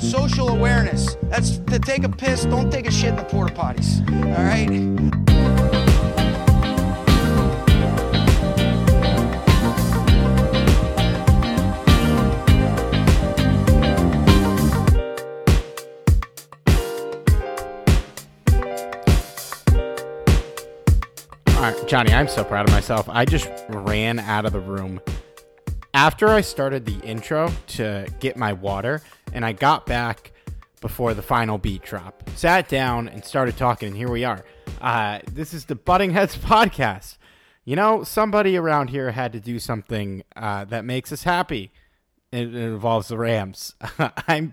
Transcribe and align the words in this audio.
Social 0.00 0.48
awareness. 0.48 1.16
That's 1.24 1.58
to 1.58 1.78
take 1.78 2.04
a 2.04 2.08
piss, 2.08 2.44
don't 2.44 2.70
take 2.70 2.86
a 2.86 2.90
shit 2.90 3.10
in 3.10 3.16
the 3.16 3.24
porta 3.24 3.54
potties. 3.54 4.00
All 4.24 4.44
right? 4.44 4.70
All 21.56 21.62
right, 21.62 21.88
Johnny, 21.88 22.12
I'm 22.12 22.28
so 22.28 22.42
proud 22.42 22.66
of 22.66 22.72
myself. 22.72 23.06
I 23.08 23.26
just 23.26 23.50
ran 23.68 24.18
out 24.18 24.46
of 24.46 24.52
the 24.52 24.60
room 24.60 25.00
after 25.94 26.28
I 26.28 26.40
started 26.40 26.84
the 26.84 26.98
intro 27.00 27.50
to 27.68 28.06
get 28.20 28.36
my 28.36 28.52
water, 28.52 29.02
and 29.32 29.44
I 29.44 29.52
got 29.52 29.86
back 29.86 30.32
before 30.80 31.14
the 31.14 31.22
final 31.22 31.58
beat 31.58 31.82
drop. 31.82 32.28
Sat 32.36 32.68
down 32.68 33.08
and 33.08 33.24
started 33.24 33.56
talking, 33.56 33.88
and 33.88 33.96
here 33.96 34.10
we 34.10 34.24
are. 34.24 34.44
Uh, 34.80 35.20
this 35.30 35.52
is 35.52 35.66
the 35.66 35.74
Butting 35.74 36.12
Heads 36.12 36.36
podcast. 36.38 37.18
You 37.64 37.76
know, 37.76 38.02
somebody 38.02 38.56
around 38.56 38.88
here 38.88 39.10
had 39.10 39.32
to 39.32 39.40
do 39.40 39.58
something 39.58 40.22
uh, 40.34 40.64
that 40.66 40.84
makes 40.84 41.12
us 41.12 41.24
happy. 41.24 41.72
It, 42.32 42.54
it 42.54 42.54
involves 42.54 43.08
the 43.08 43.18
Rams. 43.18 43.74
I'm 44.28 44.52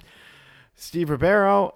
Steve 0.75 1.09
Ribeiro, 1.09 1.75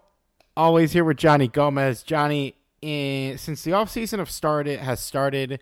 always 0.57 0.91
here 0.91 1.03
with 1.03 1.17
Johnny 1.17 1.47
Gomez. 1.47 2.03
Johnny, 2.03 2.55
in, 2.81 3.38
since 3.38 3.63
the 3.63 3.71
offseason 3.71 4.19
have 4.19 4.29
started 4.29 4.79
has 4.79 5.00
started, 5.00 5.61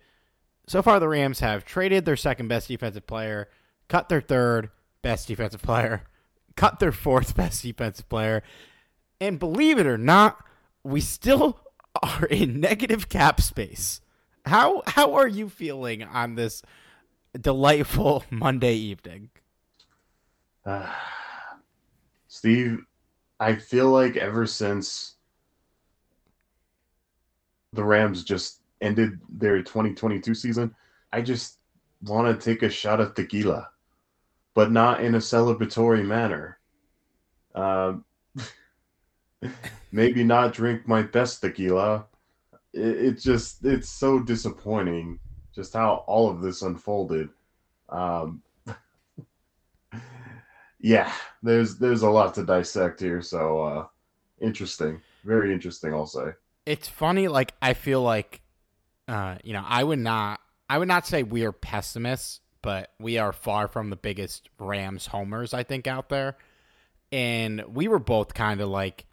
so 0.68 0.82
far 0.82 1.00
the 1.00 1.08
Rams 1.08 1.40
have 1.42 1.66
traded 1.66 2.06
their 2.06 2.16
second 2.16 2.48
best 2.48 2.68
defensive 2.68 3.06
player, 3.06 3.48
cut 3.90 4.08
their 4.08 4.22
third 4.22 4.70
best 5.02 5.28
defensive 5.28 5.62
player, 5.62 6.04
cut 6.56 6.80
their 6.80 6.94
fourth 6.94 7.36
best 7.36 7.64
defensive 7.64 8.08
player, 8.08 8.42
and 9.20 9.40
believe 9.40 9.78
it 9.78 9.86
or 9.86 9.98
not, 9.98 10.38
we 10.84 11.02
still 11.02 11.60
are 12.02 12.26
in 12.26 12.60
negative 12.62 13.10
cap 13.10 13.42
space. 13.42 14.00
How 14.46 14.84
how 14.88 15.16
are 15.16 15.28
you 15.28 15.50
feeling 15.50 16.04
on 16.04 16.36
this 16.36 16.62
delightful 17.40 18.24
Monday 18.30 18.76
evening? 18.76 19.30
Uh, 20.66 20.92
Steve, 22.28 22.80
I 23.40 23.56
feel 23.56 23.90
like 23.90 24.18
ever 24.18 24.46
since 24.46 25.16
the 27.74 27.84
Rams 27.84 28.24
just 28.24 28.62
ended 28.82 29.20
their 29.30 29.62
2022 29.62 30.34
season, 30.34 30.74
I 31.12 31.22
just 31.22 31.58
want 32.04 32.28
to 32.28 32.44
take 32.44 32.64
a 32.64 32.70
shot 32.70 33.00
of 33.00 33.14
tequila, 33.14 33.70
but 34.60 34.74
not 34.74 35.02
in 35.02 35.16
a 35.16 35.20
celebratory 35.20 36.06
manner. 36.06 36.60
Um, 37.56 38.04
maybe 39.94 40.22
not 40.22 40.52
drink 40.52 40.86
my 40.86 41.02
best 41.02 41.40
tequila. 41.40 42.08
It, 42.74 43.06
it 43.06 43.20
just, 43.22 43.64
it's 43.64 43.88
so 43.88 44.20
disappointing 44.20 45.18
just 45.56 45.72
how 45.72 46.04
all 46.08 46.30
of 46.30 46.42
this 46.42 46.62
unfolded. 46.62 47.30
Um, 47.88 48.42
yeah, 50.82 51.14
there's 51.42 51.78
there's 51.78 52.02
a 52.02 52.10
lot 52.10 52.34
to 52.34 52.44
dissect 52.44 53.00
here, 53.00 53.22
so 53.22 53.62
uh 53.62 53.86
interesting. 54.42 55.02
Very 55.24 55.54
interesting, 55.54 55.94
I'll 55.94 56.06
say. 56.06 56.34
It's 56.66 56.90
funny, 56.90 57.30
like 57.30 57.54
I 57.62 57.76
feel 57.76 58.02
like 58.02 58.42
uh, 59.08 59.38
you 59.42 59.54
know, 59.54 59.64
I 59.66 59.86
would 59.86 60.00
not 60.00 60.42
I 60.70 60.80
would 60.80 60.90
not 60.90 61.08
say 61.08 61.24
we 61.24 61.46
are 61.46 61.54
pessimists, 61.54 62.42
but 62.62 62.92
we 63.00 63.18
are 63.18 63.32
far 63.32 63.68
from 63.68 63.90
the 63.90 63.96
biggest 63.96 64.50
Rams 64.60 65.08
homers, 65.08 65.54
I 65.54 65.64
think, 65.64 65.88
out 65.88 66.10
there. 66.10 66.38
And 67.12 67.64
we 67.74 67.88
were 67.88 68.00
both 68.00 68.34
kind 68.34 68.62
of 68.62 68.70
like 68.70 69.06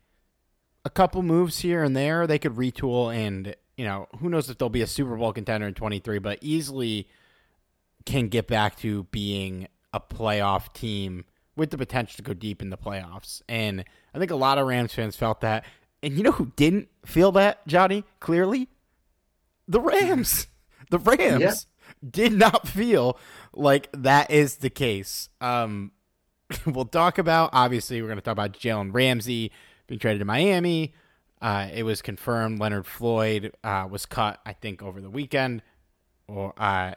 a 0.84 0.90
couple 0.90 1.22
moves 1.22 1.58
here 1.58 1.82
and 1.82 1.96
there, 1.96 2.26
they 2.26 2.38
could 2.38 2.54
retool 2.56 3.14
and 3.14 3.54
you 3.76 3.84
know, 3.84 4.08
who 4.18 4.28
knows 4.28 4.48
if 4.48 4.58
they'll 4.58 4.68
be 4.68 4.82
a 4.82 4.86
Super 4.86 5.16
Bowl 5.16 5.32
contender 5.32 5.66
in 5.66 5.74
23, 5.74 6.18
but 6.18 6.38
easily 6.40 7.08
can 8.04 8.28
get 8.28 8.46
back 8.46 8.76
to 8.78 9.04
being 9.04 9.68
a 9.92 10.00
playoff 10.00 10.72
team 10.72 11.24
with 11.56 11.70
the 11.70 11.78
potential 11.78 12.16
to 12.16 12.22
go 12.22 12.32
deep 12.32 12.62
in 12.62 12.70
the 12.70 12.76
playoffs. 12.76 13.42
And 13.48 13.84
I 14.14 14.18
think 14.18 14.30
a 14.30 14.36
lot 14.36 14.58
of 14.58 14.66
Rams 14.66 14.94
fans 14.94 15.16
felt 15.16 15.40
that. 15.42 15.64
And 16.02 16.16
you 16.16 16.22
know 16.22 16.32
who 16.32 16.52
didn't 16.56 16.88
feel 17.04 17.32
that, 17.32 17.66
Johnny? 17.66 18.04
Clearly, 18.20 18.68
the 19.68 19.80
Rams. 19.80 20.46
The 20.88 21.00
Rams 21.00 21.40
Yeah. 21.40 21.52
did 22.10 22.32
not 22.32 22.68
feel 22.68 23.18
like 23.52 23.88
that 23.92 24.30
is 24.30 24.56
the 24.56 24.70
case. 24.70 25.28
Um, 25.40 25.92
we'll 26.66 26.84
talk 26.84 27.18
about 27.18 27.50
obviously 27.52 28.00
we're 28.00 28.08
going 28.08 28.18
to 28.18 28.22
talk 28.22 28.32
about 28.32 28.52
Jalen 28.52 28.92
Ramsey 28.92 29.52
being 29.86 29.98
traded 29.98 30.20
to 30.20 30.24
Miami. 30.24 30.94
Uh, 31.40 31.68
it 31.72 31.82
was 31.82 32.02
confirmed 32.02 32.58
Leonard 32.58 32.86
Floyd 32.86 33.52
uh, 33.62 33.86
was 33.90 34.06
cut, 34.06 34.40
I 34.46 34.52
think, 34.52 34.82
over 34.82 35.00
the 35.00 35.10
weekend. 35.10 35.62
Or 36.28 36.54
uh, 36.56 36.94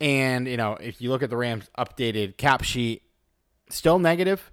and 0.00 0.46
you 0.46 0.56
know, 0.56 0.74
if 0.74 1.00
you 1.00 1.10
look 1.10 1.22
at 1.22 1.30
the 1.30 1.36
Rams' 1.36 1.68
updated 1.76 2.36
cap 2.36 2.62
sheet, 2.62 3.02
still 3.68 3.98
negative. 3.98 4.50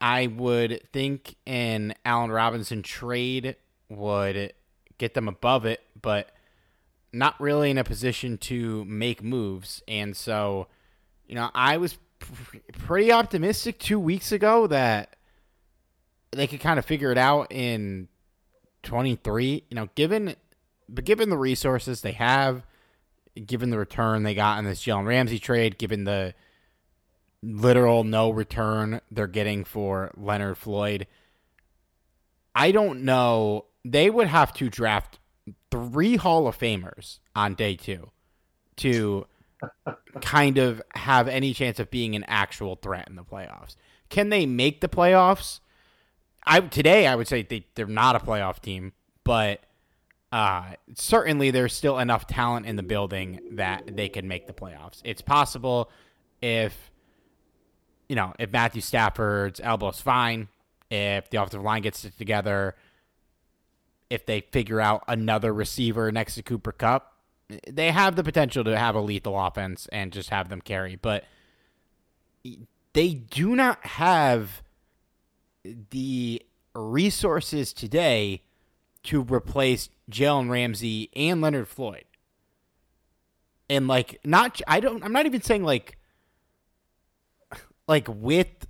I 0.00 0.26
would 0.26 0.82
think 0.92 1.36
an 1.46 1.94
Allen 2.04 2.30
Robinson 2.30 2.82
trade 2.82 3.56
would 3.88 4.52
get 4.98 5.14
them 5.14 5.28
above 5.28 5.64
it, 5.64 5.80
but 6.00 6.30
not 7.16 7.40
really 7.40 7.70
in 7.70 7.78
a 7.78 7.84
position 7.84 8.38
to 8.38 8.84
make 8.84 9.22
moves. 9.22 9.82
And 9.88 10.16
so, 10.16 10.68
you 11.26 11.34
know, 11.34 11.50
I 11.54 11.78
was 11.78 11.98
pr- 12.18 12.58
pretty 12.72 13.10
optimistic 13.10 13.78
two 13.78 13.98
weeks 13.98 14.32
ago 14.32 14.66
that 14.66 15.16
they 16.32 16.46
could 16.46 16.60
kind 16.60 16.78
of 16.78 16.84
figure 16.84 17.10
it 17.10 17.18
out 17.18 17.50
in 17.50 18.08
23. 18.82 19.64
You 19.68 19.74
know, 19.74 19.88
given 19.94 20.36
but 20.88 21.04
given 21.04 21.30
the 21.30 21.38
resources 21.38 22.00
they 22.00 22.12
have, 22.12 22.62
given 23.44 23.70
the 23.70 23.78
return 23.78 24.22
they 24.22 24.34
got 24.34 24.58
in 24.58 24.64
this 24.64 24.82
Jalen 24.84 25.06
Ramsey 25.06 25.38
trade, 25.38 25.78
given 25.78 26.04
the 26.04 26.34
literal 27.42 28.04
no 28.04 28.30
return 28.30 29.00
they're 29.10 29.26
getting 29.26 29.64
for 29.64 30.12
Leonard 30.16 30.58
Floyd, 30.58 31.06
I 32.54 32.72
don't 32.72 33.02
know. 33.02 33.66
They 33.84 34.10
would 34.10 34.26
have 34.28 34.52
to 34.54 34.68
draft 34.68 35.18
three 35.70 36.16
Hall 36.16 36.46
of 36.48 36.58
Famers 36.58 37.18
on 37.34 37.54
day 37.54 37.76
two 37.76 38.10
to 38.76 39.26
kind 40.20 40.58
of 40.58 40.82
have 40.94 41.28
any 41.28 41.54
chance 41.54 41.78
of 41.78 41.90
being 41.90 42.14
an 42.14 42.24
actual 42.28 42.76
threat 42.76 43.08
in 43.08 43.16
the 43.16 43.24
playoffs. 43.24 43.76
Can 44.08 44.28
they 44.28 44.46
make 44.46 44.80
the 44.80 44.88
playoffs? 44.88 45.60
I 46.44 46.60
today 46.60 47.06
I 47.06 47.14
would 47.14 47.28
say 47.28 47.42
they, 47.42 47.66
they're 47.74 47.86
not 47.86 48.16
a 48.16 48.20
playoff 48.20 48.60
team, 48.60 48.92
but 49.24 49.60
uh, 50.32 50.74
certainly 50.94 51.50
there's 51.50 51.72
still 51.72 51.98
enough 51.98 52.26
talent 52.26 52.66
in 52.66 52.76
the 52.76 52.82
building 52.82 53.40
that 53.52 53.96
they 53.96 54.08
can 54.08 54.28
make 54.28 54.46
the 54.46 54.52
playoffs. 54.52 55.00
It's 55.04 55.22
possible 55.22 55.90
if 56.42 56.90
you 58.08 58.16
know 58.16 58.34
if 58.38 58.52
Matthew 58.52 58.82
Stafford's 58.82 59.60
elbow's 59.60 60.00
fine, 60.00 60.48
if 60.90 61.30
the 61.30 61.38
offensive 61.38 61.62
line 61.62 61.82
gets 61.82 62.04
it 62.04 62.16
together, 62.18 62.76
if 64.10 64.26
they 64.26 64.40
figure 64.40 64.80
out 64.80 65.04
another 65.08 65.52
receiver 65.52 66.12
next 66.12 66.34
to 66.36 66.42
Cooper 66.42 66.72
Kupp, 66.72 67.12
they 67.68 67.92
have 67.92 68.16
the 68.16 68.24
potential 68.24 68.64
to 68.64 68.76
have 68.76 68.94
a 68.94 69.00
lethal 69.00 69.38
offense 69.38 69.88
and 69.92 70.12
just 70.12 70.30
have 70.30 70.48
them 70.48 70.60
carry. 70.60 70.96
But 70.96 71.24
they 72.92 73.14
do 73.14 73.54
not 73.54 73.84
have 73.84 74.62
the 75.90 76.42
resources 76.74 77.72
today 77.72 78.42
to 79.04 79.22
replace 79.22 79.88
Jalen 80.10 80.50
Ramsey 80.50 81.10
and 81.14 81.40
Leonard 81.40 81.68
Floyd. 81.68 82.04
And 83.68 83.88
like 83.88 84.20
not 84.24 84.60
I 84.66 84.80
don't 84.80 85.04
I'm 85.04 85.12
not 85.12 85.26
even 85.26 85.42
saying 85.42 85.64
like 85.64 85.98
like 87.88 88.06
with 88.08 88.66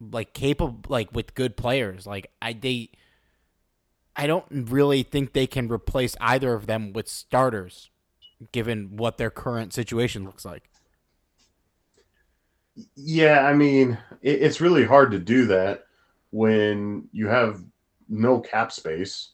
like 0.00 0.32
capable 0.32 0.80
like 0.88 1.12
with 1.12 1.34
good 1.34 1.56
players. 1.56 2.06
Like 2.06 2.30
I 2.42 2.52
they 2.52 2.90
I 4.16 4.26
don't 4.26 4.46
really 4.50 5.02
think 5.02 5.32
they 5.32 5.46
can 5.46 5.68
replace 5.68 6.16
either 6.20 6.54
of 6.54 6.66
them 6.66 6.92
with 6.92 7.08
starters 7.08 7.90
given 8.52 8.96
what 8.96 9.18
their 9.18 9.30
current 9.30 9.72
situation 9.72 10.24
looks 10.24 10.44
like. 10.44 10.70
Yeah, 12.96 13.46
I 13.46 13.54
mean, 13.54 13.98
it, 14.22 14.42
it's 14.42 14.60
really 14.60 14.84
hard 14.84 15.10
to 15.12 15.18
do 15.18 15.46
that 15.46 15.84
when 16.30 17.08
you 17.12 17.28
have 17.28 17.62
no 18.08 18.40
cap 18.40 18.72
space. 18.72 19.32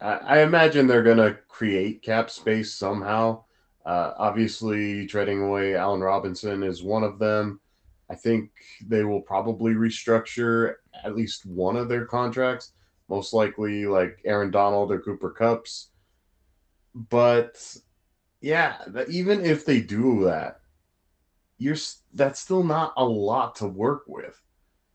I, 0.00 0.14
I 0.14 0.42
imagine 0.42 0.86
they're 0.86 1.02
going 1.02 1.16
to 1.16 1.38
create 1.48 2.02
cap 2.02 2.30
space 2.30 2.74
somehow. 2.74 3.44
Uh, 3.84 4.12
obviously, 4.18 5.06
trading 5.06 5.42
away 5.42 5.74
Allen 5.74 6.02
Robinson 6.02 6.62
is 6.62 6.82
one 6.82 7.02
of 7.02 7.18
them. 7.18 7.60
I 8.10 8.14
think 8.14 8.50
they 8.86 9.04
will 9.04 9.20
probably 9.20 9.74
restructure 9.74 10.74
at 11.04 11.16
least 11.16 11.46
one 11.46 11.76
of 11.76 11.88
their 11.88 12.04
contracts, 12.04 12.72
most 13.08 13.32
likely 13.32 13.86
like 13.86 14.20
Aaron 14.24 14.50
Donald 14.50 14.92
or 14.92 15.00
Cooper 15.00 15.34
Kupps. 15.38 15.86
But 16.94 17.76
yeah, 18.40 18.78
even 19.08 19.44
if 19.44 19.64
they 19.64 19.80
do 19.80 20.24
that, 20.24 20.60
you're 21.58 21.76
that's 22.14 22.40
still 22.40 22.62
not 22.62 22.92
a 22.96 23.04
lot 23.04 23.56
to 23.56 23.66
work 23.66 24.04
with. 24.06 24.40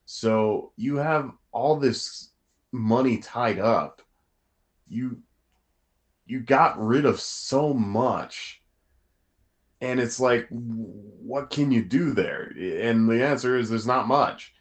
So 0.06 0.72
you 0.76 0.98
have 0.98 1.32
all 1.52 1.78
this 1.78 2.30
money 2.72 3.18
tied 3.18 3.60
up. 3.60 4.02
You 4.88 5.22
you 6.26 6.40
got 6.40 6.82
rid 6.84 7.06
of 7.06 7.20
so 7.20 7.74
much. 7.74 8.62
And 9.82 10.00
it's 10.00 10.20
like 10.20 10.48
what 10.50 11.50
can 11.50 11.72
you 11.72 11.84
do 11.84 12.14
there? 12.14 12.54
And 12.58 13.10
the 13.10 13.26
answer 13.26 13.58
is 13.58 13.70
there's 13.70 13.88
not 13.88 14.08
much. 14.08 14.54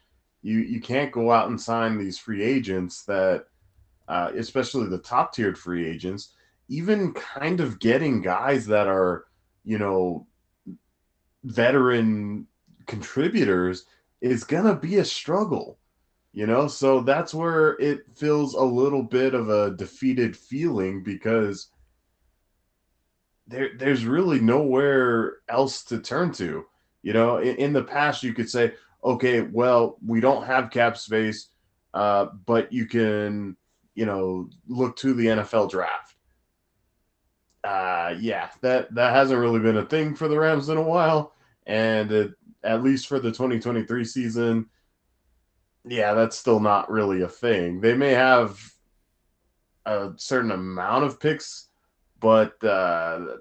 You 0.43 0.59
you 0.59 0.79
can't 0.79 1.11
go 1.11 1.31
out 1.31 1.49
and 1.49 1.59
sign 1.59 1.97
these 1.97 2.19
free 2.19 2.43
agents 2.43 3.03
that 3.05 3.45
uh, 4.07 4.31
especially 4.35 4.87
the 4.87 4.97
top 4.99 5.33
tiered 5.33 5.57
free 5.57 5.87
agents, 5.89 6.33
even 6.67 7.13
kind 7.13 7.59
of 7.61 7.79
getting 7.79 8.21
guys 8.21 8.65
that 8.67 8.87
are, 8.87 9.25
you 9.63 9.79
know, 9.79 10.27
veteran 11.45 12.45
contributors 12.85 13.85
is 14.21 14.43
to 14.65 14.75
be 14.75 14.97
a 14.97 15.05
struggle 15.05 15.79
you 16.33 16.47
know? 16.47 16.67
So 16.67 17.01
that's 17.01 17.33
where 17.33 17.79
it 17.79 18.01
feels 18.15 18.55
a 18.55 18.63
little 18.63 19.03
bit 19.03 19.33
of 19.33 19.49
a 19.49 19.71
defeated 19.71 20.35
feeling 20.35 21.03
because 21.03 21.67
there 23.47 23.69
there's 23.77 24.05
really 24.05 24.39
nowhere 24.39 25.37
else 25.47 25.83
to 25.85 25.99
turn 25.99 26.31
to 26.33 26.65
you 27.03 27.13
know? 27.13 27.37
In, 27.37 27.55
in 27.57 27.73
the 27.73 27.83
past 27.83 28.23
you 28.23 28.33
could 28.33 28.49
say 28.49 28.73
okay 29.03 29.41
well 29.41 29.97
we 30.05 30.19
don't 30.19 30.45
have 30.45 30.71
cap 30.71 30.97
space 30.97 31.49
uh, 31.93 32.27
but 32.45 32.71
you 32.73 32.85
can 32.85 33.55
you 33.95 34.05
know 34.05 34.49
look 34.67 34.95
to 34.95 35.13
the 35.13 35.25
NFL 35.25 35.69
draft 35.69 36.15
uh 37.63 38.13
yeah 38.19 38.49
that 38.61 38.93
that 38.93 39.13
hasn't 39.13 39.39
really 39.39 39.59
been 39.59 39.77
a 39.77 39.85
thing 39.85 40.15
for 40.15 40.27
the 40.27 40.37
Rams 40.37 40.69
in 40.69 40.77
a 40.77 40.81
while 40.81 41.33
and 41.65 42.11
it, 42.11 42.33
at 42.63 42.83
least 42.83 43.07
for 43.07 43.19
the 43.19 43.29
2023 43.29 44.03
season 44.03 44.69
yeah, 45.85 46.13
that's 46.13 46.37
still 46.37 46.59
not 46.59 46.89
really 46.89 47.21
a 47.21 47.27
thing. 47.27 47.81
They 47.81 47.93
may 47.93 48.11
have 48.11 48.59
a 49.85 50.11
certain 50.15 50.51
amount 50.51 51.03
of 51.03 51.19
picks, 51.19 51.67
but 52.19 52.61
uh, 52.63 53.37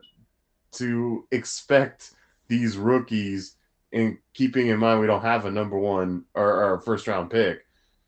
to 0.72 1.26
expect 1.30 2.12
these 2.48 2.76
rookies, 2.76 3.56
in 3.92 4.18
keeping 4.34 4.68
in 4.68 4.78
mind 4.78 5.00
we 5.00 5.06
don't 5.06 5.22
have 5.22 5.44
a 5.44 5.50
number 5.50 5.78
one 5.78 6.24
or, 6.34 6.74
or 6.74 6.80
first 6.80 7.06
round 7.06 7.30
pick, 7.30 7.64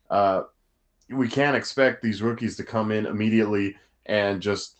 uh, 0.09 0.43
we 1.09 1.27
can't 1.27 1.55
expect 1.55 2.01
these 2.01 2.21
rookies 2.21 2.57
to 2.57 2.63
come 2.63 2.91
in 2.91 3.05
immediately 3.05 3.75
and 4.07 4.41
just, 4.41 4.75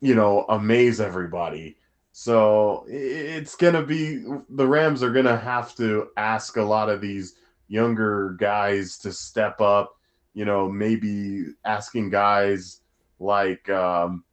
you 0.00 0.14
know, 0.14 0.46
amaze 0.48 1.00
everybody. 1.00 1.76
So 2.12 2.84
it's 2.88 3.56
going 3.56 3.74
to 3.74 3.82
be 3.82 4.24
the 4.48 4.66
Rams 4.66 5.02
are 5.02 5.12
going 5.12 5.24
to 5.26 5.36
have 5.36 5.74
to 5.76 6.08
ask 6.16 6.56
a 6.56 6.62
lot 6.62 6.88
of 6.88 7.00
these 7.00 7.34
younger 7.68 8.36
guys 8.38 8.98
to 8.98 9.12
step 9.12 9.60
up. 9.60 9.96
You 10.32 10.44
know, 10.44 10.68
maybe 10.68 11.46
asking 11.64 12.10
guys 12.10 12.80
like 13.18 13.68
um, 13.68 14.24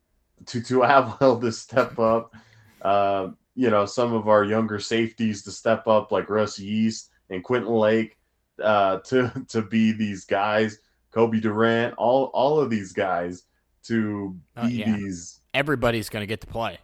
Tutu 0.46 0.82
to 1.20 1.52
step 1.52 2.00
up. 2.00 2.36
Uh, 2.82 3.30
you 3.56 3.70
know, 3.70 3.86
some 3.86 4.14
of 4.14 4.28
our 4.28 4.44
younger 4.44 4.80
safeties 4.80 5.44
to 5.44 5.52
step 5.52 5.88
up, 5.88 6.12
like 6.12 6.30
Russ 6.30 6.58
Yeast 6.58 7.10
and 7.30 7.44
Quentin 7.44 7.74
Lake, 7.74 8.18
uh, 8.62 9.00
to 9.00 9.32
to 9.50 9.62
be 9.62 9.92
these 9.92 10.26
guys. 10.26 10.80
Cobie 11.12 11.42
Durant, 11.42 11.94
all 11.98 12.26
all 12.34 12.60
of 12.60 12.70
these 12.70 12.94
guys 12.94 13.44
to 13.84 14.36
oh, 14.58 14.68
be 14.68 14.76
yeah. 14.76 14.96
these. 14.96 15.42
Everybody's 15.54 16.08
going 16.10 16.22
to 16.22 16.28
get 16.28 16.42
to 16.42 16.48
play. 16.48 16.78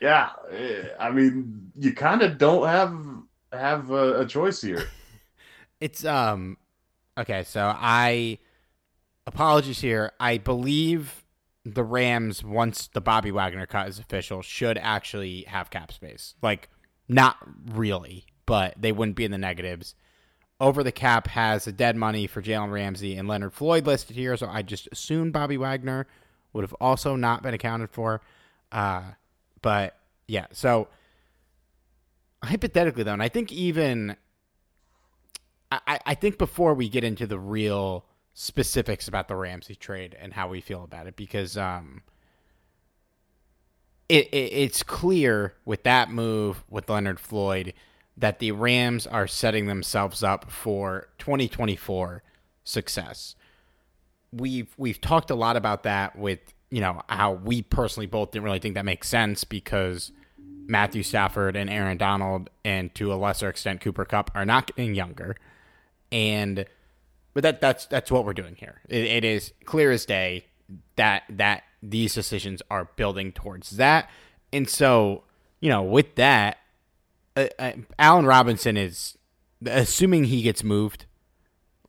Yeah, 0.00 0.30
eh, 0.52 0.88
I 1.00 1.10
mean, 1.10 1.72
you 1.78 1.94
kind 1.94 2.22
of 2.22 2.38
don't 2.38 2.68
have 2.68 2.94
have 3.52 3.90
a, 3.90 4.20
a 4.20 4.26
choice 4.26 4.60
here. 4.60 4.84
It's 5.80 6.04
um 6.04 6.56
okay, 7.16 7.44
so 7.44 7.72
I 7.72 8.38
apologies 9.28 9.80
here. 9.80 10.10
I 10.18 10.38
believe 10.38 11.22
the 11.74 11.84
Rams 11.84 12.42
once 12.44 12.88
the 12.88 13.00
Bobby 13.00 13.30
Wagner 13.30 13.66
cut 13.66 13.88
is 13.88 13.98
official 13.98 14.42
should 14.42 14.78
actually 14.78 15.42
have 15.42 15.70
cap 15.70 15.92
space. 15.92 16.34
Like 16.42 16.68
not 17.08 17.36
really, 17.66 18.26
but 18.46 18.74
they 18.78 18.92
wouldn't 18.92 19.16
be 19.16 19.24
in 19.24 19.30
the 19.30 19.38
negatives. 19.38 19.94
Over 20.60 20.82
the 20.82 20.92
cap 20.92 21.28
has 21.28 21.64
the 21.64 21.72
dead 21.72 21.96
money 21.96 22.26
for 22.26 22.42
Jalen 22.42 22.72
Ramsey 22.72 23.16
and 23.16 23.28
Leonard 23.28 23.52
Floyd 23.52 23.86
listed 23.86 24.16
here, 24.16 24.36
so 24.36 24.48
I 24.48 24.62
just 24.62 24.88
assume 24.90 25.30
Bobby 25.30 25.56
Wagner 25.56 26.06
would 26.52 26.62
have 26.62 26.74
also 26.80 27.14
not 27.14 27.42
been 27.42 27.54
accounted 27.54 27.90
for. 27.90 28.20
Uh, 28.72 29.02
but 29.62 29.96
yeah, 30.26 30.46
so 30.52 30.88
hypothetically 32.42 33.04
though, 33.04 33.12
and 33.12 33.22
I 33.22 33.28
think 33.28 33.52
even 33.52 34.16
I, 35.70 36.00
I 36.06 36.14
think 36.14 36.38
before 36.38 36.74
we 36.74 36.88
get 36.88 37.04
into 37.04 37.26
the 37.26 37.38
real 37.38 38.04
specifics 38.40 39.08
about 39.08 39.26
the 39.26 39.34
Ramsey 39.34 39.74
trade 39.74 40.16
and 40.20 40.32
how 40.32 40.46
we 40.48 40.60
feel 40.60 40.84
about 40.84 41.08
it, 41.08 41.16
because 41.16 41.56
um, 41.56 42.02
it, 44.08 44.28
it 44.28 44.52
it's 44.52 44.84
clear 44.84 45.54
with 45.64 45.82
that 45.82 46.08
move 46.08 46.62
with 46.70 46.88
Leonard 46.88 47.18
Floyd 47.18 47.74
that 48.16 48.38
the 48.38 48.52
Rams 48.52 49.08
are 49.08 49.26
setting 49.26 49.66
themselves 49.66 50.22
up 50.22 50.52
for 50.52 51.08
2024 51.18 52.22
success. 52.62 53.34
We've 54.32 54.72
we've 54.78 55.00
talked 55.00 55.30
a 55.30 55.34
lot 55.34 55.56
about 55.56 55.82
that 55.82 56.16
with 56.16 56.38
you 56.70 56.80
know 56.80 57.02
how 57.08 57.32
we 57.32 57.62
personally 57.62 58.06
both 58.06 58.30
didn't 58.30 58.44
really 58.44 58.60
think 58.60 58.76
that 58.76 58.84
makes 58.84 59.08
sense 59.08 59.42
because 59.42 60.12
Matthew 60.38 61.02
Stafford 61.02 61.56
and 61.56 61.68
Aaron 61.68 61.98
Donald 61.98 62.50
and 62.64 62.94
to 62.94 63.12
a 63.12 63.16
lesser 63.16 63.48
extent 63.48 63.80
Cooper 63.80 64.04
Kupp 64.04 64.30
are 64.36 64.46
not 64.46 64.68
getting 64.68 64.94
younger 64.94 65.34
and 66.12 66.64
but 67.34 67.42
that 67.42 67.60
that's 67.60 67.86
that's 67.86 68.10
what 68.10 68.24
we're 68.24 68.34
doing 68.34 68.56
here. 68.56 68.80
It, 68.88 69.04
it 69.04 69.24
is 69.24 69.52
clear 69.64 69.90
as 69.90 70.04
day 70.04 70.46
that 70.96 71.24
that 71.30 71.62
these 71.82 72.14
decisions 72.14 72.62
are 72.70 72.90
building 72.96 73.32
towards 73.32 73.70
that, 73.70 74.10
and 74.52 74.68
so 74.68 75.24
you 75.60 75.68
know 75.68 75.82
with 75.82 76.14
that, 76.16 76.58
uh, 77.36 77.46
uh, 77.58 77.72
Allen 77.98 78.26
Robinson 78.26 78.76
is 78.76 79.16
assuming 79.64 80.24
he 80.24 80.42
gets 80.42 80.62
moved. 80.64 81.06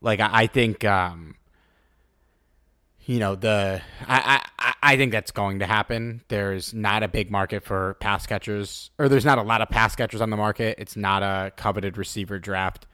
Like 0.02 0.20
I, 0.20 0.30
I 0.32 0.48
think, 0.48 0.86
um, 0.86 1.36
you 3.06 3.20
know 3.20 3.36
the 3.36 3.82
I, 4.08 4.42
I 4.60 4.74
I 4.82 4.98
think 4.98 5.12
that's 5.12 5.32
going 5.32 5.60
to 5.60 5.66
happen. 5.66 6.22
There's 6.28 6.74
not 6.74 7.04
a 7.04 7.08
big 7.08 7.32
market 7.32 7.64
for 7.64 7.96
pass 7.96 8.26
catchers, 8.28 8.92
or 9.00 9.10
there's 9.10 9.26
not 9.26 9.38
a 9.38 9.44
lot 9.44 9.62
of 9.62 9.70
pass 9.70 9.96
catchers 9.96 10.22
on 10.22 10.30
the 10.30 10.38
market. 10.38 10.76
It's 10.80 10.96
not 10.96 11.24
a 11.24 11.52
coveted 11.56 11.98
receiver 11.98 12.40
draft. 12.40 12.86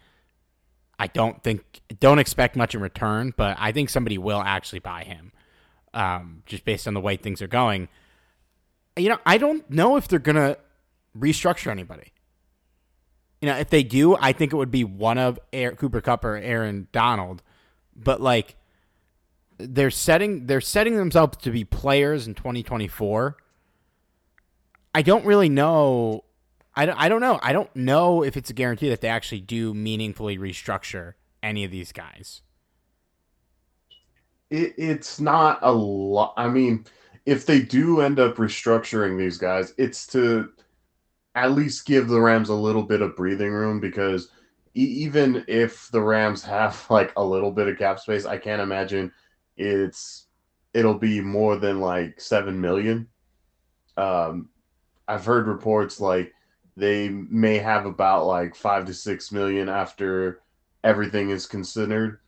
I 1.00 1.08
don't 1.08 1.44
think 1.44 1.82
don't 2.00 2.20
expect 2.20 2.56
much 2.56 2.74
in 2.75 2.82
return, 2.82 3.34
but 3.36 3.58
I 3.60 3.72
think 3.72 3.90
somebody 3.90 4.18
will 4.18 4.42
actually 4.42 4.80
buy 4.80 5.04
him. 5.04 5.32
um, 5.94 6.44
just 6.46 6.66
based 6.66 6.88
on 6.88 6.94
the 6.94 7.02
way 7.02 7.16
things 7.18 7.42
are 7.42 7.48
going. 7.48 7.88
You 8.98 9.10
know, 9.10 9.18
I 9.25 9.38
don't 9.38 9.70
know 9.70 9.98
if 9.98 10.08
they're 10.08 10.20
gonna 10.20 10.58
restructure 11.18 11.72
anybody. 11.72 12.12
You 13.42 13.50
know, 13.50 13.58
if 13.58 13.70
they 13.70 13.84
do, 13.84 14.16
I 14.18 14.32
think 14.34 14.54
it 14.54 14.56
would 14.58 14.72
be 14.72 14.84
one 14.84 15.18
of 15.18 15.40
Air, 15.54 15.72
Cooper 15.74 16.02
Kupp 16.02 16.25
or 16.25 16.36
Aaron 16.36 16.88
Donald. 16.92 17.44
But 17.96 18.22
like, 18.22 18.56
they're 19.58 19.92
setting 19.92 20.48
they're 20.48 20.62
setting 20.62 20.96
themselves 20.98 21.38
to 21.38 21.52
be 21.52 21.64
players 21.64 22.28
in 22.28 22.34
2024. 22.36 23.38
I 24.94 25.02
don't 25.02 25.25
really 25.25 25.50
know. 25.50 26.24
I 26.75 26.86
don't, 26.86 27.00
I 27.00 27.10
don't 27.10 27.22
know. 27.22 27.39
I 27.41 27.53
don't 27.53 27.74
know 27.75 28.24
if 28.24 28.36
it's 28.36 28.50
a 28.50 28.53
guarantee 28.53 28.89
that 28.89 29.01
they 29.01 29.08
actually 29.08 29.41
do 29.41 29.74
meaningfully 29.74 30.38
restructure 30.38 31.13
any 31.41 31.63
of 31.63 31.72
these 31.72 31.91
guys. 31.91 32.41
It, 34.50 34.74
it's 34.77 35.20
not 35.20 35.60
a 35.62 35.72
lot. 35.72 36.34
I 36.38 36.50
mean, 36.50 36.86
if 37.25 37.46
they 37.46 37.62
do 37.62 38.01
end 38.01 38.20
up 38.20 38.36
restructuring 38.36 39.17
these 39.17 39.38
guys, 39.38 39.74
it's 39.77 40.05
to 40.08 40.50
at 41.36 41.51
least 41.51 41.86
give 41.86 42.08
the 42.08 42.20
Rams 42.20 42.50
a 42.50 42.55
little 42.55 42.84
bit 42.84 43.01
of 43.01 43.15
breathing 43.15 43.51
room 43.51 43.79
because 43.79 44.29
even 44.74 45.44
if 45.48 45.89
the 45.91 46.01
Rams 46.01 46.44
have 46.44 46.86
like 46.89 47.13
a 47.15 47.24
little 47.24 47.51
bit 47.51 47.67
of 47.67 47.77
cap 47.77 48.00
space, 48.00 48.25
I 48.25 48.38
can't 48.38 48.62
imagine 48.62 49.12
it's 49.58 50.27
it'll 50.74 51.00
be 51.00 51.22
more 51.22 51.55
than 51.55 51.79
like 51.79 52.20
seven 52.20 52.60
million. 52.60 53.08
Um, 53.96 54.50
I've 55.08 55.25
heard 55.25 55.48
reports 55.48 56.01
like 56.01 56.34
they 56.77 57.10
may 57.10 57.58
have 57.58 57.86
about 57.86 58.25
like 58.25 58.55
five 58.55 58.86
to 58.86 58.94
six 58.94 59.32
million 59.32 59.70
after 59.70 60.41
everything 60.84 61.29
is 61.29 61.46
considered, 61.46 62.20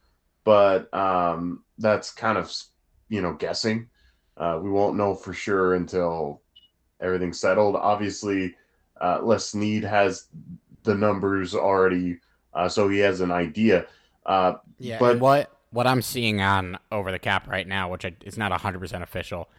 but 0.44 0.94
um, 0.94 1.63
that's 1.77 2.12
kind 2.12 2.38
of 2.38 2.51
you 3.10 3.22
know 3.22 3.34
guessing. 3.34 3.89
Uh, 4.38 4.60
we 4.62 4.70
won't 4.70 4.96
know 4.96 5.16
for 5.16 5.34
sure 5.34 5.75
until 5.75 6.42
everything's 7.01 7.39
settled. 7.39 7.75
Obviously, 7.75 8.56
uh, 9.01 9.20
Les 9.22 9.50
Snead 9.50 9.84
has 9.84 10.27
the 10.84 10.96
numbers 10.96 11.54
already, 11.56 12.20
uh, 12.54 12.70
so 12.70 12.88
he 12.88 13.00
has 13.00 13.20
an 13.20 13.32
idea. 13.32 13.86
Uh, 14.25 14.54
yeah, 14.80 15.00
but 15.00 15.20
what 15.20 15.51
what 15.72 15.88
I'm 15.88 16.01
seeing 16.01 16.42
on 16.42 16.77
over 16.92 17.12
the 17.12 17.20
cap 17.20 17.48
right 17.48 17.68
now, 17.68 17.92
which 17.92 18.06
is 18.24 18.38
not 18.38 18.51
100 18.51 18.80
percent 18.80 19.04
official, 19.04 19.50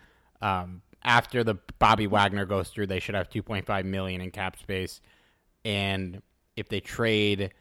um, 0.40 0.80
after 1.05 1.45
the 1.45 1.55
Bobby 1.78 2.07
Wagner 2.07 2.45
goes 2.45 2.69
through, 2.69 2.87
they 2.87 3.00
should 3.00 3.14
have 3.14 3.28
2.5 3.28 3.85
million 3.85 4.21
in 4.21 4.31
cap 4.31 4.59
space, 4.59 5.00
and 5.64 6.23
if 6.57 6.69
they 6.69 6.81
trade 6.81 7.52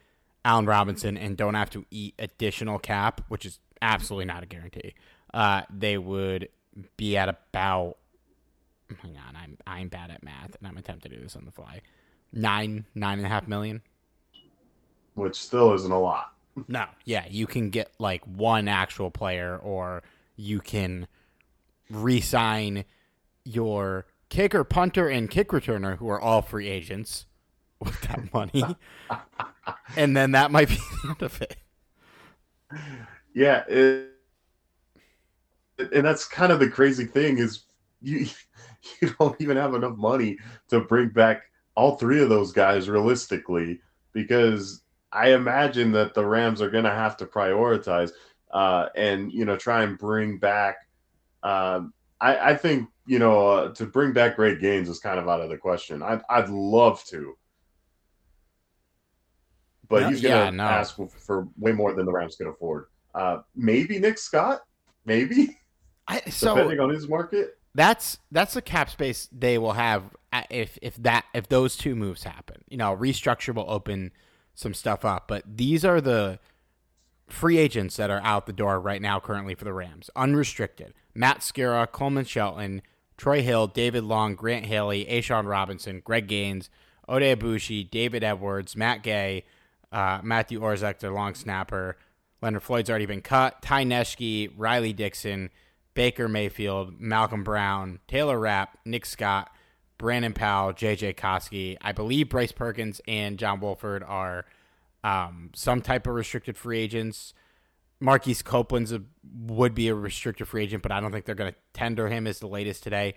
Allen 0.44 0.66
Robinson 0.66 1.16
and 1.16 1.36
don't 1.36 1.54
have 1.54 1.70
to 1.70 1.84
eat 1.90 2.14
additional 2.18 2.78
cap, 2.78 3.20
which 3.28 3.46
is 3.46 3.58
absolutely 3.80 4.24
not 4.24 4.42
a 4.42 4.46
guarantee, 4.46 4.94
uh, 5.34 5.62
they 5.70 5.98
would 5.98 6.48
be 6.96 7.16
at 7.16 7.28
about. 7.28 7.96
Hang 9.02 9.16
on, 9.16 9.36
I'm 9.36 9.58
I'm 9.66 9.88
bad 9.88 10.10
at 10.10 10.22
math, 10.22 10.56
and 10.58 10.66
I'm 10.66 10.76
attempting 10.78 11.10
to 11.10 11.16
do 11.18 11.22
this 11.22 11.36
on 11.36 11.44
the 11.44 11.50
fly. 11.50 11.82
Nine 12.32 12.86
nine 12.94 13.18
and 13.18 13.26
a 13.26 13.28
half 13.28 13.46
million, 13.46 13.82
which 15.14 15.36
still 15.36 15.74
isn't 15.74 15.92
a 15.92 15.98
lot. 15.98 16.32
No, 16.66 16.86
yeah, 17.04 17.24
you 17.28 17.46
can 17.46 17.70
get 17.70 17.92
like 17.98 18.24
one 18.24 18.66
actual 18.66 19.10
player, 19.10 19.58
or 19.58 20.02
you 20.36 20.60
can 20.60 21.06
re-sign 21.90 22.84
your 23.48 24.06
kicker, 24.28 24.64
punter, 24.64 25.08
and 25.08 25.30
kick 25.30 25.48
returner, 25.48 25.98
who 25.98 26.08
are 26.08 26.20
all 26.20 26.42
free 26.42 26.68
agents, 26.68 27.26
with 27.80 28.00
that 28.02 28.32
money, 28.32 28.64
and 29.96 30.16
then 30.16 30.32
that 30.32 30.50
might 30.50 30.68
be 30.68 30.74
the 31.02 31.08
end 31.08 31.22
of 31.22 31.42
it. 31.42 31.56
Yeah, 33.34 33.64
it, 33.68 34.08
and 35.78 36.04
that's 36.04 36.26
kind 36.26 36.52
of 36.52 36.58
the 36.58 36.68
crazy 36.68 37.04
thing 37.04 37.38
is 37.38 37.64
you 38.02 38.26
you 39.00 39.14
don't 39.18 39.40
even 39.40 39.56
have 39.56 39.74
enough 39.74 39.96
money 39.96 40.38
to 40.68 40.80
bring 40.80 41.10
back 41.10 41.42
all 41.74 41.96
three 41.96 42.20
of 42.20 42.28
those 42.28 42.52
guys 42.52 42.88
realistically 42.88 43.80
because 44.12 44.82
I 45.12 45.32
imagine 45.32 45.92
that 45.92 46.14
the 46.14 46.26
Rams 46.26 46.60
are 46.60 46.70
going 46.70 46.84
to 46.84 46.90
have 46.90 47.16
to 47.18 47.26
prioritize 47.26 48.10
uh, 48.50 48.88
and 48.96 49.32
you 49.32 49.44
know 49.44 49.56
try 49.56 49.82
and 49.82 49.98
bring 49.98 50.38
back. 50.38 50.88
Um, 51.42 51.92
I, 52.20 52.50
I 52.50 52.56
think 52.56 52.88
you 53.06 53.18
know 53.18 53.48
uh, 53.48 53.74
to 53.74 53.86
bring 53.86 54.12
back 54.12 54.36
Greg 54.36 54.60
Gaines 54.60 54.88
is 54.88 54.98
kind 54.98 55.18
of 55.18 55.28
out 55.28 55.40
of 55.40 55.50
the 55.50 55.56
question. 55.56 56.02
I'd 56.02 56.20
I'd 56.28 56.48
love 56.48 57.02
to, 57.04 57.36
but 59.88 60.08
he's 60.08 60.20
going 60.20 60.34
to 60.34 60.44
yeah, 60.44 60.50
no. 60.50 60.64
ask 60.64 60.96
for, 60.96 61.08
for, 61.08 61.48
way 61.58 61.72
more 61.72 61.94
than 61.94 62.06
the 62.06 62.12
Rams 62.12 62.36
can 62.36 62.48
afford. 62.48 62.86
Uh, 63.14 63.38
maybe 63.54 63.98
Nick 63.98 64.18
Scott, 64.18 64.60
maybe. 65.04 65.58
I, 66.08 66.20
so 66.30 66.54
depending 66.54 66.80
on 66.80 66.90
his 66.90 67.08
market, 67.08 67.58
that's 67.74 68.18
that's 68.32 68.54
the 68.54 68.62
cap 68.62 68.90
space 68.90 69.28
they 69.30 69.58
will 69.58 69.74
have 69.74 70.04
if 70.50 70.78
if 70.82 70.96
that 70.96 71.26
if 71.34 71.48
those 71.48 71.76
two 71.76 71.94
moves 71.94 72.24
happen. 72.24 72.64
You 72.68 72.78
know, 72.78 72.96
restructure 72.96 73.54
will 73.54 73.70
open 73.70 74.12
some 74.54 74.74
stuff 74.74 75.04
up. 75.04 75.28
But 75.28 75.44
these 75.56 75.84
are 75.84 76.00
the 76.00 76.40
free 77.28 77.58
agents 77.58 77.96
that 77.96 78.10
are 78.10 78.20
out 78.22 78.46
the 78.46 78.52
door 78.52 78.80
right 78.80 79.02
now 79.02 79.20
currently 79.20 79.54
for 79.54 79.64
the 79.64 79.72
Rams. 79.72 80.10
Unrestricted. 80.16 80.94
Matt 81.14 81.40
Skura, 81.40 81.90
Coleman 81.90 82.24
Shelton, 82.24 82.82
Troy 83.16 83.42
Hill, 83.42 83.66
David 83.66 84.04
Long, 84.04 84.34
Grant 84.34 84.66
Haley, 84.66 85.04
A'Shawn 85.06 85.46
Robinson, 85.46 86.00
Greg 86.04 86.28
Gaines, 86.28 86.70
Oday 87.08 87.36
Aboushi, 87.36 87.88
David 87.90 88.22
Edwards, 88.22 88.76
Matt 88.76 89.02
Gay, 89.02 89.44
uh, 89.90 90.20
Matthew 90.22 90.60
Orzech, 90.60 90.98
their 90.98 91.10
long 91.10 91.34
snapper. 91.34 91.98
Leonard 92.40 92.62
Floyd's 92.62 92.88
already 92.88 93.06
been 93.06 93.22
cut. 93.22 93.60
Ty 93.62 93.84
Nsekhe, 93.84 94.52
Riley 94.56 94.92
Dixon, 94.92 95.50
Baker 95.94 96.28
Mayfield, 96.28 97.00
Malcolm 97.00 97.42
Brown, 97.42 97.98
Taylor 98.06 98.38
Rapp, 98.38 98.78
Nick 98.84 99.04
Scott, 99.04 99.50
Brandon 99.96 100.32
Powell, 100.32 100.72
JJ 100.72 101.16
Koski. 101.16 101.76
I 101.80 101.90
believe 101.90 102.28
Bryce 102.28 102.52
Perkins 102.52 103.00
and 103.08 103.38
John 103.38 103.58
Wolford 103.58 104.04
are 104.04 104.44
um, 105.04 105.50
some 105.54 105.80
type 105.80 106.06
of 106.06 106.14
restricted 106.14 106.56
free 106.56 106.78
agents. 106.80 107.34
Marquise 108.00 108.42
Copeland's 108.42 108.92
a, 108.92 109.02
would 109.46 109.74
be 109.74 109.88
a 109.88 109.94
restricted 109.94 110.46
free 110.48 110.64
agent, 110.64 110.82
but 110.82 110.92
I 110.92 111.00
don't 111.00 111.10
think 111.10 111.24
they're 111.24 111.34
going 111.34 111.52
to 111.52 111.58
tender 111.72 112.08
him 112.08 112.26
as 112.26 112.38
the 112.38 112.46
latest 112.46 112.82
today. 112.82 113.14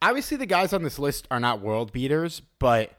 Obviously, 0.00 0.36
the 0.36 0.46
guys 0.46 0.72
on 0.72 0.82
this 0.82 0.98
list 0.98 1.26
are 1.30 1.40
not 1.40 1.60
world 1.60 1.92
beaters, 1.92 2.42
but 2.58 2.92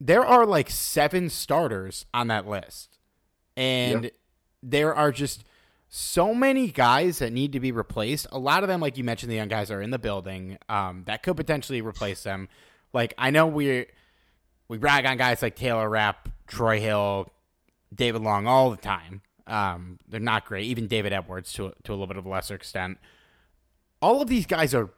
there 0.00 0.24
are 0.24 0.46
like 0.46 0.70
seven 0.70 1.28
starters 1.28 2.06
on 2.12 2.28
that 2.28 2.48
list. 2.48 2.98
And 3.56 4.04
yep. 4.04 4.12
there 4.62 4.94
are 4.94 5.12
just 5.12 5.44
so 5.88 6.34
many 6.34 6.70
guys 6.70 7.20
that 7.20 7.32
need 7.32 7.52
to 7.52 7.60
be 7.60 7.72
replaced. 7.72 8.26
A 8.32 8.38
lot 8.38 8.62
of 8.62 8.68
them, 8.68 8.80
like 8.80 8.98
you 8.98 9.04
mentioned, 9.04 9.30
the 9.30 9.36
young 9.36 9.48
guys 9.48 9.70
are 9.70 9.80
in 9.80 9.90
the 9.90 9.98
building 9.98 10.58
um, 10.68 11.04
that 11.06 11.22
could 11.22 11.36
potentially 11.36 11.80
replace 11.80 12.22
them. 12.22 12.48
Like 12.92 13.14
I 13.18 13.30
know 13.30 13.46
we 13.46 13.86
we 14.68 14.78
brag 14.78 15.06
on 15.06 15.16
guys 15.16 15.42
like 15.42 15.56
Taylor 15.56 15.88
Rapp, 15.88 16.28
Troy 16.46 16.80
Hill, 16.80 17.32
David 17.94 18.22
Long 18.22 18.46
all 18.46 18.70
the 18.70 18.76
time. 18.76 19.22
Um, 19.46 19.98
they're 20.08 20.20
not 20.20 20.46
great. 20.46 20.64
Even 20.66 20.88
David 20.88 21.12
Edwards 21.12 21.52
to 21.54 21.72
to 21.84 21.92
a 21.92 21.94
little 21.94 22.06
bit 22.06 22.16
of 22.16 22.26
a 22.26 22.28
lesser 22.28 22.54
extent. 22.54 22.98
All 24.02 24.20
of 24.20 24.28
these 24.28 24.46
guys 24.46 24.74
are 24.74 24.90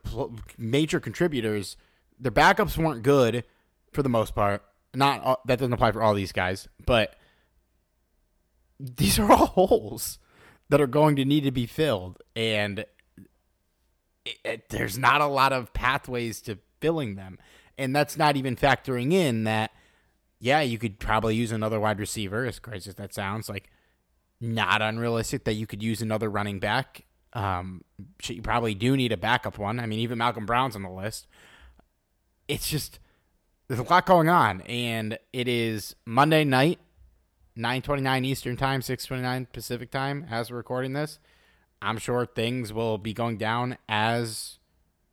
major 0.56 1.00
contributors. 1.00 1.76
Their 2.18 2.32
backups 2.32 2.76
weren't 2.76 3.02
good 3.02 3.44
for 3.92 4.02
the 4.02 4.08
most 4.08 4.34
part. 4.34 4.62
Not 4.94 5.22
all, 5.22 5.40
that 5.46 5.58
doesn't 5.58 5.72
apply 5.72 5.92
for 5.92 6.02
all 6.02 6.14
these 6.14 6.32
guys, 6.32 6.66
but 6.84 7.14
these 8.80 9.18
are 9.18 9.30
all 9.30 9.46
holes 9.46 10.18
that 10.70 10.80
are 10.80 10.86
going 10.86 11.16
to 11.16 11.24
need 11.24 11.44
to 11.44 11.50
be 11.50 11.66
filled, 11.66 12.22
and 12.34 12.80
it, 14.24 14.36
it, 14.44 14.68
there's 14.70 14.98
not 14.98 15.20
a 15.20 15.26
lot 15.26 15.52
of 15.52 15.72
pathways 15.72 16.40
to 16.42 16.58
filling 16.80 17.14
them, 17.14 17.38
and 17.76 17.94
that's 17.94 18.16
not 18.16 18.36
even 18.36 18.56
factoring 18.56 19.12
in 19.12 19.44
that. 19.44 19.72
Yeah, 20.40 20.61
you 20.61 20.78
could 20.78 20.99
probably 20.99 21.35
use 21.35 21.52
another 21.52 21.80
wide 21.80 21.99
receiver, 21.99 22.45
as 22.45 22.59
crazy 22.59 22.90
as 22.90 22.97
that 22.97 23.12
sounds. 23.12 23.49
Like, 23.49 23.71
not 24.40 24.83
unrealistic 24.83 25.45
that 25.45 25.54
you 25.54 25.66
could 25.66 25.83
use 25.83 26.00
another 26.00 26.30
running 26.30 26.61
back. 26.61 27.04
Um, 27.33 27.83
you 28.25 28.42
probably 28.42 28.75
do 28.75 28.97
need 28.97 29.12
a 29.12 29.16
backup 29.16 29.59
one. 29.59 29.80
I 29.80 29.87
mean, 29.87 29.99
even 29.99 30.18
Malcolm 30.18 30.47
Brown's 30.47 30.76
on 30.76 30.83
the 30.83 30.90
list. 30.90 31.26
It's 32.47 32.68
just 32.68 33.00
there's 33.66 33.80
a 33.80 33.85
lot 33.85 34.07
going 34.07 34.28
on, 34.28 34.62
and 34.62 35.18
it 35.33 35.47
is 35.49 35.95
Monday 36.07 36.45
night 36.45 36.78
9:29 37.57 38.25
Eastern 38.25 38.57
Time, 38.57 38.80
6:29 38.80 39.52
Pacific 39.52 39.90
Time 39.90 40.26
as 40.30 40.50
we're 40.50 40.57
recording 40.57 40.95
this. 40.95 41.18
I'm 41.83 41.99
sure 41.99 42.25
things 42.26 42.73
will 42.73 42.99
be 42.99 43.12
going 43.12 43.37
down 43.37 43.76
as 43.88 44.59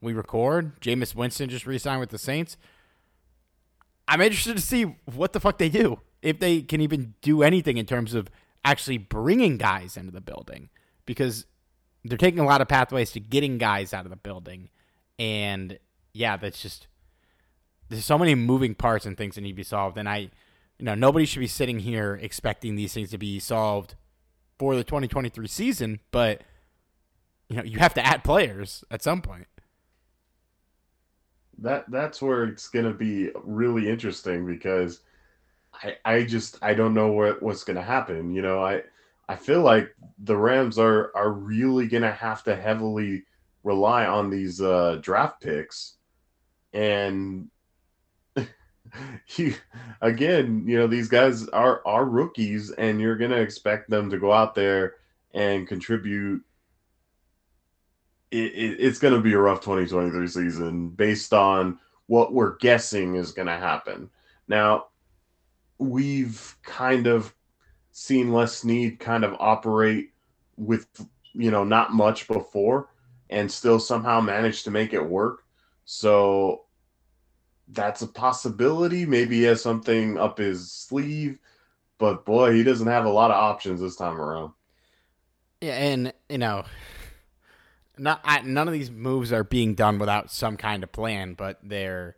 we 0.02 0.14
record. 0.14 0.80
Jameis 0.82 1.14
Winston 1.16 1.50
just 1.50 1.68
re-signed 1.68 2.00
with 2.00 2.10
the 2.10 2.18
Saints. 2.18 2.58
I'm 4.08 4.22
interested 4.22 4.56
to 4.56 4.62
see 4.62 4.96
what 5.14 5.34
the 5.34 5.40
fuck 5.40 5.58
they 5.58 5.70
do. 5.70 6.00
If 6.22 6.40
they 6.40 6.62
can 6.62 6.82
even 6.82 7.14
do 7.22 7.44
anything 7.44 7.78
in 7.78 7.86
terms 7.86 8.14
of 8.14 8.30
actually 8.64 8.98
bringing 8.98 9.58
guys 9.58 9.96
into 9.98 10.12
the 10.12 10.22
building 10.22 10.70
because 11.06 11.46
they're 12.04 12.18
taking 12.18 12.40
a 12.40 12.46
lot 12.46 12.62
of 12.62 12.68
pathways 12.68 13.12
to 13.12 13.20
getting 13.20 13.58
guys 13.58 13.94
out 13.94 14.06
of 14.06 14.10
the 14.10 14.18
building. 14.18 14.70
And 15.18 15.80
yeah 16.14 16.38
that's 16.38 16.62
just 16.62 16.88
there's 17.90 18.06
so 18.06 18.18
many 18.18 18.36
moving 18.36 18.74
parts 18.74 19.06
and 19.06 19.18
things 19.18 19.36
that 19.36 19.42
need 19.42 19.52
to 19.52 19.56
be 19.56 19.64
solved. 19.64 19.98
And 19.98 20.10
i 20.10 20.30
you 20.78 20.86
know, 20.86 20.96
nobody 20.96 21.26
should 21.26 21.40
be 21.40 21.48
sitting 21.48 21.80
here 21.80 22.20
expecting 22.22 22.76
these 22.76 22.94
things 22.94 23.10
to 23.12 23.18
be 23.18 23.40
solved 23.40 23.96
for 24.60 24.76
the 24.76 24.84
2023 24.84 25.48
season, 25.48 26.00
but 26.12 26.42
you 27.50 27.58
know 27.58 27.64
you 27.64 27.80
have 27.80 27.94
to 27.94 28.06
add 28.06 28.24
players 28.24 28.84
at 28.92 29.02
some 29.02 29.22
point. 29.22 29.48
That 31.60 31.90
that's 31.90 32.22
where 32.22 32.44
it's 32.46 32.68
gonna 32.70 32.94
be 32.94 33.32
really 33.44 33.90
interesting 33.90 34.46
because 34.46 35.02
I 35.74 35.98
I 36.06 36.24
just 36.24 36.58
I 36.62 36.74
don't 36.74 36.94
know 36.94 37.12
what 37.12 37.42
what's 37.42 37.64
gonna 37.64 37.82
happen. 37.82 38.34
You 38.34 38.42
know, 38.42 38.64
I 38.64 38.84
I 39.30 39.36
feel 39.36 39.62
like 39.62 39.96
the 40.20 40.38
Rams 40.38 40.78
are 40.78 41.12
are 41.16 41.32
really 41.32 41.88
gonna 41.88 42.12
have 42.12 42.44
to 42.44 42.56
heavily 42.56 43.24
rely 43.64 44.06
on 44.06 44.30
these 44.30 44.62
uh, 44.62 45.00
draft 45.02 45.42
picks, 45.42 45.96
and 46.74 47.50
you 49.36 49.56
again, 50.02 50.64
you 50.68 50.78
know, 50.78 50.88
these 50.88 51.08
guys 51.10 51.48
are 51.50 51.82
are 51.86 52.06
rookies, 52.06 52.72
and 52.72 53.02
you're 53.02 53.18
gonna 53.18 53.38
expect 53.38 53.90
them 53.90 54.10
to 54.10 54.18
go 54.20 54.32
out 54.32 54.56
there 54.56 54.96
and 55.34 55.68
contribute. 55.68 56.44
It, 58.32 58.54
it, 58.54 58.78
it's 58.80 59.00
going 59.00 59.14
to 59.14 59.22
be 59.22 59.34
a 59.34 59.40
rough 59.40 59.62
2023 59.62 60.28
season 60.28 60.90
based 60.90 61.34
on 61.34 61.80
what 62.08 62.34
we're 62.34 62.58
guessing 62.58 63.16
is 63.16 63.32
going 63.32 63.48
to 63.48 63.58
happen. 63.58 64.10
Now, 64.48 64.88
we've 65.78 66.56
kind 66.64 67.08
of 67.08 67.34
seen 67.92 68.34
Les 68.34 68.58
Snead 68.58 69.00
kind 69.00 69.24
of 69.24 69.36
operate 69.40 70.12
with 70.58 70.88
you 71.34 71.52
know 71.52 71.64
not 71.64 71.94
much 71.94 72.28
before 72.28 72.90
and 73.30 73.52
still 73.52 73.80
somehow 73.80 74.22
manage 74.22 74.64
to 74.64 74.72
make 74.72 74.94
it 74.94 75.02
work. 75.02 75.44
So 75.86 76.66
that's 77.70 78.02
a 78.02 78.08
possibility. 78.08 79.06
Maybe 79.06 79.38
he 79.38 79.44
has 79.44 79.62
something 79.62 80.18
up 80.18 80.38
his 80.38 80.72
sleeve, 80.72 81.40
but 81.98 82.26
boy, 82.26 82.54
he 82.54 82.64
doesn't 82.64 82.88
have 82.88 83.06
a 83.06 83.10
lot 83.10 83.32
of 83.32 83.38
options 83.38 83.82
this 83.82 83.96
time 83.96 84.20
around. 84.20 84.52
Yeah, 85.62 85.74
and 85.74 86.14
you 86.30 86.38
know, 86.38 86.66
not 88.00 88.22
I, 88.24 88.42
none 88.42 88.68
of 88.68 88.74
these 88.74 88.92
moves 88.92 89.32
are 89.32 89.44
being 89.44 89.76
done 89.76 90.00
without 90.00 90.32
some 90.32 90.58
kind 90.58 90.84
of 90.84 90.92
plan, 90.92 91.34
but 91.34 91.60
they're 91.64 92.16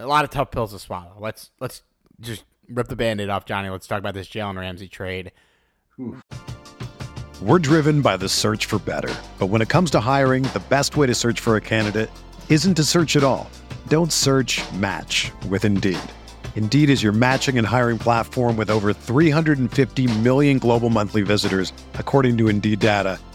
a 0.00 0.06
lot 0.06 0.24
of 0.24 0.30
tough 0.30 0.50
pills 0.50 0.72
to 0.72 0.78
swallow. 0.78 1.16
Let's 1.18 1.50
let's 1.60 1.82
just 2.20 2.44
rip 2.68 2.88
the 2.88 2.96
band-aid 2.96 3.28
off, 3.28 3.44
Johnny. 3.44 3.68
Let's 3.68 3.86
talk 3.86 3.98
about 3.98 4.14
this 4.14 4.28
Jalen 4.28 4.56
Ramsey 4.56 4.88
trade. 4.88 5.32
Oof. 6.00 6.22
We're 7.42 7.58
driven 7.58 8.02
by 8.02 8.16
the 8.16 8.28
search 8.28 8.66
for 8.66 8.78
better. 8.78 9.12
But 9.38 9.46
when 9.46 9.62
it 9.62 9.68
comes 9.68 9.90
to 9.92 10.00
hiring, 10.00 10.44
the 10.44 10.62
best 10.68 10.96
way 10.96 11.08
to 11.08 11.14
search 11.14 11.40
for 11.40 11.56
a 11.56 11.60
candidate 11.60 12.08
isn't 12.48 12.74
to 12.74 12.84
search 12.84 13.16
at 13.16 13.24
all. 13.24 13.50
Don't 13.88 14.12
search 14.12 14.62
match 14.74 15.32
with 15.48 15.64
Indeed. 15.64 15.98
Indeed 16.54 16.88
is 16.88 17.02
your 17.02 17.12
matching 17.12 17.58
and 17.58 17.66
hiring 17.66 17.98
platform 17.98 18.56
with 18.56 18.70
over 18.70 18.92
350 18.92 20.18
million 20.20 20.58
global 20.58 20.88
monthly 20.88 21.22
visitors, 21.22 21.72
according 21.94 22.38
to 22.38 22.48
Indeed 22.48 22.78
data, 22.78 23.18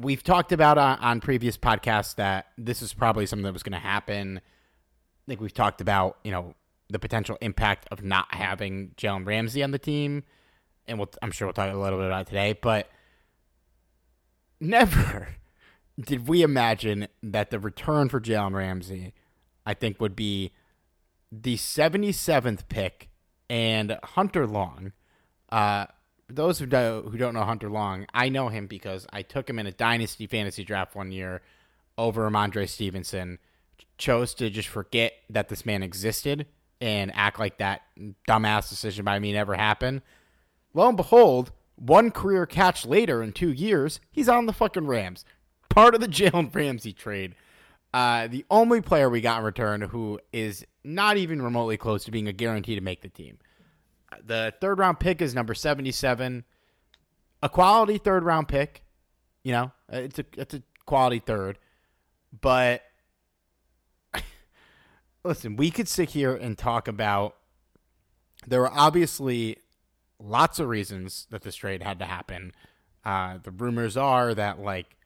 We've 0.00 0.22
talked 0.22 0.52
about 0.52 0.78
on, 0.78 0.98
on 0.98 1.20
previous 1.20 1.56
podcasts 1.56 2.14
that 2.16 2.46
this 2.56 2.82
is 2.82 2.94
probably 2.94 3.26
something 3.26 3.44
that 3.44 3.52
was 3.52 3.62
going 3.62 3.72
to 3.72 3.78
happen. 3.78 4.38
I 4.38 5.24
think 5.26 5.40
we've 5.40 5.54
talked 5.54 5.80
about, 5.80 6.18
you 6.24 6.30
know, 6.30 6.54
the 6.88 6.98
potential 6.98 7.36
impact 7.40 7.86
of 7.90 8.02
not 8.02 8.34
having 8.34 8.92
Jalen 8.96 9.26
Ramsey 9.26 9.62
on 9.62 9.70
the 9.70 9.78
team– 9.78 10.24
and 10.90 10.98
we'll, 10.98 11.08
I'm 11.22 11.30
sure 11.30 11.46
we'll 11.46 11.54
talk 11.54 11.72
a 11.72 11.76
little 11.76 11.98
bit 11.98 12.08
about 12.08 12.26
today, 12.26 12.52
but 12.60 12.90
never 14.60 15.28
did 16.00 16.28
we 16.28 16.42
imagine 16.42 17.08
that 17.22 17.50
the 17.50 17.58
return 17.58 18.08
for 18.08 18.20
Jalen 18.20 18.54
Ramsey, 18.54 19.14
I 19.64 19.74
think, 19.74 20.00
would 20.00 20.16
be 20.16 20.52
the 21.30 21.56
77th 21.56 22.68
pick 22.68 23.08
and 23.48 23.98
Hunter 24.02 24.46
Long. 24.46 24.92
Uh, 25.48 25.86
those 26.30 26.58
who, 26.58 26.66
do, 26.66 27.08
who 27.10 27.18
don't 27.18 27.34
know 27.34 27.44
Hunter 27.44 27.70
Long, 27.70 28.06
I 28.14 28.28
know 28.28 28.48
him 28.48 28.66
because 28.66 29.06
I 29.12 29.22
took 29.22 29.48
him 29.48 29.58
in 29.58 29.66
a 29.66 29.72
dynasty 29.72 30.26
fantasy 30.26 30.64
draft 30.64 30.94
one 30.94 31.12
year 31.12 31.42
over 31.98 32.28
Rhamondre 32.28 32.68
Stevenson. 32.68 33.38
Chose 33.98 34.34
to 34.34 34.48
just 34.48 34.68
forget 34.68 35.12
that 35.28 35.48
this 35.48 35.66
man 35.66 35.82
existed 35.82 36.46
and 36.80 37.12
act 37.14 37.38
like 37.38 37.58
that 37.58 37.82
dumbass 38.28 38.70
decision 38.70 39.04
by 39.04 39.18
me 39.18 39.32
never 39.32 39.54
happened. 39.54 40.02
Lo 40.72 40.88
and 40.88 40.96
behold, 40.96 41.52
one 41.76 42.10
career 42.10 42.46
catch 42.46 42.86
later 42.86 43.22
in 43.22 43.32
two 43.32 43.52
years, 43.52 44.00
he's 44.10 44.28
on 44.28 44.46
the 44.46 44.52
fucking 44.52 44.86
Rams. 44.86 45.24
Part 45.68 45.94
of 45.94 46.00
the 46.00 46.08
Jalen 46.08 46.54
Ramsey 46.54 46.92
trade. 46.92 47.34
Uh, 47.92 48.28
the 48.28 48.44
only 48.50 48.80
player 48.80 49.10
we 49.10 49.20
got 49.20 49.38
in 49.38 49.44
return 49.44 49.80
who 49.80 50.20
is 50.32 50.64
not 50.84 51.16
even 51.16 51.42
remotely 51.42 51.76
close 51.76 52.04
to 52.04 52.10
being 52.10 52.28
a 52.28 52.32
guarantee 52.32 52.76
to 52.76 52.80
make 52.80 53.02
the 53.02 53.08
team. 53.08 53.38
The 54.24 54.52
third 54.60 54.78
round 54.78 55.00
pick 55.00 55.22
is 55.22 55.34
number 55.34 55.54
77. 55.54 56.44
A 57.42 57.48
quality 57.48 57.98
third 57.98 58.24
round 58.24 58.48
pick. 58.48 58.82
You 59.42 59.52
know, 59.52 59.72
it's 59.88 60.18
a 60.18 60.24
it's 60.36 60.54
a 60.54 60.62
quality 60.84 61.20
third. 61.20 61.58
But 62.38 62.82
listen, 65.24 65.56
we 65.56 65.70
could 65.70 65.88
sit 65.88 66.10
here 66.10 66.34
and 66.34 66.56
talk 66.58 66.88
about 66.88 67.36
there 68.46 68.60
were 68.60 68.72
obviously 68.72 69.56
lots 70.18 70.58
of 70.58 70.68
reasons 70.68 71.26
that 71.30 71.42
this 71.42 71.56
trade 71.56 71.82
had 71.82 71.98
to 71.98 72.04
happen. 72.04 72.52
Uh, 73.04 73.38
the 73.42 73.50
rumors 73.50 73.96
are 73.96 74.34
that 74.34 74.60
like 74.60 74.96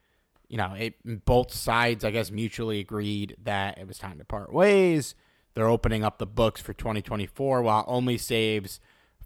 you 0.48 0.56
know 0.56 0.74
it 0.74 0.94
both 1.24 1.52
sides 1.52 2.04
I 2.04 2.10
guess 2.10 2.30
mutually 2.30 2.80
agreed 2.80 3.36
that 3.44 3.78
it 3.78 3.86
was 3.86 3.98
time 3.98 4.18
to 4.18 4.24
part 4.24 4.52
ways. 4.52 5.14
They're 5.54 5.68
opening 5.68 6.02
up 6.02 6.18
the 6.18 6.26
books 6.26 6.60
for 6.60 6.72
2024 6.72 7.62
while 7.62 7.84
only 7.86 8.18
saves 8.18 8.80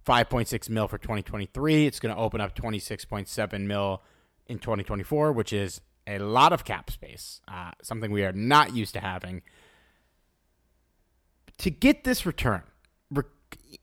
5.6 0.08 0.70
mil 0.70 0.88
for 0.88 0.96
2023. 0.96 1.86
It's 1.86 2.00
going 2.00 2.14
to 2.14 2.20
open 2.20 2.40
up 2.40 2.54
26.7 2.54 3.60
mil 3.66 4.02
in 4.46 4.58
2024, 4.58 5.32
which 5.32 5.52
is 5.52 5.82
a 6.06 6.18
lot 6.18 6.54
of 6.54 6.64
cap 6.64 6.90
space, 6.90 7.42
uh, 7.46 7.72
something 7.82 8.10
we 8.10 8.24
are 8.24 8.32
not 8.32 8.74
used 8.74 8.94
to 8.94 9.00
having. 9.00 9.42
To 11.58 11.70
get 11.70 12.04
this 12.04 12.24
return, 12.24 12.62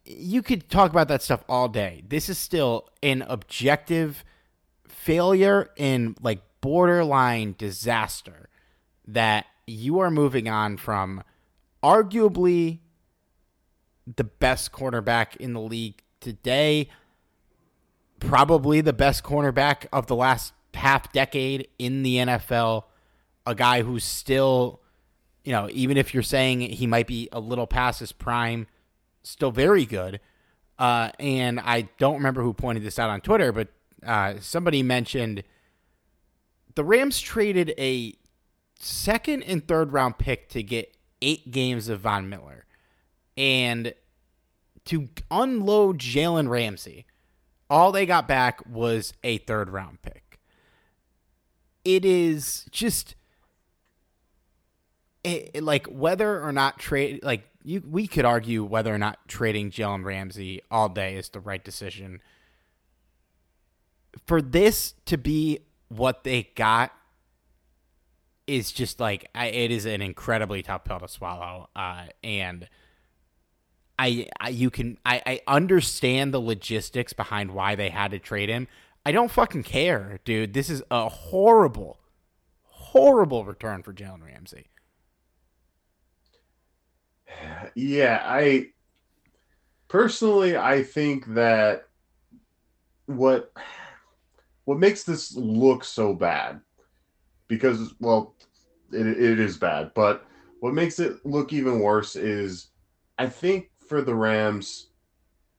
you 0.03 0.41
could 0.41 0.69
talk 0.69 0.89
about 0.89 1.07
that 1.09 1.21
stuff 1.21 1.43
all 1.47 1.67
day. 1.67 2.03
This 2.07 2.29
is 2.29 2.39
still 2.39 2.89
an 3.03 3.21
objective 3.27 4.23
failure 4.87 5.69
in 5.75 6.15
like 6.21 6.41
borderline 6.61 7.53
disaster 7.57 8.49
that 9.07 9.45
you 9.67 9.99
are 9.99 10.09
moving 10.09 10.47
on 10.49 10.77
from 10.77 11.21
arguably 11.83 12.79
the 14.15 14.23
best 14.23 14.71
cornerback 14.71 15.35
in 15.35 15.53
the 15.53 15.59
league 15.59 16.01
today, 16.25 16.89
probably 18.19 18.81
the 18.81 18.93
best 18.93 19.23
cornerback 19.23 19.85
of 19.93 20.07
the 20.07 20.15
last 20.15 20.53
half 20.73 21.13
decade 21.13 21.67
in 21.79 22.03
the 22.03 22.17
NFL, 22.17 22.83
a 23.45 23.55
guy 23.55 23.83
who's 23.83 24.03
still, 24.03 24.81
you 25.43 25.51
know, 25.51 25.69
even 25.71 25.95
if 25.95 26.13
you're 26.13 26.23
saying 26.23 26.61
he 26.61 26.87
might 26.87 27.07
be 27.07 27.29
a 27.31 27.39
little 27.39 27.67
past 27.67 27.99
his 27.99 28.11
prime, 28.11 28.67
still 29.23 29.51
very 29.51 29.85
good. 29.85 30.19
Uh, 30.77 31.11
and 31.19 31.59
I 31.59 31.87
don't 31.99 32.15
remember 32.15 32.41
who 32.41 32.53
pointed 32.53 32.83
this 32.83 32.99
out 32.99 33.09
on 33.09 33.21
Twitter, 33.21 33.51
but 33.51 33.69
uh, 34.05 34.35
somebody 34.41 34.83
mentioned 34.83 35.43
the 36.73 36.83
Rams 36.83 37.21
traded 37.21 37.73
a 37.77 38.15
second 38.79 39.43
and 39.43 39.65
third 39.65 39.93
round 39.93 40.17
pick 40.17 40.49
to 40.49 40.61
get 40.63 40.97
eight 41.21 41.51
games 41.51 41.87
of 41.87 42.01
Von 42.01 42.27
Miller. 42.27 42.65
And 43.37 43.93
to 44.85 45.09
unload 45.31 45.99
Jalen 45.99 46.49
Ramsey, 46.49 47.05
all 47.69 47.91
they 47.91 48.05
got 48.05 48.27
back 48.27 48.65
was 48.67 49.13
a 49.23 49.39
third 49.39 49.69
round 49.69 50.01
pick. 50.01 50.39
It 51.83 52.05
is 52.05 52.65
just 52.71 53.15
it, 55.23 55.63
like 55.63 55.87
whether 55.87 56.41
or 56.41 56.51
not 56.51 56.79
trade 56.79 57.19
like 57.23 57.47
you 57.63 57.83
we 57.89 58.07
could 58.07 58.25
argue 58.25 58.63
whether 58.63 58.93
or 58.93 58.97
not 58.97 59.17
trading 59.27 59.71
Jalen 59.71 60.05
Ramsey 60.05 60.61
all 60.69 60.89
day 60.89 61.15
is 61.15 61.29
the 61.29 61.39
right 61.39 61.63
decision. 61.63 62.21
For 64.25 64.41
this 64.41 64.93
to 65.05 65.17
be 65.17 65.59
what 65.89 66.23
they 66.23 66.49
got 66.55 66.91
is 68.47 68.71
just 68.71 68.99
like 68.99 69.27
it 69.35 69.71
is 69.71 69.85
an 69.85 70.01
incredibly 70.01 70.61
tough 70.61 70.83
pill 70.85 70.99
to 70.99 71.07
swallow, 71.07 71.69
uh, 71.75 72.05
and 72.23 72.69
I, 73.97 74.27
I 74.39 74.49
you 74.49 74.69
can 74.69 74.97
I, 75.05 75.21
I 75.25 75.41
understand 75.47 76.33
the 76.33 76.41
logistics 76.41 77.13
behind 77.13 77.51
why 77.51 77.75
they 77.75 77.89
had 77.89 78.11
to 78.11 78.19
trade 78.19 78.49
him. 78.49 78.67
I 79.05 79.11
don't 79.11 79.31
fucking 79.31 79.63
care, 79.63 80.19
dude. 80.25 80.53
This 80.53 80.69
is 80.69 80.81
a 80.89 81.07
horrible, 81.07 81.99
horrible 82.63 83.45
return 83.45 83.83
for 83.83 83.93
Jalen 83.93 84.25
Ramsey. 84.25 84.67
Yeah, 87.75 88.21
I 88.25 88.67
personally 89.87 90.57
I 90.57 90.83
think 90.83 91.25
that 91.33 91.85
what 93.05 93.51
what 94.65 94.79
makes 94.79 95.03
this 95.03 95.35
look 95.35 95.83
so 95.83 96.13
bad 96.13 96.59
because 97.47 97.93
well 97.99 98.35
it, 98.91 99.05
it 99.05 99.39
is 99.39 99.57
bad 99.57 99.91
but 99.93 100.25
what 100.59 100.73
makes 100.73 100.99
it 100.99 101.23
look 101.25 101.53
even 101.53 101.79
worse 101.79 102.15
is 102.15 102.69
i 103.19 103.27
think 103.27 103.69
for 103.87 104.01
the 104.01 104.15
rams 104.15 104.87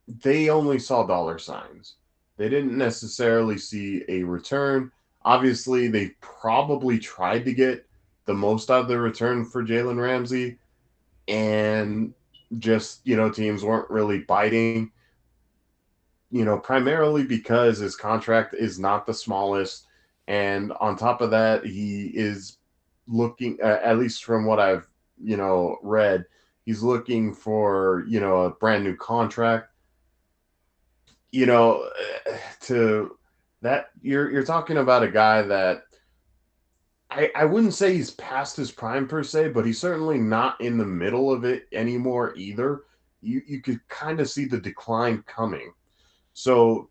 they 0.09 0.51
only 0.51 0.79
saw 0.79 1.05
dollar 1.05 1.39
signs. 1.39 1.95
They 2.37 2.49
didn't 2.49 2.79
necessarily 2.79 3.59
see 3.59 4.05
a 4.09 4.23
return. 4.23 4.93
Obviously 5.25 5.89
they 5.89 6.11
probably 6.21 6.99
tried 6.99 7.45
to 7.47 7.53
get 7.53 7.87
the 8.27 8.35
most 8.35 8.71
out 8.71 8.83
of 8.83 8.89
the 8.89 8.99
return 8.99 9.45
for 9.45 9.65
jalen 9.65 10.01
ramsey 10.01 10.59
and 11.29 12.13
just 12.59 13.01
you 13.05 13.17
know 13.17 13.31
teams 13.31 13.65
weren't 13.65 13.91
really 13.91 14.21
biting 14.21 14.93
you 16.31 16.45
know 16.45 16.59
primarily 16.59 17.25
because 17.25 17.79
his 17.79 17.97
contract 17.97 18.55
is 18.55 18.79
not 18.79 19.07
the 19.07 19.15
smallest. 19.15 19.87
And 20.29 20.73
on 20.81 20.97
top 20.97 21.21
of 21.21 21.31
that, 21.31 21.65
he 21.65 22.07
is 22.07 22.59
looking, 23.07 23.59
uh, 23.63 23.79
at 23.83 23.99
least 23.99 24.25
from 24.25 24.45
what 24.45 24.59
I've 24.59 24.89
you 25.23 25.37
know 25.37 25.79
read, 25.83 26.27
he's 26.67 26.83
looking 26.83 27.33
for 27.33 28.05
you 28.07 28.21
know 28.21 28.43
a 28.43 28.51
brand 28.51 28.85
new 28.85 28.97
contract. 28.97 29.71
You 31.31 31.47
know, 31.47 31.89
to 32.63 33.17
that 33.63 33.91
you're 34.03 34.31
you're 34.31 34.45
talking 34.45 34.77
about 34.77 35.03
a 35.03 35.11
guy 35.11 35.43
that 35.43 35.85
I, 37.11 37.31
I 37.35 37.45
wouldn't 37.45 37.75
say 37.75 37.95
he's 37.95 38.11
past 38.11 38.57
his 38.57 38.71
prime 38.71 39.09
per 39.09 39.23
se, 39.23 39.51
but 39.51 39.65
he's 39.65 39.81
certainly 39.81 40.19
not 40.19 40.61
in 40.61 40.77
the 40.77 40.85
middle 40.85 41.33
of 41.33 41.45
it 41.45 41.67
anymore 41.73 42.35
either. 42.37 42.83
You 43.23 43.41
you 43.47 43.63
could 43.63 43.81
kind 43.89 44.21
of 44.21 44.29
see 44.29 44.45
the 44.45 44.61
decline 44.61 45.23
coming. 45.27 45.73
So 46.35 46.91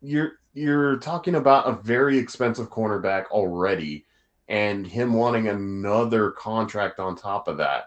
you're 0.00 0.34
you're 0.54 0.98
talking 0.98 1.36
about 1.36 1.66
a 1.66 1.82
very 1.82 2.18
expensive 2.18 2.68
cornerback 2.68 3.26
already 3.30 4.04
and 4.48 4.86
him 4.86 5.14
wanting 5.14 5.48
another 5.48 6.32
contract 6.32 6.98
on 6.98 7.16
top 7.16 7.48
of 7.48 7.56
that 7.56 7.84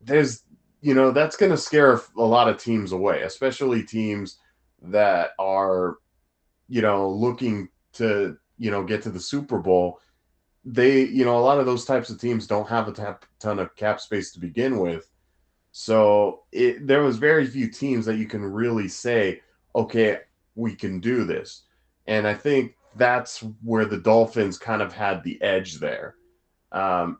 there's 0.00 0.44
you 0.80 0.94
know 0.94 1.10
that's 1.10 1.36
going 1.36 1.50
to 1.50 1.58
scare 1.58 2.00
a 2.16 2.22
lot 2.22 2.48
of 2.48 2.58
teams 2.58 2.92
away 2.92 3.22
especially 3.22 3.82
teams 3.82 4.38
that 4.82 5.30
are 5.38 5.96
you 6.68 6.82
know 6.82 7.08
looking 7.08 7.68
to 7.92 8.36
you 8.58 8.70
know 8.70 8.84
get 8.84 9.02
to 9.02 9.10
the 9.10 9.20
super 9.20 9.58
bowl 9.58 10.00
they 10.64 11.04
you 11.04 11.24
know 11.24 11.38
a 11.38 11.40
lot 11.40 11.58
of 11.58 11.66
those 11.66 11.84
types 11.84 12.10
of 12.10 12.20
teams 12.20 12.46
don't 12.46 12.68
have 12.68 12.88
a 12.88 13.18
ton 13.38 13.58
of 13.58 13.74
cap 13.76 14.00
space 14.00 14.32
to 14.32 14.40
begin 14.40 14.78
with 14.78 15.10
so 15.72 16.42
it, 16.52 16.86
there 16.86 17.02
was 17.02 17.18
very 17.18 17.46
few 17.46 17.68
teams 17.68 18.06
that 18.06 18.16
you 18.16 18.26
can 18.26 18.42
really 18.42 18.88
say 18.88 19.40
okay 19.74 20.18
we 20.56 20.74
can 20.74 20.98
do 20.98 21.24
this. 21.24 21.62
And 22.08 22.26
I 22.26 22.34
think 22.34 22.74
that's 22.96 23.44
where 23.62 23.84
the 23.84 23.98
Dolphins 23.98 24.58
kind 24.58 24.82
of 24.82 24.92
had 24.92 25.22
the 25.22 25.40
edge 25.42 25.78
there. 25.78 26.16
Um, 26.72 27.18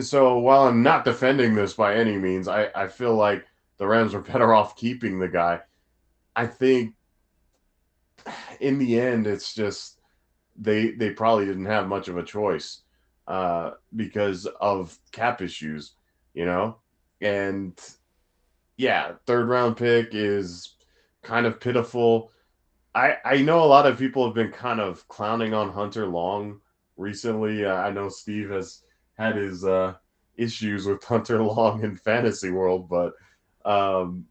so 0.00 0.38
while 0.38 0.66
I'm 0.66 0.82
not 0.82 1.04
defending 1.04 1.54
this 1.54 1.74
by 1.74 1.94
any 1.94 2.16
means, 2.16 2.48
I, 2.48 2.68
I 2.74 2.88
feel 2.88 3.14
like 3.14 3.44
the 3.78 3.86
Rams 3.86 4.14
are 4.14 4.20
better 4.32 4.52
off 4.52 4.76
keeping 4.76 5.18
the 5.18 5.28
guy. 5.28 5.60
I 6.36 6.46
think 6.46 6.94
in 8.60 8.78
the 8.78 9.00
end, 9.00 9.26
it's 9.26 9.54
just 9.54 10.00
they 10.56 10.92
they 10.92 11.10
probably 11.10 11.46
didn't 11.46 11.66
have 11.66 11.88
much 11.88 12.08
of 12.08 12.16
a 12.16 12.24
choice 12.24 12.82
uh, 13.28 13.72
because 13.94 14.46
of 14.60 14.98
cap 15.12 15.42
issues, 15.42 15.94
you 16.32 16.44
know. 16.44 16.78
And 17.20 17.78
yeah, 18.76 19.12
third 19.26 19.48
round 19.48 19.76
pick 19.76 20.08
is 20.12 20.74
kind 21.22 21.46
of 21.46 21.60
pitiful. 21.60 22.30
I 22.94 23.16
I 23.24 23.36
know 23.42 23.62
a 23.62 23.66
lot 23.66 23.86
of 23.86 23.98
people 23.98 24.24
have 24.24 24.34
been 24.34 24.50
kind 24.50 24.80
of 24.80 25.06
clowning 25.08 25.54
on 25.54 25.70
Hunter 25.70 26.06
Long 26.06 26.60
recently. 26.96 27.64
Uh, 27.64 27.74
I 27.74 27.90
know 27.90 28.08
Steve 28.08 28.50
has 28.50 28.82
had 29.16 29.36
his 29.36 29.64
uh, 29.64 29.94
issues 30.36 30.86
with 30.86 31.02
Hunter 31.04 31.42
Long 31.42 31.82
in 31.82 31.96
fantasy 31.96 32.50
world, 32.50 32.88
but 32.88 33.14
um, 33.64 34.26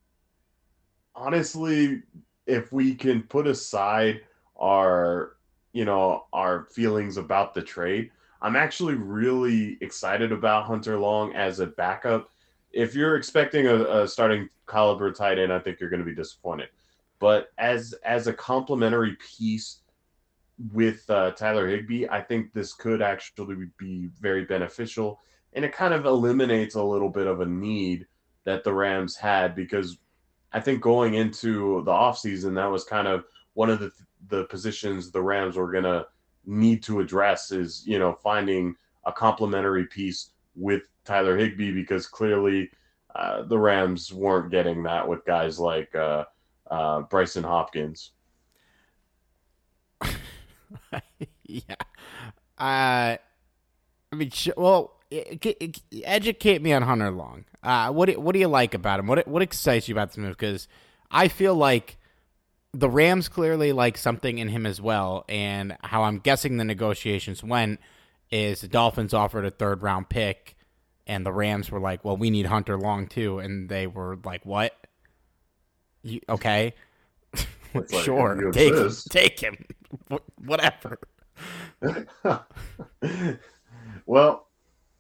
honestly, 1.15 2.03
if 2.45 2.71
we 2.71 2.93
can 2.93 3.23
put 3.23 3.47
aside 3.47 4.21
our 4.57 5.37
you 5.71 5.85
know 5.85 6.25
our 6.33 6.65
feelings 6.65 7.17
about 7.17 7.53
the 7.53 7.61
trade, 7.61 8.11
I'm 8.41 8.55
actually 8.55 8.95
really 8.95 9.77
excited 9.81 10.31
about 10.31 10.65
Hunter 10.65 10.99
Long 10.99 11.33
as 11.33 11.59
a 11.59 11.67
backup. 11.67 12.29
If 12.71 12.95
you're 12.95 13.15
expecting 13.15 13.67
a, 13.67 14.01
a 14.01 14.07
starting 14.07 14.49
caliber 14.67 15.11
tight 15.11 15.39
end, 15.39 15.53
I 15.53 15.59
think 15.59 15.79
you're 15.79 15.89
going 15.89 16.03
to 16.03 16.05
be 16.05 16.15
disappointed. 16.15 16.69
But 17.19 17.49
as 17.57 17.93
as 18.03 18.27
a 18.27 18.33
complementary 18.33 19.15
piece 19.37 19.79
with 20.71 21.09
uh, 21.09 21.31
Tyler 21.31 21.67
Higbee, 21.67 22.07
I 22.07 22.21
think 22.21 22.53
this 22.53 22.73
could 22.73 23.01
actually 23.01 23.55
be 23.77 24.09
very 24.19 24.45
beneficial, 24.45 25.19
and 25.53 25.65
it 25.65 25.73
kind 25.73 25.93
of 25.93 26.05
eliminates 26.05 26.75
a 26.75 26.83
little 26.83 27.09
bit 27.09 27.27
of 27.27 27.41
a 27.41 27.45
need 27.45 28.07
that 28.45 28.63
the 28.63 28.73
Rams 28.73 29.15
had 29.15 29.55
because 29.55 29.97
I 30.51 30.59
think 30.59 30.81
going 30.81 31.15
into 31.15 31.83
the 31.83 31.91
offseason, 31.91 32.55
that 32.55 32.71
was 32.71 32.83
kind 32.83 33.07
of 33.07 33.25
one 33.53 33.69
of 33.69 33.79
the 33.79 33.91
the 34.29 34.45
positions 34.45 35.11
the 35.11 35.21
Rams 35.21 35.57
were 35.57 35.71
going 35.71 35.83
to 35.83 36.05
need 36.45 36.83
to 36.83 36.99
address 36.99 37.51
is 37.51 37.83
you 37.85 37.99
know 37.99 38.13
finding 38.13 38.75
a 39.05 39.11
complementary 39.11 39.85
piece 39.87 40.31
with 40.55 40.83
Tyler 41.05 41.37
Higbee 41.37 41.73
because 41.73 42.07
clearly 42.07 42.69
uh, 43.15 43.43
the 43.43 43.57
Rams 43.57 44.13
weren't 44.13 44.51
getting 44.51 44.83
that 44.83 45.07
with 45.07 45.25
guys 45.25 45.59
like 45.59 45.93
uh, 45.95 46.25
uh, 46.69 47.01
Brycen 47.03 47.43
Hopkins. 47.43 48.11
yeah. 51.43 51.75
Uh, 52.57 53.17
I 54.11 54.15
mean, 54.15 54.31
well, 54.55 54.99
educate 56.03 56.61
me 56.61 56.73
on 56.73 56.81
Hunter 56.81 57.11
Long. 57.11 57.45
Uh, 57.61 57.91
what 57.91 58.09
do, 58.09 58.19
what 58.19 58.33
do 58.33 58.39
you 58.39 58.47
like 58.47 58.73
about 58.73 58.99
him? 58.99 59.07
What 59.07 59.27
what 59.27 59.41
excites 59.41 59.87
you 59.87 59.95
about 59.95 60.09
this 60.09 60.17
move? 60.17 60.37
Because 60.37 60.67
I 61.09 61.27
feel 61.27 61.55
like 61.55 61.97
the 62.73 62.89
Rams 62.89 63.29
clearly 63.29 63.71
like 63.71 63.97
something 63.97 64.37
in 64.37 64.49
him 64.49 64.65
as 64.65 64.81
well, 64.81 65.25
and 65.29 65.77
how 65.81 66.03
I'm 66.03 66.19
guessing 66.19 66.57
the 66.57 66.63
negotiations 66.63 67.43
went 67.43 67.79
is 68.31 68.61
the 68.61 68.67
Dolphins 68.67 69.13
offered 69.13 69.45
a 69.45 69.51
third 69.51 69.83
round 69.83 70.09
pick, 70.09 70.55
and 71.07 71.25
the 71.25 71.31
Rams 71.31 71.71
were 71.71 71.79
like, 71.79 72.03
"Well, 72.03 72.17
we 72.17 72.29
need 72.29 72.47
Hunter 72.47 72.77
Long 72.77 73.07
too," 73.07 73.39
and 73.39 73.69
they 73.69 73.87
were 73.87 74.17
like, 74.23 74.45
"What?" 74.45 74.75
You, 76.01 76.19
okay. 76.27 76.73
Like, 77.91 78.03
sure. 78.03 78.51
Take 78.51 78.73
him. 78.73 78.91
Take 79.09 79.39
him. 79.39 79.65
Whatever. 80.45 80.99
well, 84.05 84.47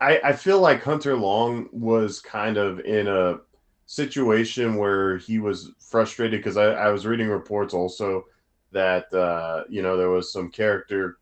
I, 0.01 0.19
I 0.23 0.33
feel 0.33 0.59
like 0.59 0.83
Hunter 0.83 1.15
Long 1.15 1.69
was 1.71 2.19
kind 2.19 2.57
of 2.57 2.79
in 2.79 3.07
a 3.07 3.39
situation 3.85 4.75
where 4.75 5.17
he 5.17 5.39
was 5.39 5.71
frustrated 5.79 6.39
because 6.39 6.57
I, 6.57 6.65
I 6.65 6.89
was 6.89 7.05
reading 7.05 7.27
reports 7.27 7.73
also 7.73 8.25
that 8.71 9.13
uh, 9.13 9.63
you 9.69 9.81
know 9.81 9.95
there 9.95 10.09
was 10.09 10.33
some 10.33 10.49
character 10.49 11.19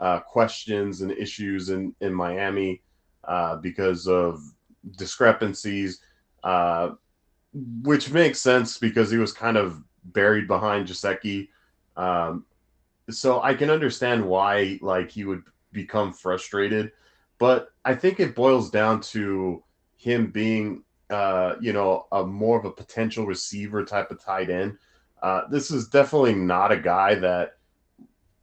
uh, 0.00 0.20
questions 0.20 1.00
and 1.00 1.10
issues 1.12 1.70
in 1.70 1.94
in 2.00 2.12
Miami 2.12 2.82
uh, 3.24 3.56
because 3.56 4.06
of 4.06 4.42
discrepancies. 4.96 6.00
Uh, 6.44 6.90
which 7.82 8.10
makes 8.10 8.40
sense 8.40 8.78
because 8.78 9.10
he 9.10 9.18
was 9.18 9.32
kind 9.32 9.56
of 9.56 9.82
buried 10.04 10.46
behind 10.46 10.88
Gesicki. 10.88 11.48
Um, 11.96 12.46
so 13.10 13.42
I 13.42 13.54
can 13.54 13.70
understand 13.70 14.24
why 14.24 14.78
like 14.80 15.10
he 15.10 15.24
would 15.24 15.42
become 15.72 16.12
frustrated, 16.12 16.92
but 17.38 17.72
I 17.84 17.94
think 17.94 18.20
it 18.20 18.34
boils 18.34 18.70
down 18.70 19.00
to 19.00 19.62
him 19.96 20.30
being 20.30 20.82
uh, 21.10 21.56
you 21.60 21.72
know 21.72 22.06
a 22.12 22.24
more 22.24 22.58
of 22.58 22.64
a 22.64 22.70
potential 22.70 23.26
receiver 23.26 23.84
type 23.84 24.10
of 24.10 24.22
tight 24.22 24.50
end. 24.50 24.78
Uh, 25.22 25.42
this 25.50 25.70
is 25.70 25.88
definitely 25.88 26.34
not 26.34 26.72
a 26.72 26.76
guy 26.76 27.14
that 27.14 27.56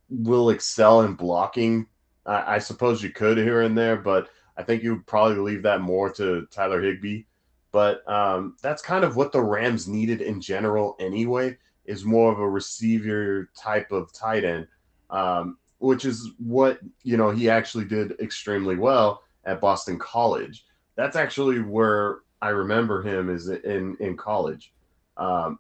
will 0.09 0.49
excel 0.49 1.01
in 1.01 1.13
blocking. 1.13 1.87
I, 2.25 2.55
I 2.55 2.59
suppose 2.59 3.03
you 3.03 3.09
could 3.09 3.37
here 3.37 3.61
and 3.61 3.77
there, 3.77 3.97
but 3.97 4.29
I 4.57 4.63
think 4.63 4.83
you 4.83 4.95
would 4.95 5.07
probably 5.07 5.37
leave 5.37 5.63
that 5.63 5.81
more 5.81 6.11
to 6.13 6.47
Tyler 6.51 6.81
Higbee 6.81 7.23
But 7.71 8.08
um, 8.10 8.55
that's 8.62 8.82
kind 8.82 9.03
of 9.03 9.15
what 9.15 9.32
the 9.32 9.41
Rams 9.41 9.88
needed 9.88 10.21
in 10.21 10.41
general 10.41 10.95
anyway, 10.99 11.58
is 11.86 12.03
more 12.05 12.32
of 12.32 12.39
a 12.39 12.49
receiver 12.49 13.49
type 13.55 13.91
of 13.91 14.12
tight 14.12 14.43
end, 14.43 14.67
um, 15.10 15.58
which 15.77 16.05
is 16.05 16.32
what, 16.38 16.79
you 17.03 17.17
know, 17.17 17.29
he 17.29 17.49
actually 17.49 17.86
did 17.86 18.19
extremely 18.19 18.75
well 18.75 19.23
at 19.45 19.62
Boston 19.62 19.97
College. 19.99 20.65
That's 20.95 21.15
actually 21.15 21.60
where 21.60 22.19
I 22.41 22.49
remember 22.49 23.01
him 23.01 23.29
is 23.29 23.49
in, 23.49 23.95
in 23.99 24.17
college. 24.17 24.73
Um, 25.17 25.60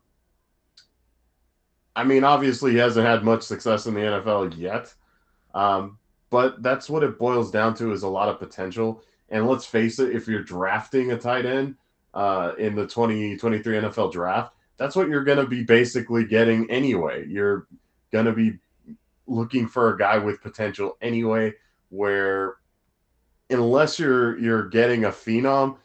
I 1.95 2.03
mean, 2.03 2.23
obviously, 2.23 2.71
he 2.71 2.77
hasn't 2.77 3.05
had 3.05 3.23
much 3.23 3.43
success 3.43 3.85
in 3.85 3.93
the 3.93 3.99
NFL 3.99 4.57
yet, 4.57 4.93
um, 5.53 5.97
but 6.29 6.61
that's 6.63 6.89
what 6.89 7.03
it 7.03 7.19
boils 7.19 7.51
down 7.51 7.73
to 7.75 7.91
is 7.91 8.03
a 8.03 8.07
lot 8.07 8.29
of 8.29 8.39
potential. 8.39 9.03
And 9.29 9.47
let's 9.47 9.65
face 9.65 9.99
it, 9.99 10.15
if 10.15 10.27
you're 10.27 10.43
drafting 10.43 11.11
a 11.11 11.17
tight 11.17 11.45
end 11.45 11.75
uh, 12.13 12.53
in 12.57 12.75
the 12.75 12.87
2023 12.87 13.77
NFL 13.77 14.11
draft, 14.11 14.53
that's 14.77 14.95
what 14.95 15.09
you're 15.09 15.23
going 15.23 15.37
to 15.37 15.47
be 15.47 15.63
basically 15.63 16.25
getting 16.25 16.69
anyway. 16.71 17.25
You're 17.27 17.67
going 18.11 18.25
to 18.25 18.33
be 18.33 18.57
looking 19.27 19.67
for 19.67 19.93
a 19.93 19.97
guy 19.97 20.17
with 20.17 20.41
potential 20.41 20.97
anyway, 21.01 21.53
where 21.89 22.55
unless 23.49 23.99
you're 23.99 24.37
you're 24.39 24.69
getting 24.69 25.05
a 25.05 25.09
phenom, 25.09 25.77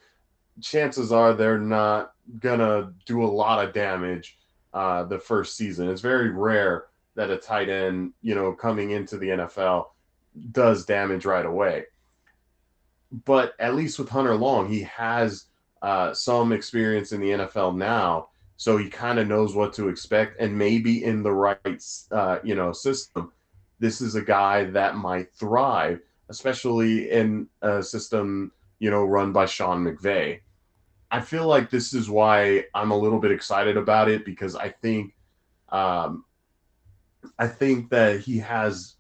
chances 0.61 1.13
are 1.13 1.35
they're 1.35 1.59
not 1.59 2.13
gonna 2.41 2.93
do 3.07 3.23
a 3.23 3.27
lot 3.27 3.65
of 3.65 3.75
damage 3.75 4.39
uh, 4.73 5.05
the 5.05 5.19
first 5.19 5.57
season. 5.57 5.89
It's 5.89 6.01
very 6.01 6.31
rare 6.31 6.87
that 7.15 7.31
a 7.31 7.37
tight 7.37 7.69
end, 7.69 8.13
you 8.23 8.35
know, 8.35 8.53
coming 8.53 8.91
into 8.91 9.19
the 9.19 9.29
NFL 9.29 9.87
does 10.51 10.85
damage 10.85 11.25
right 11.25 11.47
away. 11.47 11.85
But 13.25 13.55
at 13.61 13.77
least 13.77 13.99
with 13.99 14.09
Hunter 14.09 14.35
Long, 14.35 14.69
he 14.69 14.83
has 14.83 15.45
uh, 15.85 16.15
some 16.15 16.51
experience 16.51 17.13
in 17.13 17.21
the 17.21 17.29
NFL 17.29 17.77
now, 17.77 18.29
so 18.57 18.79
he 18.79 18.89
kind 18.89 19.19
of 19.19 19.29
knows 19.29 19.55
what 19.55 19.75
to 19.75 19.89
expect, 19.91 20.41
and 20.41 20.57
maybe 20.57 21.05
in 21.05 21.23
the 21.23 21.31
right, 21.31 21.85
uh, 22.11 22.39
you 22.43 22.55
know, 22.55 22.73
system, 22.73 23.31
this 23.81 24.01
is 24.01 24.15
a 24.15 24.23
guy 24.23 24.65
that 24.65 24.97
might 24.97 25.31
thrive, 25.35 26.01
especially 26.31 27.11
in 27.11 27.47
a 27.61 27.83
system, 27.83 28.51
you 28.79 28.91
know, 28.91 29.05
run 29.05 29.31
by 29.31 29.45
Sean 29.45 29.85
McVay. 29.85 30.41
I 31.11 31.21
feel 31.21 31.47
like 31.47 31.69
this 31.69 31.93
is 31.93 32.09
why 32.09 32.65
I'm 32.75 32.91
a 32.91 32.97
little 32.97 33.21
bit 33.21 33.31
excited 33.31 33.77
about 33.77 34.09
it 34.09 34.25
because 34.25 34.57
I 34.57 34.71
think, 34.71 35.13
um, 35.69 36.25
I 37.39 37.47
think 37.47 37.91
that 37.91 38.21
he 38.21 38.39
has 38.39 38.95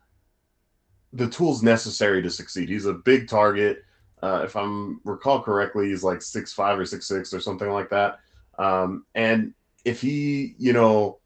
the 1.15 1.31
tools 1.31 1.63
necessary 1.63 2.21
to 2.21 2.31
succeed. 2.31 2.69
He's 2.69 2.85
a 2.85 2.93
big 2.93 3.27
target. 3.27 3.84
Uh, 4.25 4.43
if 4.45 4.57
I'm 4.57 5.01
recall 5.05 5.43
correctly, 5.43 5.89
he's 5.89 6.03
like 6.03 6.23
six 6.23 6.53
five 6.53 6.79
or 6.79 6.87
six 6.87 7.07
six 7.07 7.35
or 7.35 7.41
something 7.41 7.71
like 7.71 7.91
that. 7.91 8.21
Um, 8.59 9.05
and 9.15 9.53
if 9.85 10.01
he, 10.01 10.55
you 10.59 10.73
know, 10.73 11.19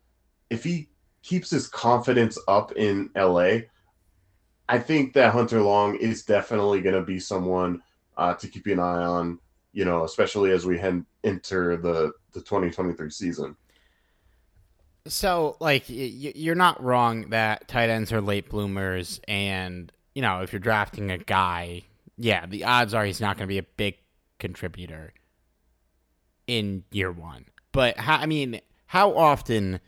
if 0.50 0.64
he 0.64 0.88
keeps 1.22 1.50
his 1.50 1.68
confidence 1.68 2.38
up 2.48 2.72
in 2.72 3.10
LA, 3.14 3.58
I 4.68 4.78
think 4.78 5.12
that 5.12 5.32
Hunter 5.32 5.60
Long 5.62 5.96
is 5.96 6.24
definitely 6.24 6.80
going 6.80 6.96
to 6.96 7.02
be 7.02 7.20
someone 7.20 7.82
uh, 8.16 8.34
to 8.34 8.48
keep 8.48 8.66
an 8.66 8.80
eye 8.80 9.04
on 9.04 9.38
you 9.72 9.84
know, 9.84 10.04
especially 10.04 10.50
as 10.50 10.66
we 10.66 10.78
head 10.78 11.04
enter 11.24 11.76
the 11.76 12.12
the 12.32 12.40
2023 12.40 13.10
season. 13.10 13.56
So, 15.06 15.56
like, 15.60 15.84
you're 15.86 16.54
not 16.54 16.82
wrong 16.82 17.30
that 17.30 17.68
tight 17.68 17.88
ends 17.88 18.12
are 18.12 18.20
late 18.20 18.50
bloomers, 18.50 19.20
and 19.28 19.92
you 20.14 20.22
know, 20.22 20.42
if 20.42 20.52
you're 20.52 20.60
drafting 20.60 21.10
a 21.10 21.18
guy, 21.18 21.84
yeah, 22.18 22.46
the 22.46 22.64
odds 22.64 22.92
are 22.92 23.04
he's 23.04 23.20
not 23.20 23.36
going 23.36 23.46
to 23.46 23.52
be 23.52 23.58
a 23.58 23.62
big 23.62 23.96
contributor 24.38 25.12
in 26.46 26.84
year 26.90 27.12
one. 27.12 27.46
But 27.72 27.96
how, 27.98 28.16
I 28.16 28.26
mean, 28.26 28.60
how 28.86 29.16
often 29.16 29.80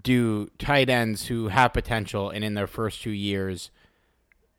do 0.00 0.50
tight 0.58 0.88
ends 0.90 1.26
who 1.26 1.48
have 1.48 1.72
potential 1.72 2.30
and 2.30 2.44
in 2.44 2.54
their 2.54 2.66
first 2.66 3.02
two 3.02 3.10
years 3.10 3.70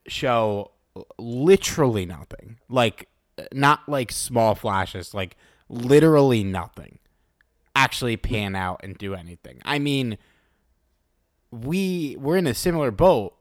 show 0.08 0.72
literally 1.18 2.06
nothing? 2.06 2.58
Like 2.68 3.08
not 3.54 3.88
like 3.88 4.12
small 4.12 4.56
flashes, 4.56 5.14
like 5.14 5.38
literally 5.70 6.44
nothing 6.44 6.98
actually 7.76 8.18
pan 8.18 8.56
out 8.56 8.82
and 8.84 8.98
do 8.98 9.14
anything. 9.14 9.62
I 9.64 9.80
mean, 9.80 10.18
we 11.52 12.18
we're 12.20 12.38
in 12.38 12.48
a 12.48 12.54
similar 12.54 12.92
boat 12.92 13.36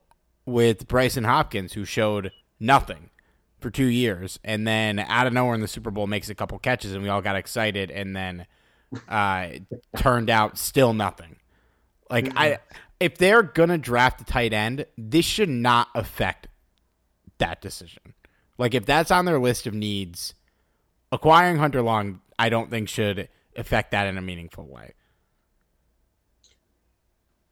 with 0.47 0.87
Brycen 0.89 1.25
Hopkins, 1.25 1.73
who 1.73 1.85
showed 1.85 2.33
nothing 2.59 3.11
for 3.61 3.71
two 3.71 3.87
years, 3.87 4.39
and 4.45 4.67
then 4.67 4.99
out 4.99 5.27
of 5.27 5.33
nowhere 5.33 5.55
in 5.55 5.61
the 5.61 5.69
Super 5.69 5.91
Bowl 5.91 6.07
makes 6.07 6.29
a 6.29 6.35
couple 6.35 6.59
catches, 6.59 6.93
and 6.93 7.03
we 7.03 7.09
all 7.09 7.23
got 7.23 7.37
excited, 7.37 7.91
and 7.91 8.15
then 8.17 8.47
uh, 9.09 9.49
turned 9.97 10.31
out 10.31 10.59
still 10.59 10.93
nothing. 10.93 11.37
Like 12.09 12.33
I, 12.37 12.59
if 12.99 13.19
they're 13.19 13.43
gonna 13.43 13.79
draft 13.79 14.21
a 14.21 14.25
tight 14.25 14.53
end, 14.53 14.87
this 14.99 15.25
should 15.25 15.49
not 15.49 15.89
affect 15.95 16.49
that 17.39 17.61
decision. 17.61 18.15
Like 18.59 18.75
if 18.75 18.85
that's 18.85 19.11
on 19.11 19.25
their 19.25 19.39
list 19.39 19.67
of 19.67 19.75
needs, 19.75 20.35
acquiring 21.13 21.59
Hunter 21.59 21.83
Long, 21.83 22.21
I 22.39 22.49
don't 22.49 22.71
think 22.71 22.89
should 22.89 23.29
affect 23.57 23.93
that 23.93 24.07
in 24.07 24.19
a 24.19 24.23
meaningful 24.23 24.67
way. 24.67 24.95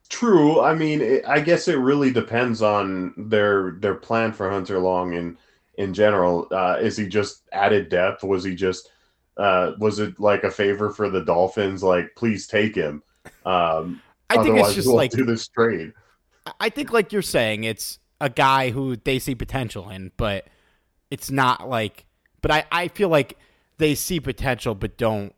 True. 0.08 0.60
I 0.60 0.74
mean, 0.74 1.00
it, 1.02 1.24
I 1.26 1.40
guess 1.40 1.68
it 1.68 1.76
really 1.76 2.10
depends 2.10 2.62
on 2.62 3.12
their 3.16 3.72
their 3.72 3.94
plan 3.94 4.32
for 4.32 4.50
Hunter 4.50 4.78
Long 4.78 5.12
in 5.12 5.36
in 5.78 5.94
general. 5.94 6.46
Uh, 6.50 6.76
is 6.80 6.96
he 6.96 7.08
just 7.08 7.42
added 7.52 7.88
depth? 7.88 8.22
Was 8.22 8.44
he 8.44 8.54
just 8.54 8.90
uh, 9.38 9.72
was 9.78 9.98
it 9.98 10.20
like 10.20 10.44
a 10.44 10.50
favor 10.50 10.90
for 10.90 11.08
the 11.08 11.24
Dolphins? 11.24 11.82
Like, 11.82 12.14
please 12.16 12.46
take 12.46 12.74
him. 12.74 13.02
Um, 13.46 14.02
I 14.28 14.42
think 14.42 14.58
it's 14.58 14.74
just 14.74 14.86
we'll 14.86 14.96
like 14.96 15.10
do 15.10 15.24
this 15.24 15.48
trade. 15.48 15.92
I 16.60 16.68
think, 16.68 16.92
like 16.92 17.12
you're 17.12 17.22
saying, 17.22 17.64
it's 17.64 17.98
a 18.20 18.28
guy 18.28 18.70
who 18.70 18.96
they 18.96 19.18
see 19.18 19.34
potential 19.34 19.88
in, 19.90 20.12
but 20.16 20.46
it's 21.10 21.30
not 21.30 21.68
like 21.68 22.06
but 22.40 22.50
I, 22.50 22.64
I 22.70 22.88
feel 22.88 23.08
like 23.08 23.38
they 23.78 23.94
see 23.94 24.20
potential 24.20 24.74
but 24.74 24.96
don't 24.96 25.34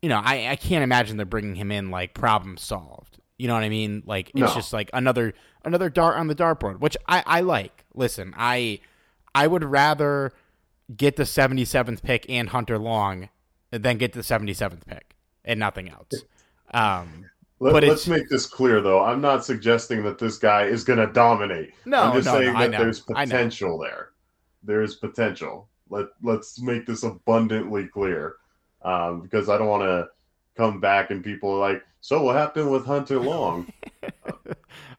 you 0.00 0.08
know 0.08 0.20
I, 0.22 0.48
I 0.50 0.56
can't 0.56 0.84
imagine 0.84 1.16
they're 1.16 1.26
bringing 1.26 1.54
him 1.54 1.70
in 1.70 1.90
like 1.90 2.14
problem 2.14 2.56
solved 2.56 3.18
you 3.38 3.48
know 3.48 3.54
what 3.54 3.62
i 3.62 3.68
mean 3.68 4.02
like 4.06 4.28
it's 4.30 4.40
no. 4.40 4.54
just 4.54 4.72
like 4.72 4.90
another 4.92 5.34
another 5.64 5.88
dart 5.88 6.16
on 6.16 6.26
the 6.26 6.34
dartboard 6.34 6.80
which 6.80 6.96
i 7.08 7.22
i 7.26 7.40
like 7.40 7.84
listen 7.94 8.34
i 8.36 8.80
i 9.34 9.46
would 9.46 9.64
rather 9.64 10.32
get 10.96 11.16
the 11.16 11.22
77th 11.24 12.02
pick 12.02 12.26
and 12.28 12.50
hunter 12.50 12.78
long 12.78 13.28
than 13.70 13.98
get 13.98 14.12
the 14.12 14.20
77th 14.20 14.86
pick 14.86 15.14
and 15.44 15.58
nothing 15.58 15.88
else 15.88 16.24
um 16.74 17.26
Let, 17.58 17.72
but 17.72 17.84
let's 17.84 18.08
make 18.08 18.28
this 18.28 18.46
clear, 18.46 18.80
though. 18.80 19.04
I'm 19.04 19.20
not 19.20 19.44
suggesting 19.44 20.02
that 20.02 20.18
this 20.18 20.36
guy 20.36 20.64
is 20.64 20.82
going 20.82 20.98
to 20.98 21.06
dominate. 21.06 21.72
No, 21.84 22.02
I'm 22.02 22.14
just 22.14 22.26
no, 22.26 22.40
saying 22.40 22.54
no, 22.54 22.58
that 22.58 22.70
there's 22.72 22.98
potential 22.98 23.78
there 23.78 24.12
there's 24.62 24.94
potential. 24.94 25.68
Let 25.88 26.06
let's 26.22 26.60
make 26.60 26.86
this 26.86 27.02
abundantly 27.02 27.86
clear, 27.86 28.36
um, 28.82 29.20
because 29.20 29.48
I 29.48 29.58
don't 29.58 29.68
want 29.68 29.82
to 29.82 30.08
come 30.56 30.80
back 30.80 31.10
and 31.10 31.24
people 31.24 31.50
are 31.50 31.58
like, 31.58 31.82
so 32.00 32.22
what 32.22 32.36
happened 32.36 32.70
with 32.70 32.86
Hunter 32.86 33.18
Long? 33.18 33.70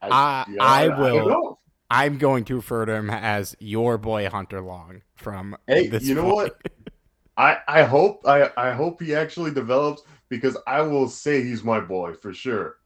I, 0.01 0.45
I, 0.59 0.85
I, 0.85 0.87
will. 0.99 1.59
I 1.93 2.05
am 2.05 2.17
going 2.17 2.43
to 2.45 2.55
refer 2.55 2.87
to 2.87 2.93
him 2.95 3.11
as 3.11 3.55
your 3.59 3.99
boy 3.99 4.27
Hunter 4.27 4.61
Long 4.61 5.03
from. 5.13 5.55
Hey, 5.67 5.91
you 6.01 6.15
know 6.15 6.23
point. 6.23 6.35
what? 6.35 6.61
I 7.37 7.57
I 7.67 7.83
hope 7.83 8.21
I 8.25 8.49
I 8.57 8.71
hope 8.71 8.99
he 8.99 9.13
actually 9.13 9.51
develops 9.51 10.01
because 10.27 10.57
I 10.65 10.81
will 10.81 11.07
say 11.07 11.43
he's 11.43 11.63
my 11.63 11.79
boy 11.79 12.15
for 12.15 12.33
sure. 12.33 12.77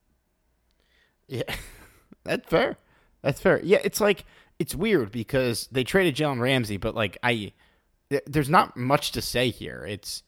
Yeah, 1.27 1.43
that's 2.25 2.49
fair. 2.49 2.77
That's 3.21 3.39
fair. 3.39 3.61
Yeah, 3.63 3.79
it's 3.81 4.01
like 4.01 4.25
it's 4.59 4.75
weird 4.75 5.11
because 5.11 5.67
they 5.71 5.85
traded 5.85 6.15
Jalen 6.15 6.41
Ramsey, 6.41 6.75
but 6.75 6.93
like 6.93 7.17
I, 7.23 7.53
there's 8.25 8.49
not 8.49 8.75
much 8.75 9.13
to 9.13 9.21
say 9.21 9.51
here. 9.51 9.85
It's, 9.87 10.23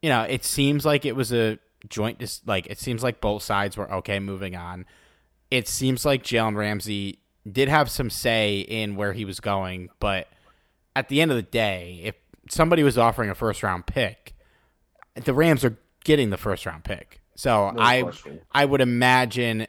you 0.00 0.08
know, 0.08 0.22
it 0.22 0.44
seems 0.44 0.86
like 0.86 1.04
it 1.04 1.14
was 1.14 1.30
a 1.30 1.58
joint. 1.90 2.18
Dis- 2.18 2.40
like 2.46 2.66
it 2.68 2.78
seems 2.78 3.02
like 3.02 3.20
both 3.20 3.42
sides 3.42 3.76
were 3.76 3.92
okay 3.96 4.18
moving 4.18 4.56
on. 4.56 4.86
It 5.50 5.68
seems 5.68 6.06
like 6.06 6.22
Jalen 6.22 6.56
Ramsey 6.56 7.18
did 7.50 7.68
have 7.68 7.90
some 7.90 8.10
say 8.10 8.60
in 8.60 8.96
where 8.96 9.12
he 9.12 9.24
was 9.24 9.40
going, 9.40 9.88
but 9.98 10.28
at 10.94 11.08
the 11.08 11.20
end 11.20 11.30
of 11.30 11.36
the 11.36 11.42
day, 11.42 12.00
if 12.04 12.14
somebody 12.50 12.82
was 12.82 12.98
offering 12.98 13.30
a 13.30 13.34
first 13.34 13.62
round 13.62 13.86
pick, 13.86 14.34
the 15.14 15.34
Rams 15.34 15.64
are 15.64 15.78
getting 16.04 16.30
the 16.30 16.36
first 16.36 16.66
round 16.66 16.84
pick. 16.84 17.20
So 17.34 17.70
no 17.70 17.80
I 17.80 18.02
question. 18.02 18.40
I 18.52 18.64
would 18.64 18.80
imagine 18.80 19.66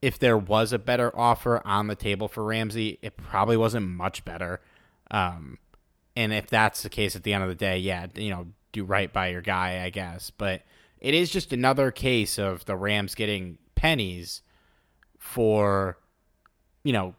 if 0.00 0.18
there 0.18 0.36
was 0.36 0.72
a 0.72 0.78
better 0.78 1.16
offer 1.16 1.64
on 1.64 1.86
the 1.86 1.94
table 1.94 2.26
for 2.28 2.42
Ramsey, 2.42 2.98
it 3.02 3.16
probably 3.16 3.56
wasn't 3.56 3.86
much 3.86 4.24
better. 4.24 4.60
Um, 5.10 5.58
and 6.16 6.32
if 6.32 6.48
that's 6.48 6.82
the 6.82 6.88
case 6.88 7.14
at 7.14 7.22
the 7.22 7.32
end 7.32 7.44
of 7.44 7.48
the 7.48 7.54
day, 7.54 7.78
yeah, 7.78 8.06
you 8.14 8.30
know, 8.30 8.48
do 8.72 8.84
right 8.84 9.12
by 9.12 9.28
your 9.28 9.42
guy, 9.42 9.84
I 9.84 9.90
guess. 9.90 10.30
But 10.30 10.62
it 11.00 11.14
is 11.14 11.30
just 11.30 11.52
another 11.52 11.90
case 11.90 12.38
of 12.38 12.64
the 12.64 12.76
Rams 12.76 13.14
getting 13.14 13.58
pennies 13.74 14.42
for, 15.18 15.98
you 16.84 16.92
know, 16.92 17.14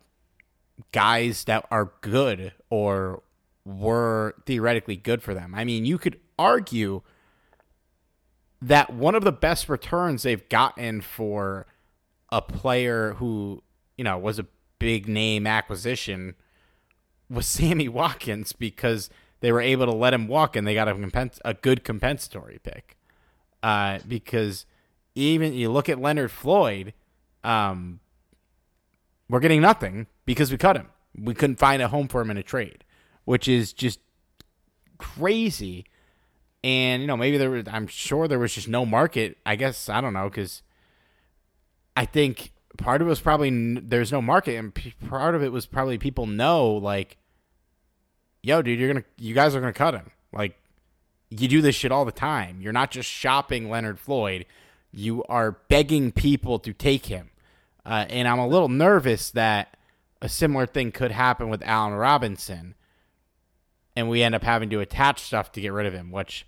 guys 0.92 1.46
that 1.46 1.66
are 1.72 1.92
good 2.02 2.54
or 2.70 3.24
were 3.66 4.36
theoretically 4.46 4.96
good 4.96 5.22
for 5.22 5.34
them. 5.34 5.54
I 5.56 5.64
mean, 5.64 5.86
you 5.86 5.98
could 5.98 6.20
argue 6.38 7.02
that 8.62 8.94
one 8.94 9.16
of 9.16 9.24
the 9.24 9.32
best 9.32 9.70
returns 9.70 10.24
they've 10.24 10.48
gotten 10.50 11.02
for 11.02 11.66
a 12.30 12.42
player 12.42 13.14
who, 13.14 13.62
you 13.98 14.04
know, 14.04 14.18
was 14.18 14.40
a 14.40 14.46
big 14.80 15.08
name 15.08 15.46
acquisition 15.46 16.36
was 17.30 17.48
Sammy 17.48 17.88
Watkins 17.88 18.54
because 18.54 19.10
they 19.42 19.52
were 19.52 19.62
able 19.62 19.86
to 19.86 19.94
let 19.94 20.14
him 20.14 20.28
walk 20.28 20.56
and 20.56 20.66
they 20.66 20.74
got 20.74 20.88
a, 20.88 20.96
compens- 20.96 21.40
a 21.44 21.54
good 21.54 21.84
compensatory 21.84 22.60
pick. 22.64 22.98
Uh, 23.62 24.00
because 24.08 24.66
even 25.16 25.54
you 25.54 25.72
look 25.72 25.88
at 25.88 26.00
Leonard 26.00 26.32
Floyd, 26.32 26.94
um, 27.44 28.00
we're 29.30 29.40
getting 29.40 29.62
nothing 29.62 30.08
because 30.26 30.52
we 30.52 30.58
cut 30.58 30.76
him. 30.76 30.88
We 31.18 31.34
couldn't 31.34 31.58
find 31.58 31.82
a 31.82 31.88
home 31.88 32.08
for 32.08 32.22
him 32.22 32.32
in 32.32 32.38
a 32.38 32.44
trade, 32.44 32.84
which 33.26 33.48
is 33.48 33.74
just 33.74 34.00
crazy. 34.98 35.86
And 36.64 37.02
you 37.02 37.08
know, 37.08 37.18
maybe 37.18 37.38
there 37.38 37.50
was. 37.50 37.66
I'm 37.68 37.88
sure 37.88 38.28
there 38.28 38.40
was 38.40 38.54
just 38.54 38.68
no 38.68 38.86
market. 38.86 39.38
I 39.46 39.56
guess 39.56 39.90
I 39.90 40.02
don't 40.02 40.14
know 40.14 40.30
because 40.30 40.62
I 41.96 42.06
think 42.06 42.52
part 42.78 43.02
of 43.02 43.08
it 43.08 43.10
was 43.10 43.20
probably 43.20 43.80
there's 43.80 44.12
no 44.12 44.22
market, 44.22 44.56
and 44.56 44.74
part 45.08 45.36
of 45.36 45.44
it 45.44 45.52
was 45.52 45.66
probably 45.66 45.98
people 45.98 46.26
know 46.26 46.72
like, 46.72 47.18
yo, 48.42 48.62
dude, 48.62 48.80
you're 48.80 48.92
gonna, 48.92 49.06
you 49.18 49.34
guys 49.34 49.56
are 49.56 49.60
gonna 49.60 49.74
cut 49.74 49.94
him. 49.94 50.12
Like, 50.32 50.58
you 51.30 51.48
do 51.48 51.62
this 51.62 51.76
shit 51.76 51.92
all 51.92 52.06
the 52.06 52.12
time. 52.12 52.62
You're 52.62 52.74
not 52.74 52.92
just 52.92 53.10
shopping 53.10 53.70
Leonard 53.70 54.00
Floyd. 54.00 54.46
You 54.92 55.24
are 55.26 55.52
begging 55.70 56.12
people 56.12 56.60
to 56.60 56.74
take 56.74 57.08
him. 57.08 57.30
Uh, 57.86 58.06
and 58.10 58.28
I'm 58.28 58.40
a 58.40 58.48
little 58.48 58.70
nervous 58.70 59.32
that 59.32 59.76
a 60.22 60.30
similar 60.30 60.66
thing 60.66 60.92
could 60.92 61.12
happen 61.12 61.50
with 61.50 61.62
Allen 61.64 61.94
Robinson, 61.94 62.76
and 63.96 64.10
we 64.10 64.24
end 64.24 64.36
up 64.36 64.44
having 64.44 64.70
to 64.70 64.80
attach 64.80 65.22
stuff 65.22 65.52
to 65.54 65.62
get 65.62 65.74
rid 65.74 65.86
of 65.86 65.94
him, 65.94 66.12
which 66.12 66.48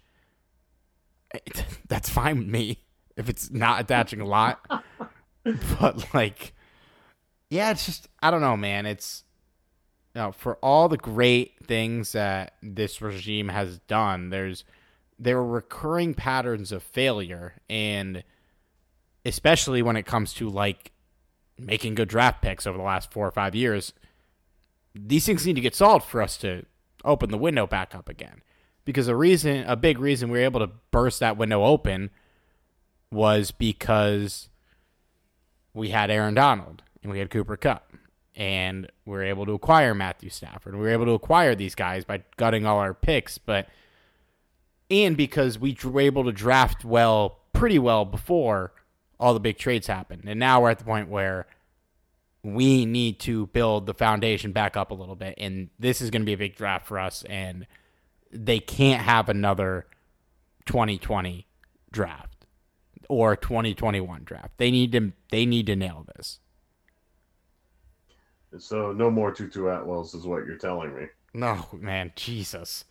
that's 1.87 2.09
fine 2.09 2.39
with 2.39 2.47
me 2.47 2.79
if 3.17 3.29
it's 3.29 3.51
not 3.51 3.81
attaching 3.81 4.21
a 4.21 4.25
lot. 4.25 4.65
but 5.79 6.13
like, 6.13 6.53
yeah, 7.49 7.71
it's 7.71 7.85
just 7.85 8.07
I 8.21 8.31
don't 8.31 8.41
know, 8.41 8.57
man. 8.57 8.85
It's 8.85 9.23
you 10.15 10.21
know, 10.21 10.31
for 10.31 10.55
all 10.55 10.87
the 10.87 10.97
great 10.97 11.53
things 11.65 12.13
that 12.13 12.53
this 12.63 13.01
regime 13.01 13.49
has 13.49 13.79
done, 13.79 14.29
there's 14.29 14.63
there 15.19 15.37
are 15.37 15.45
recurring 15.45 16.13
patterns 16.13 16.71
of 16.71 16.81
failure, 16.81 17.55
and 17.69 18.23
especially 19.25 19.81
when 19.81 19.97
it 19.97 20.05
comes 20.05 20.33
to 20.35 20.49
like 20.49 20.91
making 21.57 21.95
good 21.95 22.09
draft 22.09 22.41
picks 22.41 22.67
over 22.67 22.77
the 22.77 22.83
last 22.83 23.11
four 23.11 23.27
or 23.27 23.31
five 23.31 23.55
years, 23.55 23.93
these 24.93 25.25
things 25.25 25.45
need 25.45 25.55
to 25.55 25.61
get 25.61 25.75
solved 25.75 26.05
for 26.05 26.21
us 26.21 26.37
to 26.37 26.65
open 27.03 27.31
the 27.31 27.37
window 27.37 27.67
back 27.67 27.93
up 27.95 28.09
again. 28.09 28.41
Because 28.83 29.07
a 29.07 29.15
reason, 29.15 29.63
a 29.67 29.75
big 29.75 29.99
reason 29.99 30.29
we 30.29 30.37
were 30.37 30.43
able 30.43 30.59
to 30.59 30.69
burst 30.91 31.19
that 31.19 31.37
window 31.37 31.63
open 31.63 32.11
was 33.11 33.51
because 33.51 34.49
we 35.73 35.89
had 35.89 36.11
Aaron 36.11 36.33
Donald 36.33 36.83
and 37.01 37.11
we 37.11 37.19
had 37.19 37.29
Cooper 37.29 37.57
Kupp 37.57 37.91
And 38.35 38.89
we 39.05 39.13
were 39.13 39.23
able 39.23 39.45
to 39.45 39.53
acquire 39.53 39.93
Matthew 39.93 40.29
Stafford. 40.29 40.75
We 40.75 40.81
were 40.81 40.89
able 40.89 41.05
to 41.05 41.11
acquire 41.11 41.55
these 41.55 41.75
guys 41.75 42.03
by 42.05 42.23
gutting 42.37 42.65
all 42.65 42.79
our 42.79 42.93
picks, 42.93 43.37
but 43.37 43.67
and 44.91 45.17
because 45.17 45.57
we 45.57 45.75
were 45.83 46.01
able 46.01 46.23
to 46.25 46.31
draft 46.31 46.85
well, 46.85 47.39
pretty 47.53 47.79
well 47.79 48.05
before 48.05 48.73
all 49.19 49.33
the 49.33 49.39
big 49.39 49.57
trades 49.57 49.87
happened. 49.87 50.23
And 50.25 50.39
now 50.39 50.61
we're 50.61 50.69
at 50.69 50.79
the 50.79 50.85
point 50.85 51.09
where 51.09 51.47
we 52.43 52.85
need 52.85 53.19
to 53.21 53.47
build 53.47 53.85
the 53.85 53.93
foundation 53.93 54.51
back 54.51 54.77
up 54.77 54.91
a 54.91 54.93
little 54.93 55.15
bit. 55.15 55.35
And 55.37 55.69
this 55.79 56.01
is 56.01 56.09
going 56.11 56.21
to 56.21 56.25
be 56.25 56.33
a 56.33 56.37
big 56.37 56.55
draft 56.55 56.87
for 56.87 56.99
us. 56.99 57.23
And 57.29 57.65
they 58.31 58.59
can't 58.59 59.01
have 59.01 59.29
another 59.29 59.87
2020 60.65 61.47
draft 61.91 62.45
or 63.09 63.35
2021 63.35 64.23
draft. 64.23 64.57
They 64.57 64.71
need 64.71 64.91
to 64.91 65.13
they 65.31 65.45
need 65.45 65.67
to 65.67 65.75
nail 65.75 66.05
this. 66.15 66.39
So 68.57 68.93
no 68.93 69.09
more 69.11 69.33
Tutu 69.33 69.63
Atwells 69.63 70.15
is 70.15 70.25
what 70.25 70.45
you're 70.45 70.57
telling 70.57 70.95
me. 70.95 71.07
No, 71.33 71.65
man, 71.73 72.13
Jesus. 72.15 72.85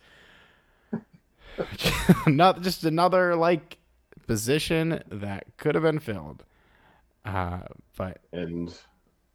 Not 2.27 2.61
just 2.61 2.83
another 2.83 3.35
like 3.35 3.77
position 4.27 5.01
that 5.09 5.45
could 5.57 5.75
have 5.75 5.83
been 5.83 5.99
filled. 5.99 6.43
Uh, 7.23 7.59
but 7.97 8.19
And 8.31 8.73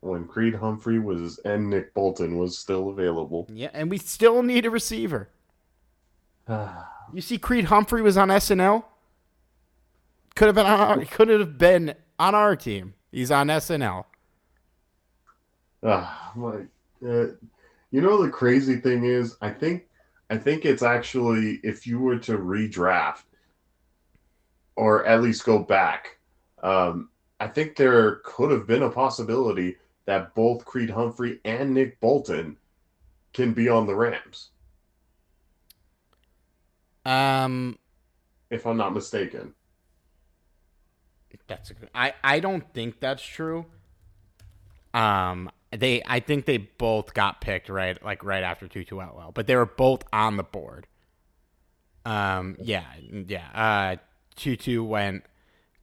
when 0.00 0.26
Creed 0.26 0.54
Humphrey 0.54 0.98
was 0.98 1.38
and 1.44 1.68
Nick 1.70 1.92
Bolton 1.94 2.38
was 2.38 2.56
still 2.58 2.88
available. 2.90 3.46
yeah, 3.52 3.70
and 3.72 3.90
we 3.90 3.98
still 3.98 4.42
need 4.42 4.66
a 4.66 4.70
receiver. 4.70 5.28
You 7.12 7.20
see, 7.20 7.38
Creed 7.38 7.64
Humphrey 7.64 8.02
was 8.02 8.16
on 8.16 8.28
SNL. 8.28 8.84
Could 10.36 10.46
have 10.46 10.54
been 10.54 10.66
on 10.66 10.78
our, 10.78 11.04
could 11.04 11.26
have 11.28 11.58
been 11.58 11.96
on 12.20 12.36
our 12.36 12.54
team. 12.54 12.94
He's 13.10 13.32
on 13.32 13.48
SNL. 13.48 14.04
Ah, 15.82 16.32
my, 16.36 16.66
uh, 17.04 17.26
you 17.90 18.00
know 18.00 18.22
the 18.22 18.30
crazy 18.30 18.76
thing 18.76 19.04
is, 19.06 19.36
I 19.40 19.50
think, 19.50 19.88
I 20.30 20.36
think 20.36 20.64
it's 20.64 20.84
actually 20.84 21.58
if 21.64 21.84
you 21.84 21.98
were 21.98 22.18
to 22.20 22.38
redraft, 22.38 23.22
or 24.80 25.04
at 25.06 25.22
least 25.22 25.44
go 25.44 25.58
back, 25.60 26.18
um, 26.62 27.10
I 27.40 27.48
think 27.48 27.76
there 27.76 28.16
could 28.24 28.50
have 28.50 28.66
been 28.66 28.82
a 28.82 28.90
possibility 28.90 29.76
that 30.06 30.34
both 30.34 30.64
Creed 30.64 30.90
Humphrey 30.90 31.40
and 31.44 31.74
Nick 31.74 32.00
Bolton 32.00 32.58
can 33.34 33.54
be 33.54 33.68
on 33.68 33.86
the 33.86 33.94
Rams, 33.96 34.50
Um, 37.04 37.78
if 38.50 38.66
I'm 38.66 38.76
not 38.76 38.92
mistaken. 38.94 39.54
that's 41.46 41.70
a 41.70 41.74
good. 41.74 41.90
I 41.94 42.14
I 42.22 42.40
don't 42.40 42.72
think 42.74 43.00
that's 43.00 43.22
true. 43.22 43.66
Um, 44.92 45.50
they 45.70 46.02
I 46.06 46.20
think 46.20 46.46
they 46.46 46.58
both 46.58 47.14
got 47.14 47.40
picked 47.40 47.68
right 47.68 48.02
like 48.04 48.24
right 48.24 48.42
after 48.42 48.66
Tutu 48.68 48.98
Atwell, 48.98 49.30
but 49.32 49.46
they 49.46 49.56
were 49.56 49.66
both 49.66 50.02
on 50.12 50.36
the 50.36 50.42
board. 50.42 50.86
Um, 52.04 52.56
yeah, 52.60 52.84
yeah. 53.10 53.48
Uh, 53.54 53.96
Tutu 54.40 54.82
went 54.82 55.24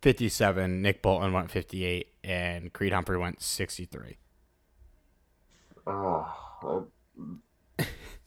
fifty-seven. 0.02 0.82
Nick 0.82 1.02
Bolton 1.04 1.32
went 1.32 1.52
fifty-eight, 1.52 2.08
and 2.24 2.74
Creed 2.74 2.92
Humphrey 2.92 3.18
went 3.18 3.42
sixty-three. 3.42 4.18
Oh, 5.86 6.88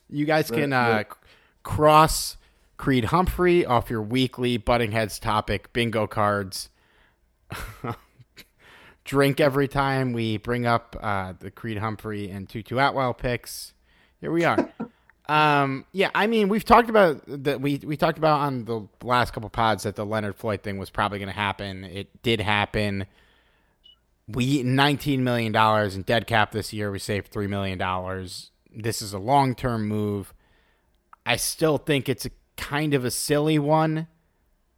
You 0.09 0.25
guys 0.25 0.49
can 0.51 0.73
uh, 0.73 1.03
cross 1.63 2.37
Creed 2.77 3.05
Humphrey 3.05 3.65
off 3.65 3.89
your 3.89 4.01
weekly 4.01 4.57
butting 4.57 4.91
heads 4.91 5.19
topic 5.19 5.71
bingo 5.73 6.07
cards. 6.07 6.69
Drink 9.05 9.39
every 9.39 9.67
time 9.67 10.13
we 10.13 10.37
bring 10.37 10.65
up 10.65 10.95
uh, 11.01 11.33
the 11.39 11.51
Creed 11.51 11.77
Humphrey 11.77 12.29
and 12.29 12.47
Tutu 12.47 12.77
Atwell 12.77 13.13
picks. 13.13 13.73
Here 14.19 14.31
we 14.31 14.43
are. 14.43 14.71
Um, 15.31 15.85
yeah, 15.93 16.09
I 16.13 16.27
mean 16.27 16.49
we've 16.49 16.65
talked 16.65 16.89
about 16.89 17.21
that. 17.27 17.61
We 17.61 17.79
we 17.85 17.95
talked 17.95 18.17
about 18.17 18.41
on 18.41 18.65
the 18.65 18.85
last 19.01 19.31
couple 19.31 19.49
pods 19.49 19.83
that 19.83 19.95
the 19.95 20.05
Leonard 20.05 20.35
Floyd 20.35 20.61
thing 20.61 20.77
was 20.77 20.89
probably 20.89 21.19
going 21.19 21.29
to 21.29 21.33
happen. 21.35 21.85
It 21.85 22.21
did 22.21 22.41
happen. 22.41 23.05
We 24.27 24.61
nineteen 24.61 25.23
million 25.23 25.53
dollars 25.53 25.95
in 25.95 26.01
dead 26.01 26.27
cap 26.27 26.51
this 26.51 26.73
year. 26.73 26.91
We 26.91 26.99
saved 26.99 27.29
three 27.29 27.47
million 27.47 27.77
dollars. 27.77 28.51
This 28.75 29.01
is 29.01 29.13
a 29.13 29.19
long 29.19 29.55
term 29.55 29.87
move. 29.87 30.33
I 31.25 31.37
still 31.37 31.77
think 31.77 32.09
it's 32.09 32.25
a 32.25 32.31
kind 32.57 32.93
of 32.93 33.05
a 33.05 33.11
silly 33.11 33.57
one, 33.57 34.07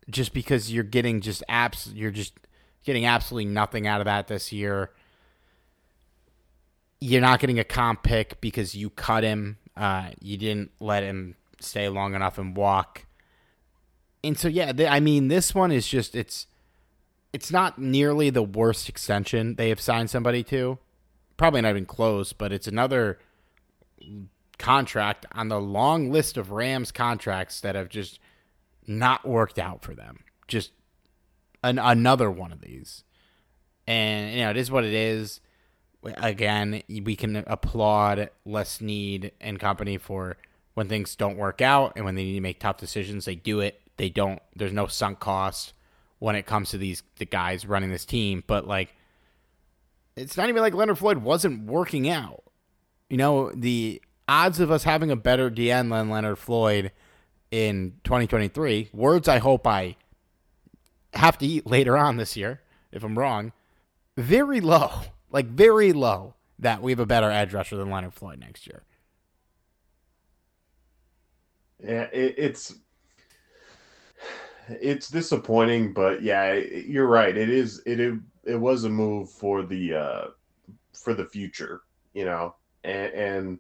just 0.07 0.35
because 0.35 0.71
you're 0.71 0.83
getting 0.83 1.21
just 1.21 1.41
abs. 1.49 1.91
You're 1.95 2.11
just 2.11 2.33
getting 2.85 3.07
absolutely 3.07 3.49
nothing 3.49 3.87
out 3.87 4.01
of 4.01 4.05
that 4.05 4.27
this 4.27 4.51
year. 4.51 4.91
You're 7.01 7.21
not 7.21 7.39
getting 7.39 7.57
a 7.57 7.63
comp 7.63 8.03
pick 8.03 8.39
because 8.39 8.75
you 8.75 8.91
cut 8.91 9.23
him. 9.23 9.57
Uh, 9.75 10.09
you 10.21 10.38
didn't 10.38 10.71
let 10.79 11.03
him 11.03 11.36
stay 11.60 11.89
long 11.89 12.13
enough 12.13 12.37
and 12.37 12.56
walk. 12.56 13.06
And 14.23 14.37
so 14.37 14.48
yeah, 14.48 14.71
th- 14.71 14.89
I 14.89 15.00
mean, 15.00 15.27
this 15.27 15.54
one 15.54 15.71
is 15.71 15.87
just 15.87 16.15
it's 16.15 16.48
it's 17.33 17.52
not 17.52 17.79
nearly 17.79 18.29
the 18.29 18.43
worst 18.43 18.87
extension 18.87 19.56
they 19.56 19.69
have 19.69 19.81
signed 19.81 20.10
somebody 20.10 20.43
to. 20.43 20.77
Probably 21.35 21.62
not 21.62 21.71
even 21.71 21.85
close, 21.85 22.31
but 22.31 22.54
it's 22.54 22.67
another 22.67 23.19
contract 24.60 25.25
on 25.31 25.48
the 25.48 25.60
long 25.60 26.12
list 26.12 26.37
of 26.37 26.52
Rams 26.52 26.91
contracts 26.91 27.60
that 27.62 27.75
have 27.75 27.89
just 27.89 28.19
not 28.85 29.27
worked 29.27 29.58
out 29.58 29.81
for 29.81 29.95
them. 29.95 30.23
Just 30.48 30.71
an, 31.63 31.79
another 31.79 32.29
one 32.29 32.52
of 32.52 32.62
these. 32.62 33.04
And, 33.87 34.33
you 34.33 34.43
know, 34.43 34.52
it 34.52 34.58
is 34.58 34.71
what 34.71 34.85
it 34.85 34.93
is. 34.93 35.41
Again, 36.17 36.83
we 36.89 37.15
can 37.15 37.43
applaud 37.47 38.29
Les 38.45 38.69
Snead 38.69 39.31
and 39.39 39.60
company 39.60 39.97
for 39.97 40.37
when 40.73 40.87
things 40.87 41.15
don't 41.15 41.37
work 41.37 41.62
out 41.62 41.93
and 41.95 42.06
when 42.06 42.15
they 42.15 42.23
need 42.23 42.35
to 42.35 42.41
make 42.41 42.60
tough 42.60 42.77
decisions, 42.77 43.25
they 43.25 43.35
do 43.35 43.60
it. 43.60 43.79
They 43.97 44.10
don't, 44.10 44.41
there's 44.56 44.73
no 44.73 44.87
sunk 44.87 45.19
cost 45.19 45.73
when 46.19 46.35
it 46.35 46.45
comes 46.45 46.69
to 46.71 46.77
these 46.77 47.04
the 47.17 47.25
guys 47.25 47.65
running 47.65 47.91
this 47.91 48.06
team. 48.06 48.43
But, 48.45 48.67
like, 48.67 48.95
it's 50.15 50.37
not 50.37 50.49
even 50.49 50.62
like 50.62 50.73
Leonard 50.73 50.97
Floyd 50.97 51.19
wasn't 51.19 51.65
working 51.65 52.10
out. 52.10 52.43
You 53.10 53.17
know, 53.17 53.51
the 53.51 54.01
odds 54.27 54.60
of 54.60 54.71
us 54.71 54.83
having 54.83 55.12
a 55.12 55.15
better 55.15 55.51
DN 55.51 55.89
than 55.89 56.10
Leonard 56.10 56.39
Floyd 56.39 56.91
in 57.51 57.93
2023, 58.04 58.89
words 58.93 59.27
I 59.27 59.37
hope 59.37 59.67
I 59.67 59.95
have 61.13 61.37
to 61.37 61.45
eat 61.45 61.67
later 61.67 61.95
on 61.97 62.17
this 62.17 62.35
year, 62.35 62.62
if 62.91 63.04
I'm 63.04 63.17
wrong, 63.17 63.51
very 64.17 64.60
low, 64.60 64.89
like 65.34 65.48
very 65.48 65.92
low, 65.92 66.36
that 66.60 66.81
we 66.81 66.92
have 66.92 67.00
a 67.00 67.06
better 67.06 67.29
edge 67.29 67.54
rusher 67.54 67.75
than 67.75 67.90
Leonard 67.90 68.13
Floyd 68.13 68.40
next 68.40 68.67
year. 68.67 68.84
Yeah, 71.84 72.08
it, 72.13 72.36
it's 72.38 72.75
it's 74.69 75.10
disappointing, 75.10 75.92
but 75.94 76.21
yeah, 76.21 76.54
you're 76.54 77.08
right. 77.08 77.36
It 77.36 77.50
is 77.50 77.81
it 77.86 78.00
it, 78.00 78.13
it 78.46 78.56
was 78.56 78.86
a 78.86 78.90
move 78.90 79.29
for 79.29 79.63
the 79.63 79.96
uh 79.96 80.25
for 80.94 81.13
the 81.13 81.25
future, 81.25 81.81
you 82.13 82.23
know, 82.23 82.56
and, 82.84 83.13
and 83.13 83.60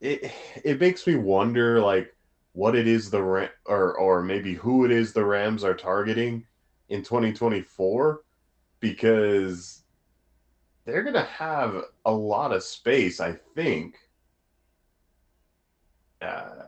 it 0.00 0.30
it 0.64 0.80
makes 0.80 1.06
me 1.06 1.14
wonder 1.14 1.80
like 1.80 2.14
what 2.52 2.74
it 2.76 2.86
is 2.86 3.08
the 3.08 3.22
Ram 3.22 3.48
or 3.66 3.96
or 3.96 4.22
maybe 4.22 4.54
who 4.54 4.84
it 4.84 4.90
is 4.90 5.12
the 5.12 5.24
Rams 5.24 5.64
are 5.64 5.74
targeting 5.74 6.44
in 6.88 7.02
2024 7.02 8.20
because 8.80 9.83
they're 10.84 11.02
going 11.02 11.14
to 11.14 11.22
have 11.22 11.82
a 12.04 12.12
lot 12.12 12.52
of 12.52 12.62
space, 12.62 13.20
I 13.20 13.38
think. 13.54 13.96
Uh, 16.20 16.64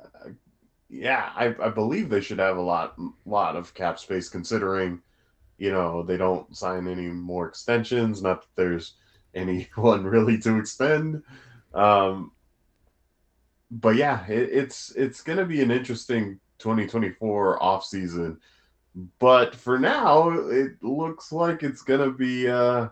yeah, 0.89 1.31
I, 1.35 1.55
I 1.62 1.69
believe 1.71 2.09
they 2.09 2.21
should 2.21 2.39
have 2.39 2.57
a 2.57 2.62
lot 2.62 2.97
lot 3.25 3.57
of 3.57 3.75
cap 3.75 3.99
space 3.99 4.29
considering, 4.29 5.01
you 5.59 5.73
know, 5.73 6.03
they 6.03 6.17
don't 6.17 6.57
sign 6.57 6.87
any 6.89 7.09
more 7.09 7.49
extensions. 7.49 8.23
Not 8.23 8.43
that 8.43 8.49
there's 8.57 8.95
anyone 9.35 10.05
really 10.05 10.39
to 10.39 10.59
extend. 10.59 11.23
Um, 11.75 12.33
but 13.71 13.97
yeah, 13.97 14.25
it, 14.27 14.51
it's 14.53 14.93
it's 14.93 15.23
gonna 15.23 15.45
be 15.45 15.62
an 15.62 15.71
interesting 15.71 16.41
2024 16.59 17.62
off 17.62 17.85
season. 17.85 18.39
But 19.19 19.55
for 19.55 19.79
now, 19.79 20.31
it 20.31 20.83
looks 20.83 21.33
like 21.33 21.62
it's 21.62 21.83
gonna 21.83 22.11
be 22.11 22.49
uh 22.49 22.89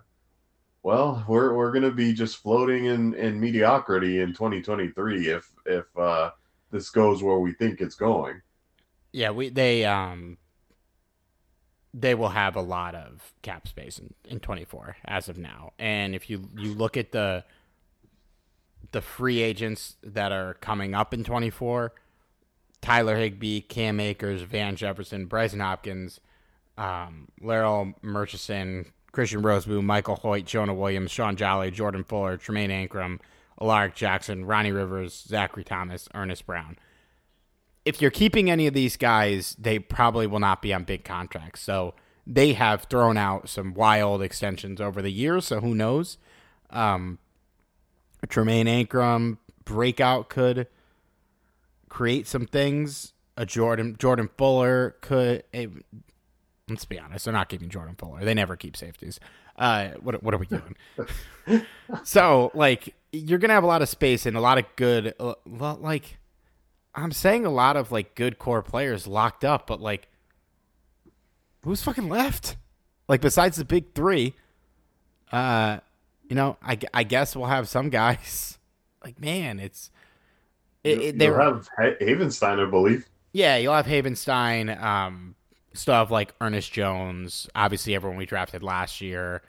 well, 0.84 1.24
we're 1.26 1.54
we're 1.54 1.72
gonna 1.72 1.90
be 1.90 2.12
just 2.12 2.36
floating 2.36 2.84
in, 2.84 3.14
in 3.14 3.40
mediocrity 3.40 4.20
in 4.20 4.28
2023 4.28 5.28
if 5.28 5.50
if 5.64 5.84
uh 5.96 6.30
this 6.70 6.90
goes 6.90 7.22
where 7.22 7.38
we 7.38 7.52
think 7.54 7.80
it's 7.80 7.94
going. 7.94 8.42
Yeah, 9.10 9.30
we 9.30 9.48
they 9.48 9.86
um 9.86 10.36
they 11.94 12.14
will 12.14 12.28
have 12.28 12.54
a 12.54 12.60
lot 12.60 12.94
of 12.94 13.32
cap 13.40 13.66
space 13.66 13.98
in, 13.98 14.12
in 14.28 14.40
24 14.40 14.96
as 15.06 15.28
of 15.28 15.38
now. 15.38 15.72
And 15.78 16.14
if 16.14 16.28
you 16.28 16.50
you 16.56 16.74
look 16.74 16.98
at 16.98 17.12
the 17.12 17.44
the 18.92 19.00
free 19.00 19.40
agents 19.40 19.96
that 20.02 20.32
are 20.32 20.54
coming 20.54 20.94
up 20.94 21.14
in 21.14 21.24
24, 21.24 21.94
Tyler 22.82 23.16
Higbee, 23.16 23.62
Cam 23.62 23.98
Akers, 24.00 24.42
Van 24.42 24.76
Jefferson, 24.76 25.26
Brycen 25.28 25.60
Hopkins, 25.60 26.20
um, 26.76 27.28
Larrell 27.40 27.94
Murchison, 28.02 28.92
Christian 29.14 29.42
Rozeboom, 29.42 29.84
Michael 29.84 30.16
Hoyt, 30.16 30.44
Jonah 30.44 30.74
Williams, 30.74 31.10
Shaun 31.10 31.36
Jolly, 31.36 31.70
Jordan 31.70 32.04
Fuller, 32.04 32.36
Tremayne 32.36 32.70
Anchrum, 32.70 33.20
Alaric 33.60 33.94
Jackson, 33.94 34.44
Ronnie 34.44 34.72
Rivers, 34.72 35.24
Zachary 35.26 35.64
Thomas, 35.64 36.08
Ernest 36.14 36.46
Brown. 36.46 36.76
If 37.84 38.02
you're 38.02 38.10
keeping 38.10 38.50
any 38.50 38.66
of 38.66 38.74
these 38.74 38.96
guys, 38.96 39.56
they 39.58 39.78
probably 39.78 40.26
will 40.26 40.40
not 40.40 40.62
be 40.62 40.74
on 40.74 40.84
big 40.84 41.04
contracts. 41.04 41.60
So 41.60 41.94
they 42.26 42.54
have 42.54 42.84
thrown 42.84 43.16
out 43.16 43.48
some 43.48 43.74
wild 43.74 44.22
extensions 44.22 44.80
over 44.80 45.00
the 45.00 45.12
years. 45.12 45.46
So 45.46 45.60
who 45.60 45.74
knows? 45.74 46.18
Um, 46.70 47.18
Tremayne 48.26 48.66
Anchrum 48.66 49.38
breakout 49.64 50.28
could 50.28 50.66
create 51.88 52.26
some 52.26 52.46
things. 52.46 53.12
A 53.36 53.44
Jordan 53.44 53.96
Jordan 53.98 54.30
Fuller 54.36 54.96
could. 55.00 55.44
Eh, 55.52 55.66
let's 56.68 56.84
be 56.84 56.98
honest, 56.98 57.24
they're 57.24 57.32
not 57.32 57.48
keeping 57.48 57.68
Jordan 57.68 57.94
Fuller. 57.96 58.24
They 58.24 58.34
never 58.34 58.56
keep 58.56 58.76
safeties. 58.76 59.20
Uh, 59.56 59.90
what 60.00 60.22
what 60.22 60.34
are 60.34 60.38
we 60.38 60.46
doing? 60.46 61.66
so 62.04 62.50
like 62.54 62.94
you're 63.12 63.38
gonna 63.38 63.54
have 63.54 63.64
a 63.64 63.68
lot 63.68 63.82
of 63.82 63.88
space 63.88 64.26
and 64.26 64.36
a 64.36 64.40
lot 64.40 64.58
of 64.58 64.64
good, 64.76 65.14
uh, 65.20 65.34
like 65.46 66.18
I'm 66.94 67.12
saying, 67.12 67.46
a 67.46 67.50
lot 67.50 67.76
of 67.76 67.92
like 67.92 68.14
good 68.14 68.38
core 68.38 68.62
players 68.62 69.06
locked 69.06 69.44
up, 69.44 69.66
but 69.66 69.80
like 69.80 70.08
who's 71.62 71.82
fucking 71.82 72.08
left? 72.08 72.56
Like 73.08 73.20
besides 73.20 73.56
the 73.56 73.64
big 73.64 73.94
three, 73.94 74.34
uh, 75.32 75.78
you 76.28 76.36
know, 76.36 76.56
I, 76.62 76.78
I 76.92 77.02
guess 77.04 77.36
we'll 77.36 77.46
have 77.46 77.68
some 77.68 77.90
guys. 77.90 78.58
Like 79.04 79.20
man, 79.20 79.60
it's 79.60 79.90
it, 80.82 80.98
it, 80.98 81.18
they 81.18 81.26
have 81.26 81.68
Havenstein, 81.78 82.66
I 82.66 82.70
believe. 82.70 83.06
Yeah, 83.34 83.58
you'll 83.58 83.74
have 83.74 83.84
Havenstein. 83.84 84.82
Um, 84.82 85.34
stuff 85.74 86.10
like 86.10 86.34
Ernest 86.40 86.72
Jones, 86.72 87.48
obviously 87.54 87.94
everyone 87.94 88.16
we 88.16 88.26
drafted 88.26 88.62
last 88.62 89.00
year. 89.00 89.42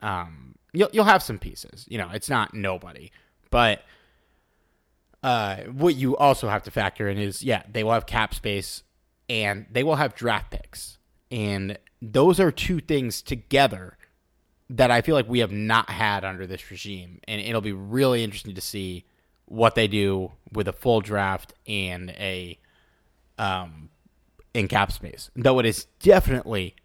Um, 0.00 0.54
you'll 0.72 0.88
you'll 0.92 1.04
have 1.04 1.22
some 1.22 1.38
pieces. 1.38 1.84
You 1.88 1.98
know, 1.98 2.10
it's 2.12 2.30
not 2.30 2.54
nobody, 2.54 3.12
but 3.50 3.82
uh, 5.22 5.56
what 5.64 5.96
you 5.96 6.16
also 6.16 6.48
have 6.48 6.62
to 6.62 6.70
factor 6.70 7.08
in 7.08 7.18
is 7.18 7.42
yeah, 7.42 7.62
they 7.70 7.84
will 7.84 7.92
have 7.92 8.06
cap 8.06 8.34
space 8.34 8.82
and 9.28 9.66
they 9.70 9.82
will 9.82 9.96
have 9.96 10.14
draft 10.14 10.50
picks, 10.50 10.98
and 11.30 11.78
those 12.00 12.38
are 12.38 12.52
two 12.52 12.80
things 12.80 13.22
together 13.22 13.96
that 14.70 14.90
I 14.90 15.02
feel 15.02 15.14
like 15.14 15.28
we 15.28 15.40
have 15.40 15.52
not 15.52 15.90
had 15.90 16.24
under 16.24 16.46
this 16.46 16.70
regime, 16.70 17.20
and 17.26 17.40
it'll 17.40 17.60
be 17.60 17.72
really 17.72 18.22
interesting 18.22 18.54
to 18.54 18.60
see 18.60 19.04
what 19.46 19.74
they 19.74 19.88
do 19.88 20.32
with 20.52 20.68
a 20.68 20.72
full 20.72 21.00
draft 21.00 21.52
and 21.66 22.10
a 22.10 22.58
um 23.38 23.88
in 24.54 24.68
cap 24.68 24.92
space. 24.92 25.30
Though 25.36 25.58
it 25.58 25.66
is 25.66 25.84
definitely, 26.00 26.76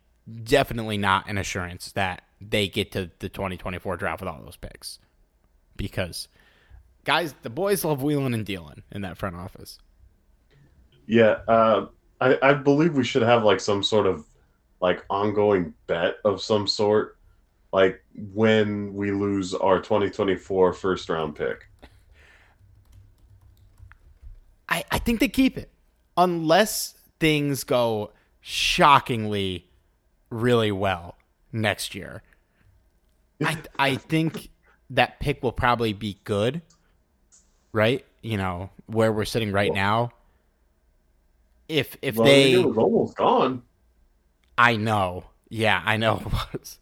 definitely 0.43 0.97
not 0.97 1.29
an 1.29 1.37
assurance 1.37 1.91
that 1.93 2.23
they 2.41 2.67
get 2.67 2.91
to 2.93 3.11
the 3.19 3.29
2024 3.29 3.97
draft 3.97 4.21
with 4.21 4.27
all 4.27 4.41
those 4.43 4.57
picks. 4.57 4.99
Because, 5.77 6.27
guys, 7.05 7.33
the 7.43 7.49
boys 7.49 7.85
love 7.85 8.03
wheeling 8.03 8.33
and 8.33 8.45
dealing 8.45 8.83
in 8.91 9.03
that 9.03 9.17
front 9.17 9.35
office. 9.35 9.79
Yeah, 11.05 11.39
uh, 11.47 11.87
I, 12.19 12.37
I 12.41 12.53
believe 12.53 12.95
we 12.95 13.03
should 13.03 13.21
have 13.21 13.43
like 13.43 13.59
some 13.59 13.83
sort 13.83 14.05
of 14.05 14.25
like 14.81 15.05
ongoing 15.09 15.73
bet 15.87 16.17
of 16.25 16.41
some 16.41 16.67
sort, 16.67 17.17
like 17.71 18.03
when 18.33 18.93
we 18.93 19.11
lose 19.11 19.53
our 19.53 19.79
2024 19.79 20.73
first 20.73 21.09
round 21.09 21.35
pick. 21.35 21.65
I, 24.67 24.83
I 24.91 24.99
think 24.99 25.19
they 25.19 25.27
keep 25.27 25.57
it 25.57 25.71
unless 26.15 26.98
things 27.19 27.63
go 27.63 28.11
shockingly 28.41 29.67
really 30.29 30.71
well 30.71 31.15
next 31.51 31.95
year. 31.95 32.23
I 33.43 33.57
I 33.77 33.95
think 33.95 34.49
that 34.89 35.19
pick 35.19 35.43
will 35.43 35.51
probably 35.51 35.93
be 35.93 36.17
good, 36.23 36.61
right? 37.71 38.05
You 38.21 38.37
know 38.37 38.69
where 38.87 39.11
we're 39.11 39.25
sitting 39.25 39.51
right 39.51 39.73
now. 39.73 40.11
If 41.67 41.97
if 42.01 42.15
well, 42.15 42.25
they 42.25 42.53
it 42.53 42.65
was 42.65 42.77
almost 42.77 43.15
gone. 43.15 43.63
I 44.57 44.75
know. 44.75 45.25
Yeah, 45.47 45.81
I 45.85 45.97
know 45.97 46.17
it 46.25 46.31
was. 46.31 46.79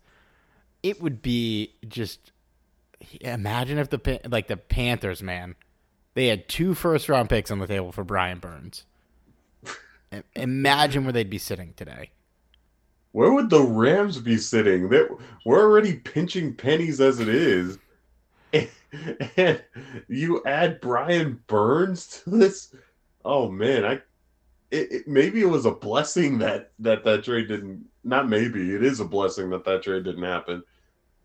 It 0.81 1.01
would 1.01 1.21
be 1.21 1.73
just 1.87 2.31
imagine 3.21 3.77
if 3.77 3.89
the 3.89 4.21
like 4.29 4.47
the 4.47 4.57
Panthers, 4.57 5.21
man, 5.21 5.55
they 6.13 6.27
had 6.27 6.47
two 6.47 6.73
first 6.73 7.09
round 7.09 7.29
picks 7.29 7.51
on 7.51 7.59
the 7.59 7.67
table 7.67 7.91
for 7.91 8.03
Brian 8.03 8.39
Burns. 8.39 8.85
Imagine 10.35 11.03
where 11.03 11.13
they'd 11.13 11.29
be 11.29 11.37
sitting 11.37 11.73
today. 11.75 12.11
Where 13.11 13.33
would 13.33 13.49
the 13.49 13.61
Rams 13.61 14.19
be 14.19 14.37
sitting? 14.37 14.89
They're, 14.89 15.09
we're 15.45 15.61
already 15.61 15.93
pinching 15.93 16.53
pennies 16.53 17.01
as 17.01 17.19
it 17.19 17.29
is. 17.29 17.77
And, 18.53 18.69
and 19.37 19.63
you 20.07 20.43
add 20.45 20.81
Brian 20.81 21.41
Burns 21.47 22.21
to 22.23 22.29
this. 22.29 22.75
Oh 23.25 23.49
man, 23.49 23.83
I 23.83 24.01
it, 24.71 24.91
it, 24.91 25.07
maybe 25.07 25.41
it 25.41 25.49
was 25.49 25.65
a 25.65 25.71
blessing 25.71 26.37
that 26.39 26.71
that 26.79 27.03
that 27.03 27.23
trade 27.23 27.47
didn't. 27.47 27.85
Not 28.03 28.29
maybe 28.29 28.73
it 28.73 28.83
is 28.83 28.99
a 28.99 29.05
blessing 29.05 29.49
that 29.49 29.65
that 29.65 29.83
trade 29.83 30.03
didn't 30.03 30.23
happen. 30.23 30.63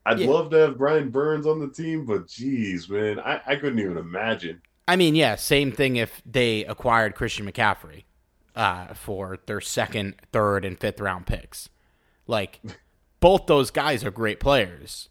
I'd 0.05 0.19
yeah. 0.19 0.29
love 0.29 0.51
to 0.51 0.57
have 0.57 0.79
Brian 0.79 1.11
Burns 1.11 1.47
on 1.47 1.61
the 1.61 1.69
team, 1.69 2.05
but 2.05 2.27
geez, 2.27 2.89
man, 2.89 3.21
I, 3.21 3.41
I 3.47 3.57
couldn't 3.57 3.79
even 3.79 3.99
imagine. 3.99 4.61
I 4.89 4.97
mean, 4.97 5.15
yeah, 5.15 5.37
same 5.37 5.71
thing 5.71 5.95
if 5.97 6.21
they 6.27 6.65
acquired 6.65 7.15
Christian 7.15 7.51
McCaffrey 7.51 8.03
uh, 8.55 8.95
for 8.95 9.39
their 9.47 9.61
second, 9.61 10.15
third, 10.33 10.65
and 10.65 10.79
fifth 10.79 11.01
round 11.01 11.27
picks. 11.27 11.69
Like, 12.27 12.61
both 13.21 13.47
those 13.47 13.71
guys 13.71 14.05
are 14.05 14.11
great 14.11 14.41
players. 14.41 15.09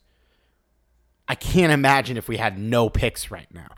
I 1.27 1.35
can't 1.35 1.71
imagine 1.71 2.17
if 2.17 2.27
we 2.27 2.37
had 2.37 2.57
no 2.57 2.89
picks 2.89 3.31
right 3.31 3.47
now, 3.53 3.69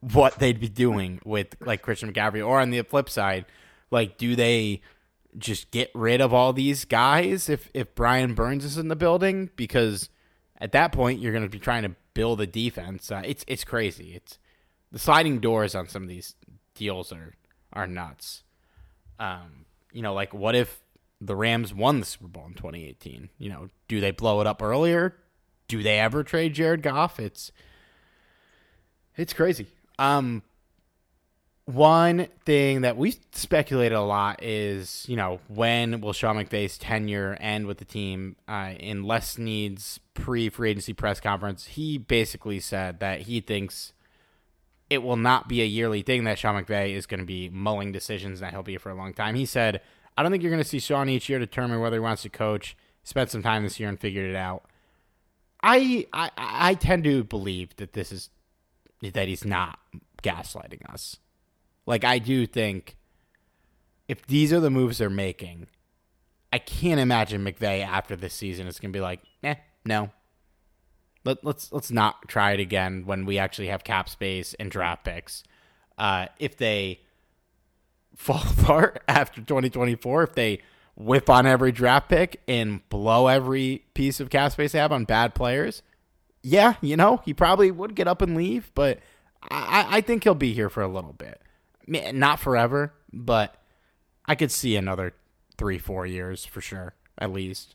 what 0.00 0.38
they'd 0.38 0.60
be 0.60 0.68
doing 0.68 1.20
with 1.24 1.56
like 1.60 1.82
Christian 1.82 2.12
McCaffrey. 2.12 2.46
Or 2.46 2.60
on 2.60 2.70
the 2.70 2.82
flip 2.82 3.10
side, 3.10 3.46
like, 3.90 4.18
do 4.18 4.36
they 4.36 4.82
just 5.36 5.70
get 5.70 5.90
rid 5.94 6.20
of 6.20 6.32
all 6.32 6.52
these 6.52 6.84
guys 6.84 7.48
if 7.48 7.70
if 7.74 7.94
Brian 7.94 8.34
Burns 8.34 8.64
is 8.64 8.78
in 8.78 8.88
the 8.88 8.96
building? 8.96 9.50
Because 9.56 10.08
at 10.58 10.72
that 10.72 10.92
point, 10.92 11.20
you're 11.20 11.32
going 11.32 11.44
to 11.44 11.50
be 11.50 11.58
trying 11.58 11.82
to 11.82 11.96
build 12.14 12.40
a 12.40 12.46
defense. 12.46 13.10
Uh, 13.10 13.22
it's 13.24 13.44
it's 13.48 13.64
crazy. 13.64 14.14
It's 14.14 14.38
the 14.92 14.98
sliding 14.98 15.40
doors 15.40 15.74
on 15.74 15.88
some 15.88 16.04
of 16.04 16.08
these 16.08 16.34
deals 16.74 17.12
are 17.12 17.34
are 17.72 17.86
nuts. 17.86 18.42
Um, 19.20 19.66
you 19.92 20.02
know, 20.02 20.14
like 20.14 20.34
what 20.34 20.56
if 20.56 20.80
the 21.20 21.36
Rams 21.36 21.74
won 21.74 22.00
the 22.00 22.06
Super 22.06 22.28
Bowl 22.28 22.46
in 22.46 22.54
2018. 22.54 23.28
You 23.38 23.50
know, 23.50 23.68
do 23.88 24.00
they 24.00 24.10
blow 24.10 24.40
it 24.40 24.46
up 24.46 24.62
earlier? 24.62 25.16
Do 25.68 25.82
they 25.82 26.00
ever 26.00 26.24
trade 26.24 26.54
Jared 26.54 26.82
Goff? 26.82 27.20
It's 27.20 27.52
it's 29.16 29.32
crazy. 29.32 29.66
Um, 29.98 30.42
one 31.66 32.28
thing 32.44 32.80
that 32.80 32.96
we 32.96 33.16
speculated 33.32 33.94
a 33.94 34.00
lot 34.00 34.42
is, 34.42 35.04
you 35.08 35.14
know, 35.14 35.40
when 35.48 36.00
will 36.00 36.14
Sean 36.14 36.36
McVay's 36.36 36.78
tenure 36.78 37.36
end 37.38 37.66
with 37.66 37.78
the 37.78 37.84
team? 37.84 38.36
Uh, 38.48 38.72
in 38.80 39.04
Les 39.04 39.32
Snead's 39.32 40.00
pre-free 40.14 40.70
agency 40.70 40.94
press 40.94 41.20
conference, 41.20 41.66
he 41.66 41.98
basically 41.98 42.60
said 42.60 42.98
that 43.00 43.22
he 43.22 43.40
thinks 43.40 43.92
it 44.90 45.04
will 45.04 45.16
not 45.16 45.48
be 45.48 45.62
a 45.62 45.66
yearly 45.66 46.02
thing 46.02 46.24
that 46.24 46.38
Sean 46.38 46.62
McVay 46.62 46.94
is 46.94 47.06
going 47.06 47.20
to 47.20 47.26
be 47.26 47.48
mulling 47.48 47.92
decisions 47.92 48.40
that 48.40 48.52
he'll 48.52 48.64
be 48.64 48.76
for 48.76 48.90
a 48.90 48.94
long 48.94 49.14
time. 49.14 49.36
He 49.36 49.46
said, 49.46 49.80
I 50.18 50.22
don't 50.22 50.32
think 50.32 50.42
you're 50.42 50.50
going 50.50 50.62
to 50.62 50.68
see 50.68 50.80
Sean 50.80 51.08
each 51.08 51.28
year 51.28 51.38
determine 51.38 51.80
whether 51.80 51.96
he 51.96 52.00
wants 52.00 52.22
to 52.22 52.28
coach. 52.28 52.76
Spent 53.04 53.30
some 53.30 53.42
time 53.42 53.62
this 53.62 53.80
year 53.80 53.88
and 53.88 53.98
figured 53.98 54.28
it 54.28 54.36
out. 54.36 54.64
I 55.62 56.06
I 56.12 56.30
I 56.36 56.74
tend 56.74 57.04
to 57.04 57.24
believe 57.24 57.74
that 57.76 57.92
this 57.92 58.12
is 58.12 58.28
that 59.00 59.28
he's 59.28 59.44
not 59.44 59.78
gaslighting 60.22 60.90
us. 60.92 61.16
Like 61.86 62.04
I 62.04 62.18
do 62.18 62.46
think 62.46 62.96
if 64.08 64.26
these 64.26 64.52
are 64.52 64.60
the 64.60 64.70
moves 64.70 64.98
they're 64.98 65.08
making, 65.08 65.68
I 66.52 66.58
can't 66.58 67.00
imagine 67.00 67.44
McVay 67.44 67.82
after 67.84 68.16
this 68.16 68.34
season 68.34 68.66
is 68.66 68.78
going 68.78 68.92
to 68.92 68.96
be 68.96 69.00
like, 69.02 69.20
"Eh, 69.42 69.54
no. 69.84 70.10
Let, 71.24 71.44
let's 71.44 71.72
let's 71.72 71.90
not 71.90 72.28
try 72.28 72.52
it 72.52 72.60
again 72.60 73.04
when 73.06 73.26
we 73.26 73.38
actually 73.38 73.68
have 73.68 73.84
cap 73.84 74.08
space 74.08 74.54
and 74.54 74.70
draft 74.70 75.04
picks." 75.04 75.44
Uh, 75.98 76.26
if 76.38 76.56
they 76.56 77.00
fall 78.16 78.42
apart 78.58 79.02
after 79.08 79.40
2024, 79.40 80.22
if 80.22 80.34
they 80.34 80.60
whip 80.96 81.30
on 81.30 81.46
every 81.46 81.72
draft 81.72 82.08
pick 82.08 82.40
and 82.46 82.86
blow 82.88 83.26
every 83.26 83.84
piece 83.94 84.20
of 84.20 84.30
cap 84.30 84.52
space 84.52 84.72
they 84.72 84.78
have 84.78 84.92
on 84.92 85.04
bad 85.04 85.34
players, 85.34 85.82
yeah, 86.42 86.74
you 86.80 86.96
know, 86.96 87.20
he 87.24 87.34
probably 87.34 87.70
would 87.70 87.94
get 87.94 88.08
up 88.08 88.22
and 88.22 88.36
leave, 88.36 88.70
but 88.74 88.98
I, 89.50 89.86
I 89.88 90.00
think 90.00 90.24
he'll 90.24 90.34
be 90.34 90.52
here 90.52 90.68
for 90.68 90.82
a 90.82 90.88
little 90.88 91.12
bit. 91.12 91.40
Not 91.86 92.40
forever, 92.40 92.92
but 93.12 93.56
I 94.26 94.34
could 94.34 94.50
see 94.50 94.76
another 94.76 95.14
three, 95.56 95.78
four 95.78 96.06
years 96.06 96.44
for 96.44 96.60
sure, 96.60 96.94
at 97.18 97.32
least. 97.32 97.74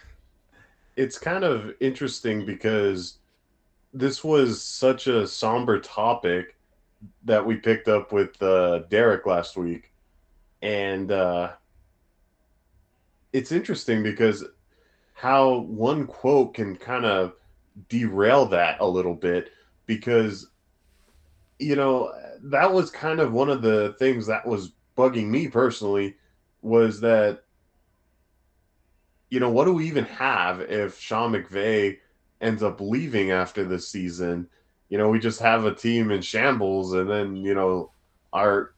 it's 1.01 1.17
kind 1.17 1.43
of 1.43 1.73
interesting 1.79 2.45
because 2.45 3.17
this 3.91 4.23
was 4.23 4.63
such 4.63 5.07
a 5.07 5.27
somber 5.27 5.79
topic 5.79 6.55
that 7.23 7.43
we 7.43 7.55
picked 7.55 7.87
up 7.87 8.11
with 8.11 8.39
uh, 8.43 8.79
Derek 8.91 9.25
last 9.25 9.57
week, 9.57 9.91
and 10.61 11.11
uh, 11.11 11.53
it's 13.33 13.51
interesting 13.51 14.03
because 14.03 14.45
how 15.15 15.57
one 15.61 16.05
quote 16.05 16.53
can 16.53 16.75
kind 16.75 17.05
of 17.05 17.33
derail 17.89 18.45
that 18.45 18.79
a 18.79 18.87
little 18.87 19.15
bit 19.15 19.49
because 19.87 20.51
you 21.57 21.75
know 21.75 22.13
that 22.43 22.71
was 22.71 22.91
kind 22.91 23.19
of 23.19 23.33
one 23.33 23.49
of 23.49 23.63
the 23.63 23.95
things 23.97 24.27
that 24.27 24.45
was 24.45 24.73
bugging 24.95 25.29
me 25.29 25.47
personally 25.47 26.15
was 26.61 27.01
that 27.01 27.43
you 29.31 29.39
know 29.39 29.49
what 29.49 29.65
do 29.65 29.73
we 29.73 29.87
even 29.87 30.05
have 30.05 30.61
if 30.61 30.99
Sean 30.99 31.31
McVay 31.31 31.97
ends 32.41 32.61
up 32.61 32.79
leaving 32.79 33.31
after 33.31 33.63
the 33.63 33.79
season 33.79 34.47
you 34.91 34.97
know, 34.97 35.07
we 35.07 35.19
just 35.19 35.39
have 35.39 35.65
a 35.65 35.73
team 35.73 36.11
in 36.11 36.21
shambles, 36.21 36.93
and 36.93 37.09
then 37.09 37.37
you 37.37 37.55
know, 37.55 37.91
our 38.33 38.73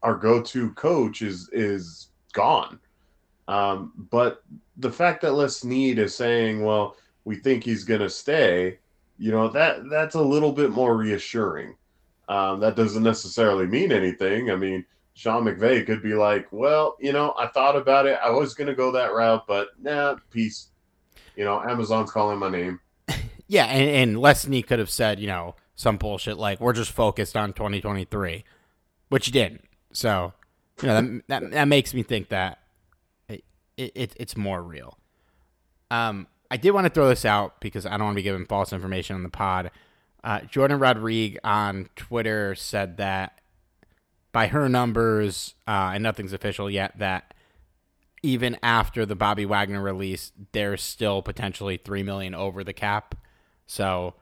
our 0.00 0.14
go-to 0.14 0.70
coach 0.74 1.22
is 1.22 1.50
is 1.52 2.10
gone. 2.32 2.78
Um, 3.48 3.92
but 4.10 4.44
the 4.76 4.92
fact 4.92 5.22
that 5.22 5.32
Les 5.32 5.56
Snead 5.56 5.98
is 5.98 6.14
saying, 6.14 6.62
"Well, 6.62 6.96
we 7.24 7.34
think 7.34 7.64
he's 7.64 7.82
going 7.82 8.00
to 8.00 8.08
stay," 8.08 8.78
you 9.18 9.32
know, 9.32 9.48
that 9.48 9.90
that's 9.90 10.14
a 10.14 10.22
little 10.22 10.52
bit 10.52 10.70
more 10.70 10.96
reassuring. 10.96 11.74
Um, 12.28 12.60
that 12.60 12.76
doesn't 12.76 13.02
necessarily 13.02 13.66
mean 13.66 13.90
anything. 13.90 14.52
I 14.52 14.54
mean, 14.54 14.86
Sean 15.14 15.44
McVay 15.44 15.86
could 15.86 16.02
be 16.02 16.14
like, 16.14 16.46
"Well, 16.50 16.96
you 17.00 17.12
know, 17.12 17.34
I 17.38 17.46
thought 17.48 17.76
about 17.76 18.06
it. 18.06 18.18
I 18.22 18.30
was 18.30 18.54
going 18.54 18.66
to 18.66 18.74
go 18.74 18.92
that 18.92 19.14
route, 19.14 19.44
but 19.46 19.68
nah, 19.80 20.16
peace. 20.30 20.68
You 21.36 21.44
know, 21.44 21.60
Amazon's 21.60 22.10
calling 22.10 22.38
my 22.38 22.50
name." 22.50 22.80
Yeah, 23.46 23.66
and, 23.66 23.90
and 23.90 24.18
Les 24.18 24.40
Snead 24.40 24.66
could 24.66 24.78
have 24.78 24.88
said, 24.88 25.20
you 25.20 25.26
know, 25.26 25.54
some 25.74 25.98
bullshit 25.98 26.38
like 26.38 26.60
we're 26.60 26.72
just 26.72 26.90
focused 26.90 27.36
on 27.36 27.52
2023, 27.52 28.42
which 29.10 29.26
he 29.26 29.32
didn't. 29.32 29.66
So, 29.92 30.32
you 30.80 30.88
know, 30.88 30.94
that, 30.94 31.22
that, 31.28 31.50
that 31.50 31.68
makes 31.68 31.92
me 31.92 32.02
think 32.02 32.30
that 32.30 32.60
it, 33.76 33.92
it 33.94 34.16
it's 34.16 34.36
more 34.36 34.62
real. 34.62 34.98
Um, 35.90 36.26
I 36.50 36.56
did 36.56 36.70
want 36.70 36.86
to 36.86 36.90
throw 36.90 37.08
this 37.08 37.24
out 37.24 37.60
because 37.60 37.86
I 37.86 37.90
don't 37.90 38.04
want 38.04 38.14
to 38.14 38.20
be 38.20 38.22
giving 38.22 38.46
false 38.46 38.72
information 38.72 39.16
on 39.16 39.22
the 39.22 39.28
pod. 39.28 39.70
Uh, 40.22 40.40
Jordan 40.40 40.78
Rodriguez 40.78 41.40
on 41.44 41.88
Twitter 41.96 42.54
said 42.54 42.96
that 42.96 43.40
by 44.34 44.48
her 44.48 44.68
numbers, 44.68 45.54
uh, 45.68 45.92
and 45.94 46.02
nothing's 46.02 46.32
official 46.32 46.68
yet, 46.68 46.98
that 46.98 47.32
even 48.20 48.58
after 48.64 49.06
the 49.06 49.14
Bobby 49.14 49.46
Wagner 49.46 49.80
release, 49.80 50.32
there's 50.50 50.82
still 50.82 51.22
potentially 51.22 51.76
three 51.76 52.02
million 52.02 52.34
over 52.34 52.64
the 52.64 52.72
cap. 52.72 53.14
So 53.66 54.14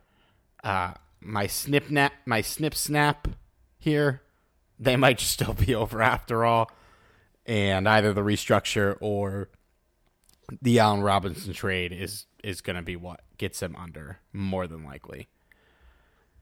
uh, 0.62 0.92
my 1.20 1.46
snip 1.46 1.90
nap, 1.90 2.12
my 2.26 2.42
snip 2.42 2.74
snap 2.74 3.26
here, 3.78 4.20
they 4.78 4.96
might 4.96 5.18
still 5.18 5.54
be 5.54 5.74
over 5.74 6.02
after 6.02 6.44
all, 6.44 6.70
and 7.46 7.88
either 7.88 8.12
the 8.12 8.20
restructure 8.20 8.98
or 9.00 9.48
the 10.60 10.78
Allen 10.78 11.00
Robinson 11.00 11.54
trade 11.54 11.90
is 11.90 12.26
is 12.44 12.60
going 12.60 12.76
to 12.76 12.82
be 12.82 12.96
what 12.96 13.20
gets 13.38 13.62
him 13.62 13.74
under 13.76 14.18
more 14.32 14.66
than 14.66 14.84
likely. 14.84 15.28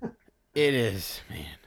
It 0.53 0.75
is, 0.75 1.21
man. 1.31 1.60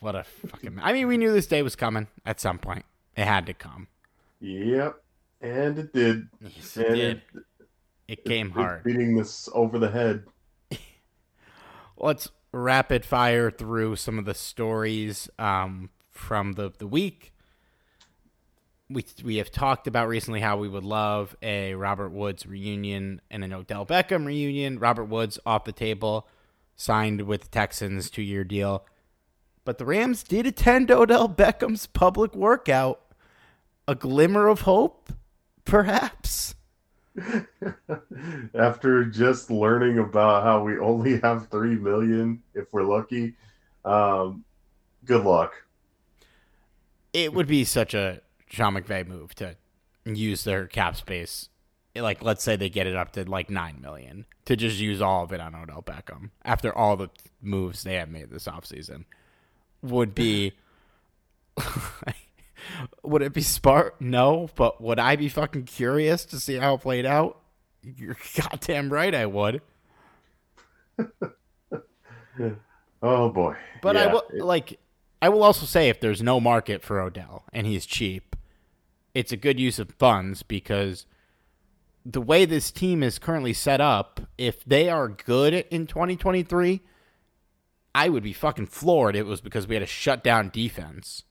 What 0.00 0.14
a 0.14 0.24
fucking. 0.24 0.78
I 0.82 0.92
mean, 0.92 1.06
we 1.06 1.16
knew 1.16 1.32
this 1.32 1.46
day 1.46 1.62
was 1.62 1.76
coming 1.76 2.08
at 2.26 2.40
some 2.40 2.58
point. 2.58 2.84
It 3.16 3.24
had 3.24 3.46
to 3.46 3.54
come. 3.54 3.88
Yep, 4.40 5.02
and 5.40 5.78
it 5.78 5.92
did. 5.92 6.28
Yes, 6.40 6.76
it 6.76 6.86
and 6.86 6.96
did. 6.96 7.22
It, 7.34 7.44
it 8.08 8.24
came 8.24 8.50
hard. 8.50 8.82
Beating 8.82 9.16
this 9.16 9.48
over 9.52 9.78
the 9.78 9.90
head 9.90 10.24
let's 12.00 12.30
rapid 12.52 13.04
fire 13.04 13.50
through 13.50 13.96
some 13.96 14.18
of 14.18 14.24
the 14.24 14.34
stories 14.34 15.28
um, 15.38 15.90
from 16.10 16.54
the, 16.54 16.72
the 16.78 16.86
week. 16.86 17.32
We, 18.88 19.04
we 19.22 19.36
have 19.36 19.52
talked 19.52 19.86
about 19.86 20.08
recently 20.08 20.40
how 20.40 20.56
we 20.56 20.68
would 20.68 20.82
love 20.82 21.36
a 21.42 21.74
Robert 21.74 22.08
Woods 22.08 22.44
reunion 22.44 23.20
and 23.30 23.44
an 23.44 23.52
Odell 23.52 23.86
Beckham 23.86 24.26
reunion. 24.26 24.80
Robert 24.80 25.04
Woods 25.04 25.38
off 25.46 25.64
the 25.64 25.72
table, 25.72 26.26
signed 26.74 27.22
with 27.22 27.42
the 27.42 27.48
Texans, 27.48 28.10
two 28.10 28.22
year 28.22 28.42
deal. 28.42 28.84
But 29.70 29.78
the 29.78 29.84
Rams 29.84 30.24
did 30.24 30.48
attend 30.48 30.90
Odell 30.90 31.28
Beckham's 31.28 31.86
public 31.86 32.34
workout. 32.34 33.00
A 33.86 33.94
glimmer 33.94 34.48
of 34.48 34.62
hope, 34.62 35.12
perhaps. 35.64 36.56
After 38.52 39.04
just 39.04 39.48
learning 39.48 40.00
about 40.00 40.42
how 40.42 40.64
we 40.64 40.76
only 40.80 41.20
have 41.20 41.50
three 41.50 41.76
million 41.76 42.42
if 42.52 42.72
we're 42.72 42.82
lucky, 42.82 43.36
um, 43.84 44.42
good 45.04 45.22
luck. 45.22 45.52
It 47.12 47.32
would 47.32 47.46
be 47.46 47.62
such 47.62 47.94
a 47.94 48.22
Sean 48.48 48.74
McVay 48.74 49.06
move 49.06 49.36
to 49.36 49.54
use 50.04 50.42
their 50.42 50.66
cap 50.66 50.96
space. 50.96 51.48
Like, 51.94 52.24
let's 52.24 52.42
say 52.42 52.56
they 52.56 52.70
get 52.70 52.88
it 52.88 52.96
up 52.96 53.12
to 53.12 53.22
like 53.22 53.48
nine 53.48 53.80
million 53.80 54.26
to 54.46 54.56
just 54.56 54.80
use 54.80 55.00
all 55.00 55.22
of 55.22 55.32
it 55.32 55.40
on 55.40 55.54
Odell 55.54 55.82
Beckham 55.82 56.30
after 56.44 56.76
all 56.76 56.96
the 56.96 57.10
moves 57.40 57.84
they 57.84 57.94
have 57.94 58.08
made 58.08 58.30
this 58.30 58.48
offseason 58.48 59.04
would 59.82 60.14
be. 60.14 60.52
would 63.02 63.22
it 63.22 63.32
be 63.32 63.42
smart? 63.42 64.00
No, 64.00 64.48
but 64.54 64.80
would 64.80 64.98
I 64.98 65.16
be 65.16 65.28
fucking 65.28 65.64
curious 65.64 66.24
to 66.26 66.40
see 66.40 66.54
how 66.56 66.74
it 66.74 66.80
played 66.80 67.06
out? 67.06 67.38
You're 67.82 68.16
goddamn 68.36 68.92
right, 68.92 69.14
I 69.14 69.26
would. 69.26 69.62
oh 73.02 73.28
boy! 73.30 73.56
But 73.82 73.96
yeah, 73.96 74.02
I 74.02 74.06
will 74.12 74.22
it, 74.32 74.42
like. 74.42 74.78
I 75.22 75.28
will 75.28 75.42
also 75.42 75.66
say 75.66 75.90
if 75.90 76.00
there's 76.00 76.22
no 76.22 76.40
market 76.40 76.82
for 76.82 76.98
Odell 76.98 77.44
and 77.52 77.66
he's 77.66 77.84
cheap, 77.84 78.36
it's 79.14 79.32
a 79.32 79.36
good 79.36 79.60
use 79.60 79.78
of 79.78 79.90
funds 79.98 80.42
because 80.42 81.04
the 82.06 82.22
way 82.22 82.44
this 82.44 82.70
team 82.70 83.02
is 83.02 83.18
currently 83.18 83.52
set 83.52 83.80
up, 83.80 84.20
if 84.38 84.64
they 84.64 84.88
are 84.88 85.08
good 85.08 85.52
in 85.70 85.86
2023, 85.86 86.80
I 87.94 88.08
would 88.08 88.22
be 88.22 88.32
fucking 88.32 88.66
floored. 88.66 89.16
It 89.16 89.26
was 89.26 89.40
because 89.40 89.66
we 89.66 89.74
had 89.74 89.82
a 89.82 89.86
shutdown 89.86 90.50
defense. 90.50 91.24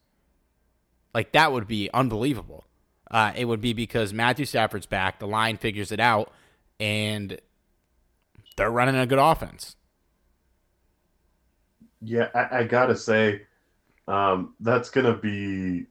Like 1.14 1.32
that 1.32 1.51
would 1.51 1.68
be 1.68 1.89
unbelievable. 1.93 2.66
Uh, 3.10 3.32
it 3.36 3.45
would 3.45 3.62
be 3.62 3.74
because 3.74 4.14
Matthew 4.14 4.45
Stafford's 4.45 4.86
back, 4.86 5.20
the 5.20 5.28
line 5.28 5.57
figures 5.57 5.91
it 5.91 5.99
out, 5.99 6.32
and 6.80 7.39
they're 8.55 8.70
running 8.70 8.95
a 8.95 9.07
good 9.07 9.20
offense. 9.20 9.76
Yeah, 12.01 12.30
I, 12.36 12.60
I 12.60 12.64
gotta 12.66 12.95
say, 12.95 13.41
um, 14.07 14.53
that's 14.60 14.89
gonna 14.89 15.18
be. 15.18 15.88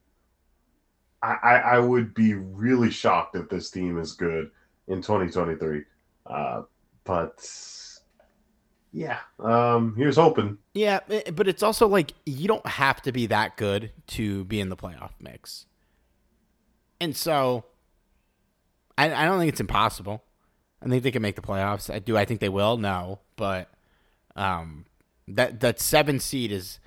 I, 1.21 1.35
I, 1.43 1.55
I 1.55 1.79
would 1.79 2.13
be 2.13 2.35
really 2.35 2.89
shocked 2.89 3.35
if 3.35 3.49
this 3.49 3.69
team 3.69 3.99
is 3.99 4.13
good 4.13 4.51
in 4.87 5.01
2023. 5.01 5.83
Uh, 6.25 6.61
but 7.03 7.39
yeah, 8.91 9.19
um, 9.39 9.95
he 9.95 10.05
was 10.05 10.15
hoping. 10.15 10.57
Yeah, 10.73 10.99
eh, 11.09 11.31
but 11.31 11.47
it's 11.47 11.61
also 11.61 11.87
like 11.87 12.13
you 12.25 12.47
don't 12.47 12.65
have 12.65 13.01
to 13.03 13.11
be 13.11 13.27
that 13.27 13.55
good 13.57 13.91
to 14.07 14.45
be 14.45 14.59
in 14.59 14.69
the 14.69 14.77
playoff 14.77 15.11
mix. 15.19 15.65
And 16.99 17.15
so 17.15 17.65
I, 18.97 19.13
I 19.13 19.25
don't 19.25 19.39
think 19.39 19.49
it's 19.49 19.61
impossible. 19.61 20.23
I 20.81 20.89
think 20.89 21.03
they 21.03 21.11
can 21.11 21.21
make 21.21 21.35
the 21.35 21.41
playoffs. 21.41 21.93
I 21.93 21.99
do. 21.99 22.17
I 22.17 22.25
think 22.25 22.39
they 22.39 22.49
will. 22.49 22.77
No, 22.77 23.19
but 23.35 23.69
um, 24.35 24.85
that 25.27 25.59
that 25.59 25.79
seven 25.79 26.19
seed 26.19 26.51
is 26.51 26.79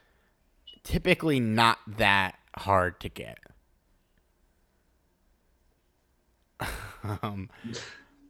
typically 0.82 1.38
not 1.38 1.78
that 1.86 2.36
hard 2.56 2.98
to 3.00 3.08
get. 3.08 3.38
um, 7.22 7.48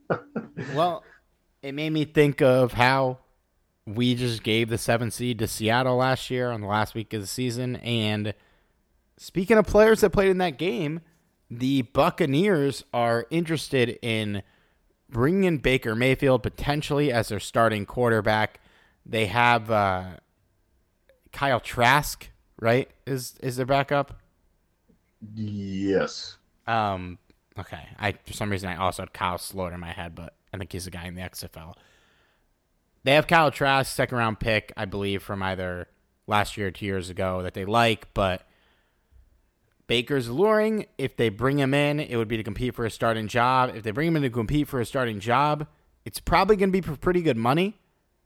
well, 0.75 1.05
it 1.63 1.73
made 1.73 1.91
me 1.91 2.05
think 2.05 2.43
of 2.43 2.73
how 2.73 3.19
we 3.87 4.15
just 4.15 4.43
gave 4.43 4.69
the 4.69 4.79
seven 4.79 5.11
seed 5.11 5.39
to 5.41 5.49
Seattle 5.49 5.97
last 5.97 6.31
year 6.31 6.51
on 6.51 6.61
the 6.61 6.67
last 6.67 6.95
week 6.95 7.13
of 7.13 7.21
the 7.21 7.27
season. 7.27 7.77
And 7.77 8.35
speaking 9.17 9.59
of 9.59 9.67
players 9.67 10.01
that 10.01 10.11
played 10.11 10.31
in 10.31 10.39
that 10.39 10.59
game, 10.59 11.01
the 11.51 11.83
Buccaneers 11.83 12.85
are 12.95 13.27
interested 13.31 13.99
in 14.03 14.43
bringing 15.11 15.45
in 15.45 15.59
Baker 15.59 15.95
Mayfield 15.95 16.43
potentially 16.43 17.13
as 17.13 17.29
their 17.29 17.41
starting 17.41 17.85
quarterback. 17.85 18.61
They 19.05 19.27
have 19.27 19.71
uh, 19.71 20.05
Kyle 21.33 21.61
Trask, 21.61 22.31
right? 22.61 22.89
Is 23.07 23.35
is 23.43 23.57
their 23.57 23.67
backup? 23.67 24.19
Yes. 25.35 26.39
Um. 26.67 27.19
Okay. 27.59 27.89
I 27.99 28.13
for 28.13 28.33
some 28.33 28.51
reason 28.51 28.69
I 28.71 28.77
also 28.77 29.03
had 29.03 29.13
Kyle 29.13 29.39
Sloter 29.39 29.75
in 29.75 29.81
my 29.81 29.93
head, 29.93 30.15
but 30.15 30.35
I 30.55 30.59
think 30.59 30.73
he's 30.73 30.87
a 30.87 30.91
guy 30.91 31.07
in 31.07 31.17
the 31.17 31.23
XFL. 31.23 31.75
They 33.05 33.15
have 33.15 33.27
Kyle 33.27 33.51
Trask, 33.51 33.95
second 33.95 34.19
round 34.19 34.39
pick, 34.39 34.73
I 34.77 34.85
believe, 34.85 35.23
from 35.23 35.43
either 35.43 35.89
last 36.27 36.57
year 36.57 36.69
or 36.69 36.71
two 36.71 36.87
years 36.87 37.11
ago 37.11 37.43
that 37.43 37.55
they 37.55 37.65
like, 37.65 38.13
but 38.15 38.47
Baker's 39.87 40.29
alluring. 40.29 40.87
If 40.99 41.17
they 41.17 41.29
bring 41.29 41.59
him 41.59 41.75
in, 41.75 42.01
it 42.01 42.17
would 42.17 42.29
be 42.29 42.37
to 42.37 42.43
compete 42.43 42.75
for 42.75 42.85
a 42.85 42.91
starting 42.91 43.29
job. 43.29 43.73
If 43.75 43.83
they 43.83 43.91
bring 43.91 44.09
him 44.09 44.17
in 44.17 44.23
to 44.23 44.31
compete 44.31 44.69
for 44.69 44.81
a 44.81 44.87
starting 44.87 45.21
job, 45.21 45.67
it's 46.05 46.21
probably 46.21 46.57
going 46.57 46.71
to 46.71 46.73
be 46.73 46.81
for 46.81 46.97
pretty 46.97 47.23
good 47.23 47.37
money. 47.37 47.79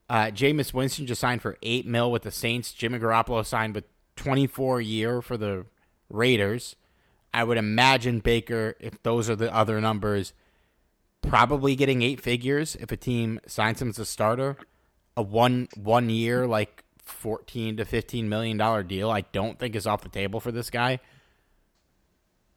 Uh, 0.08 0.26
Jameis 0.26 0.72
Winston 0.72 1.06
just 1.06 1.20
signed 1.20 1.42
for 1.42 1.56
eight 1.62 1.86
mil 1.86 2.12
with 2.12 2.22
the 2.22 2.30
Saints. 2.30 2.72
Jimmy 2.72 2.98
Garoppolo 2.98 3.44
signed 3.44 3.74
with 3.74 3.84
24 4.16 4.80
year 4.80 5.20
for 5.20 5.36
the 5.36 5.66
Raiders. 6.08 6.76
I 7.34 7.44
would 7.44 7.58
imagine 7.58 8.20
Baker, 8.20 8.76
if 8.78 9.02
those 9.02 9.28
are 9.28 9.36
the 9.36 9.52
other 9.52 9.80
numbers, 9.80 10.32
probably 11.22 11.76
getting 11.76 12.02
eight 12.02 12.20
figures 12.20 12.76
if 12.76 12.90
a 12.92 12.96
team 12.96 13.40
signs 13.46 13.82
him 13.82 13.88
as 13.88 13.98
a 13.98 14.04
starter. 14.04 14.56
A 15.16 15.22
one 15.22 15.68
one 15.74 16.10
year 16.10 16.46
like 16.46 16.84
fourteen 16.98 17.76
to 17.78 17.84
fifteen 17.84 18.28
million 18.28 18.56
dollar 18.56 18.82
deal, 18.82 19.10
I 19.10 19.22
don't 19.22 19.58
think 19.58 19.74
is 19.74 19.86
off 19.86 20.02
the 20.02 20.08
table 20.08 20.40
for 20.40 20.52
this 20.52 20.68
guy. 20.68 21.00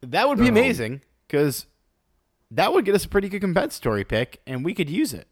That 0.02 0.28
would 0.28 0.40
be 0.40 0.48
amazing 0.48 1.02
because 1.28 1.68
that 2.52 2.74
would 2.74 2.86
get 2.86 2.96
us 2.96 3.06
a 3.06 3.10
pretty 3.10 3.30
good 3.30 3.42
compensatory 3.42 4.04
pick, 4.04 4.42
and 4.46 4.66
we 4.66 4.74
could 4.74 4.90
use 4.90 5.14
it. 5.14 5.28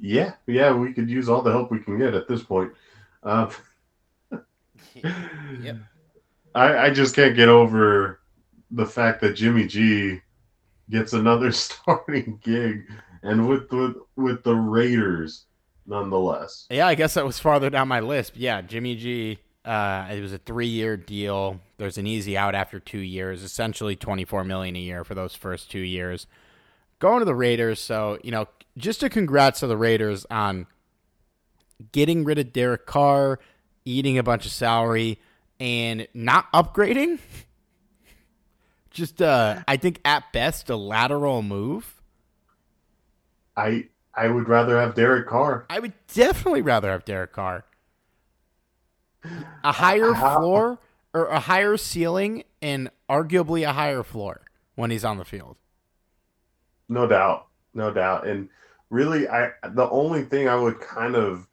Yeah, 0.00 0.34
yeah, 0.46 0.72
we 0.72 0.92
could 0.92 1.10
use 1.10 1.28
all 1.28 1.42
the 1.42 1.50
help 1.50 1.70
we 1.70 1.80
can 1.80 1.98
get 1.98 2.14
at 2.14 2.28
this 2.28 2.42
point. 2.42 2.72
Uh, 3.22 3.50
yep. 4.94 5.76
I, 6.54 6.86
I 6.86 6.90
just 6.90 7.14
can't 7.14 7.36
get 7.36 7.48
over 7.48 8.20
the 8.70 8.86
fact 8.86 9.20
that 9.20 9.34
Jimmy 9.34 9.66
G 9.66 10.20
gets 10.90 11.12
another 11.12 11.52
starting 11.52 12.40
gig, 12.42 12.90
and 13.22 13.48
with 13.48 13.70
with 13.70 13.96
with 14.16 14.42
the 14.42 14.54
Raiders, 14.54 15.46
nonetheless. 15.86 16.66
Yeah, 16.70 16.86
I 16.86 16.94
guess 16.94 17.14
that 17.14 17.24
was 17.24 17.38
farther 17.38 17.70
down 17.70 17.88
my 17.88 18.00
list. 18.00 18.36
Yeah, 18.36 18.62
Jimmy 18.62 18.96
G. 18.96 19.38
Uh, 19.64 20.08
it 20.10 20.20
was 20.22 20.32
a 20.32 20.38
three-year 20.38 20.96
deal. 20.96 21.60
There's 21.76 21.98
an 21.98 22.06
easy 22.06 22.38
out 22.38 22.54
after 22.54 22.80
two 22.80 23.00
years. 23.00 23.42
Essentially, 23.42 23.96
24 23.96 24.44
million 24.44 24.76
a 24.76 24.80
year 24.80 25.04
for 25.04 25.14
those 25.14 25.34
first 25.34 25.70
two 25.70 25.80
years. 25.80 26.26
Going 27.00 27.18
to 27.18 27.24
the 27.24 27.34
Raiders, 27.34 27.80
so 27.80 28.18
you 28.22 28.30
know, 28.30 28.46
just 28.76 29.02
a 29.02 29.10
congrats 29.10 29.60
to 29.60 29.66
the 29.66 29.76
Raiders 29.76 30.26
on 30.30 30.66
getting 31.92 32.24
rid 32.24 32.38
of 32.38 32.52
Derek 32.52 32.86
Carr, 32.86 33.38
eating 33.84 34.18
a 34.18 34.22
bunch 34.22 34.46
of 34.46 34.52
salary, 34.52 35.18
and 35.60 36.08
not 36.14 36.50
upgrading. 36.52 37.18
Just 38.98 39.22
uh 39.22 39.62
I 39.68 39.76
think 39.76 40.00
at 40.04 40.24
best 40.32 40.68
a 40.70 40.76
lateral 40.76 41.40
move. 41.40 42.02
I 43.56 43.86
I 44.12 44.26
would 44.26 44.48
rather 44.48 44.76
have 44.80 44.96
Derek 44.96 45.28
Carr. 45.28 45.66
I 45.70 45.78
would 45.78 45.92
definitely 46.12 46.62
rather 46.62 46.90
have 46.90 47.04
Derek 47.04 47.32
Carr. 47.32 47.64
A 49.62 49.70
higher 49.70 50.14
floor 50.14 50.80
or 51.14 51.26
a 51.26 51.38
higher 51.38 51.76
ceiling 51.76 52.42
and 52.60 52.90
arguably 53.08 53.64
a 53.64 53.72
higher 53.72 54.02
floor 54.02 54.40
when 54.74 54.90
he's 54.90 55.04
on 55.04 55.16
the 55.16 55.24
field. 55.24 55.56
No 56.88 57.06
doubt. 57.06 57.46
No 57.74 57.92
doubt. 57.92 58.26
And 58.26 58.48
really 58.90 59.28
I 59.28 59.50
the 59.62 59.88
only 59.90 60.24
thing 60.24 60.48
I 60.48 60.56
would 60.56 60.80
kind 60.80 61.14
of 61.14 61.46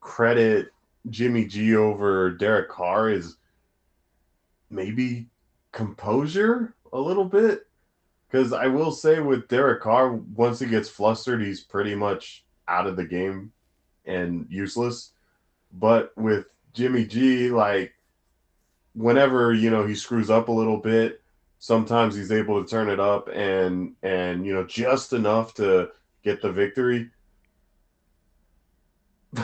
credit 0.00 0.72
Jimmy 1.10 1.44
G 1.44 1.76
over 1.76 2.30
Derek 2.30 2.70
Carr 2.70 3.10
is 3.10 3.36
maybe 4.70 5.26
composure 5.72 6.74
a 6.92 7.00
little 7.00 7.24
bit. 7.24 7.66
Because 8.28 8.52
I 8.52 8.66
will 8.66 8.92
say 8.92 9.20
with 9.20 9.48
Derek 9.48 9.82
Carr, 9.82 10.12
once 10.12 10.60
he 10.60 10.66
gets 10.66 10.88
flustered, 10.88 11.42
he's 11.42 11.60
pretty 11.62 11.96
much 11.96 12.44
out 12.68 12.86
of 12.86 12.96
the 12.96 13.04
game 13.04 13.52
and 14.06 14.46
useless. 14.48 15.10
But 15.72 16.12
with 16.16 16.46
Jimmy 16.72 17.04
G, 17.04 17.50
like 17.50 17.92
whenever 18.94 19.52
you 19.52 19.70
know 19.70 19.86
he 19.86 19.94
screws 19.94 20.30
up 20.30 20.48
a 20.48 20.52
little 20.52 20.76
bit, 20.76 21.20
sometimes 21.58 22.14
he's 22.14 22.32
able 22.32 22.62
to 22.62 22.68
turn 22.68 22.88
it 22.88 23.00
up 23.00 23.28
and 23.32 23.94
and 24.02 24.46
you 24.46 24.52
know 24.52 24.64
just 24.64 25.12
enough 25.12 25.54
to 25.54 25.90
get 26.22 26.40
the 26.42 26.52
victory. 26.52 27.10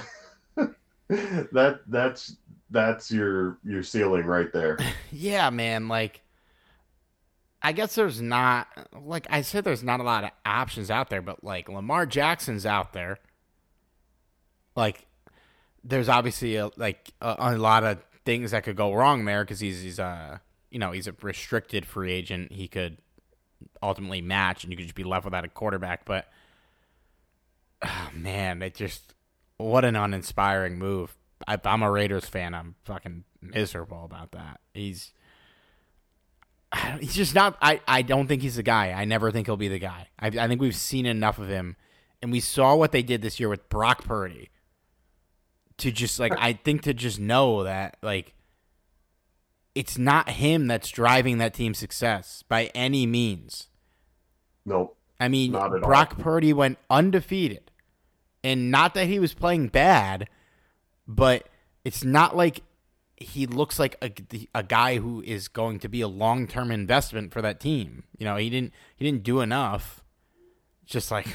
that 1.08 1.80
that's 1.86 2.36
that's 2.70 3.10
your 3.10 3.58
your 3.64 3.82
ceiling 3.82 4.26
right 4.26 4.52
there. 4.52 4.78
yeah, 5.12 5.50
man. 5.50 5.88
Like, 5.88 6.22
I 7.62 7.72
guess 7.72 7.94
there's 7.94 8.20
not 8.20 8.68
like 9.00 9.26
I 9.30 9.42
said, 9.42 9.64
there's 9.64 9.82
not 9.84 10.00
a 10.00 10.04
lot 10.04 10.24
of 10.24 10.30
options 10.44 10.90
out 10.90 11.10
there, 11.10 11.22
but 11.22 11.44
like 11.44 11.68
Lamar 11.68 12.06
Jackson's 12.06 12.66
out 12.66 12.92
there. 12.92 13.18
Like, 14.74 15.06
there's 15.84 16.08
obviously 16.08 16.56
a, 16.56 16.70
like 16.76 17.10
a, 17.20 17.36
a 17.38 17.56
lot 17.56 17.84
of 17.84 18.04
things 18.24 18.50
that 18.50 18.64
could 18.64 18.76
go 18.76 18.92
wrong 18.92 19.24
there 19.24 19.44
because 19.44 19.60
he's 19.60 19.80
he's 19.82 20.00
uh 20.00 20.38
you 20.70 20.78
know 20.78 20.90
he's 20.90 21.06
a 21.06 21.14
restricted 21.22 21.86
free 21.86 22.12
agent. 22.12 22.52
He 22.52 22.68
could 22.68 22.98
ultimately 23.82 24.20
match, 24.20 24.64
and 24.64 24.72
you 24.72 24.76
could 24.76 24.86
just 24.86 24.96
be 24.96 25.04
left 25.04 25.24
without 25.24 25.44
a 25.44 25.48
quarterback. 25.48 26.04
But 26.04 26.28
oh, 27.82 28.10
man, 28.12 28.62
it 28.62 28.74
just 28.74 29.14
what 29.56 29.84
an 29.84 29.96
uninspiring 29.96 30.78
move. 30.78 31.16
I, 31.46 31.58
I'm 31.64 31.82
a 31.82 31.90
Raiders 31.90 32.26
fan. 32.26 32.54
I'm 32.54 32.74
fucking 32.84 33.24
miserable 33.40 34.04
about 34.04 34.32
that. 34.32 34.60
He's 34.74 35.12
he's 37.00 37.14
just 37.14 37.34
not. 37.34 37.56
I, 37.60 37.80
I 37.86 38.02
don't 38.02 38.26
think 38.26 38.42
he's 38.42 38.56
the 38.56 38.62
guy. 38.62 38.92
I 38.92 39.04
never 39.04 39.30
think 39.30 39.46
he'll 39.46 39.56
be 39.56 39.68
the 39.68 39.78
guy. 39.78 40.08
I, 40.18 40.28
I 40.28 40.48
think 40.48 40.60
we've 40.60 40.76
seen 40.76 41.06
enough 41.06 41.38
of 41.38 41.48
him, 41.48 41.76
and 42.22 42.32
we 42.32 42.40
saw 42.40 42.74
what 42.74 42.92
they 42.92 43.02
did 43.02 43.22
this 43.22 43.40
year 43.40 43.48
with 43.48 43.68
Brock 43.68 44.04
Purdy. 44.04 44.50
To 45.80 45.92
just 45.92 46.18
like, 46.18 46.32
I 46.38 46.54
think 46.54 46.82
to 46.82 46.94
just 46.94 47.20
know 47.20 47.64
that 47.64 47.98
like, 48.02 48.32
it's 49.74 49.98
not 49.98 50.30
him 50.30 50.68
that's 50.68 50.88
driving 50.88 51.36
that 51.36 51.52
team's 51.52 51.76
success 51.76 52.42
by 52.48 52.70
any 52.74 53.04
means. 53.04 53.68
Nope. 54.64 54.96
I 55.20 55.28
mean, 55.28 55.52
Brock 55.52 56.14
all. 56.16 56.24
Purdy 56.24 56.54
went 56.54 56.78
undefeated, 56.88 57.70
and 58.42 58.70
not 58.70 58.94
that 58.94 59.06
he 59.06 59.18
was 59.18 59.34
playing 59.34 59.68
bad, 59.68 60.30
but 61.06 61.48
it's 61.84 62.04
not 62.04 62.36
like 62.36 62.62
he 63.16 63.46
looks 63.46 63.78
like 63.78 63.96
a, 64.02 64.10
a 64.54 64.62
guy 64.62 64.98
who 64.98 65.22
is 65.22 65.48
going 65.48 65.78
to 65.80 65.88
be 65.88 66.00
a 66.00 66.08
long 66.08 66.46
term 66.46 66.70
investment 66.70 67.32
for 67.32 67.40
that 67.42 67.60
team. 67.60 68.04
You 68.18 68.26
know, 68.26 68.36
he 68.36 68.50
didn't 68.50 68.72
he 68.96 69.04
didn't 69.04 69.22
do 69.22 69.40
enough. 69.40 70.02
Just 70.84 71.10
like, 71.10 71.26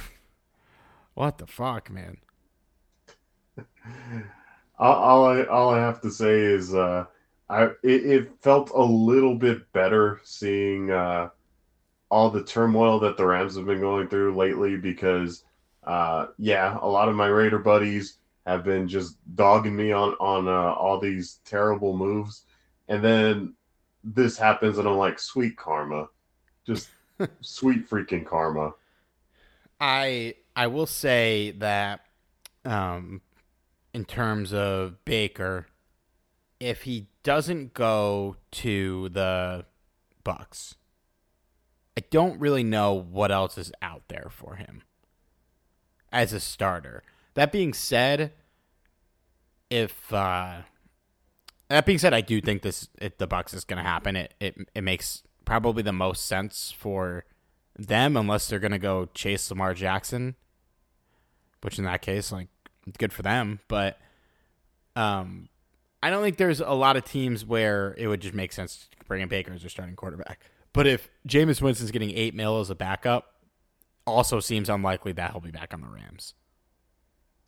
what 1.13 1.37
the 1.37 1.47
fuck, 1.47 1.89
man? 1.89 2.17
All, 4.79 5.25
I 5.25 5.43
all 5.43 5.69
I 5.69 5.77
have 5.77 6.01
to 6.01 6.09
say 6.09 6.39
is 6.39 6.73
uh, 6.73 7.05
I 7.49 7.65
it, 7.83 8.05
it 8.05 8.31
felt 8.41 8.71
a 8.71 8.81
little 8.81 9.35
bit 9.35 9.71
better 9.73 10.19
seeing 10.23 10.89
uh, 10.89 11.29
all 12.09 12.31
the 12.31 12.43
turmoil 12.43 12.99
that 13.01 13.15
the 13.15 13.25
Rams 13.25 13.55
have 13.55 13.67
been 13.67 13.79
going 13.79 14.07
through 14.07 14.35
lately 14.35 14.77
because 14.77 15.43
uh, 15.83 16.27
yeah, 16.39 16.79
a 16.81 16.87
lot 16.87 17.09
of 17.09 17.15
my 17.15 17.27
Raider 17.27 17.59
buddies 17.59 18.17
have 18.45 18.63
been 18.63 18.87
just 18.87 19.17
dogging 19.35 19.75
me 19.75 19.91
on 19.91 20.13
on 20.19 20.47
uh, 20.47 20.73
all 20.73 20.99
these 20.99 21.39
terrible 21.45 21.95
moves, 21.95 22.43
and 22.87 23.03
then 23.03 23.53
this 24.03 24.37
happens, 24.37 24.77
and 24.77 24.87
I'm 24.87 24.97
like, 24.97 25.19
sweet 25.19 25.57
karma, 25.57 26.07
just 26.65 26.89
sweet 27.41 27.89
freaking 27.89 28.25
karma. 28.25 28.73
I 29.79 30.35
I 30.55 30.67
will 30.67 30.85
say 30.85 31.51
that 31.57 32.01
um 32.65 33.21
in 33.93 34.05
terms 34.05 34.53
of 34.53 35.03
Baker 35.05 35.67
if 36.59 36.83
he 36.83 37.07
doesn't 37.23 37.73
go 37.73 38.35
to 38.51 39.09
the 39.09 39.65
Bucks 40.23 40.75
I 41.97 42.03
don't 42.09 42.39
really 42.39 42.63
know 42.63 42.93
what 42.93 43.31
else 43.31 43.57
is 43.57 43.71
out 43.81 44.03
there 44.07 44.29
for 44.29 44.55
him 44.55 44.83
as 46.11 46.33
a 46.33 46.39
starter. 46.39 47.03
That 47.33 47.51
being 47.51 47.73
said, 47.73 48.33
if 49.69 50.11
uh 50.13 50.61
that 51.69 51.85
being 51.85 51.97
said, 51.97 52.13
I 52.13 52.21
do 52.21 52.41
think 52.41 52.61
this 52.61 52.89
if 52.99 53.17
the 53.17 53.27
Bucks 53.27 53.53
is 53.53 53.63
going 53.63 53.81
to 53.81 53.89
happen. 53.89 54.15
It, 54.15 54.33
it 54.39 54.55
it 54.75 54.81
makes 54.81 55.23
probably 55.45 55.83
the 55.83 55.93
most 55.93 56.25
sense 56.25 56.73
for 56.77 57.25
them 57.77 58.17
unless 58.17 58.47
they're 58.47 58.59
going 58.59 58.71
to 58.71 58.79
go 58.79 59.07
chase 59.13 59.49
Lamar 59.49 59.73
Jackson, 59.73 60.35
which 61.61 61.79
in 61.79 61.85
that 61.85 62.01
case, 62.01 62.31
like, 62.31 62.47
good 62.97 63.13
for 63.13 63.21
them. 63.21 63.59
But 63.69 63.97
um, 64.95 65.47
I 66.03 66.09
don't 66.09 66.21
think 66.21 66.37
there's 66.37 66.59
a 66.59 66.71
lot 66.71 66.97
of 66.97 67.05
teams 67.05 67.45
where 67.45 67.95
it 67.97 68.07
would 68.07 68.21
just 68.21 68.33
make 68.33 68.51
sense 68.51 68.89
to 68.99 69.05
bring 69.05 69.21
in 69.21 69.29
Baker 69.29 69.53
as 69.53 69.61
their 69.61 69.69
starting 69.69 69.95
quarterback. 69.95 70.41
But 70.73 70.87
if 70.87 71.09
Jameis 71.27 71.61
Winston's 71.61 71.91
getting 71.91 72.11
eight 72.11 72.35
mil 72.35 72.59
as 72.59 72.69
a 72.69 72.75
backup, 72.75 73.35
also 74.05 74.39
seems 74.39 74.69
unlikely 74.69 75.13
that 75.13 75.31
he'll 75.31 75.41
be 75.41 75.51
back 75.51 75.73
on 75.73 75.81
the 75.81 75.87
Rams. 75.87 76.33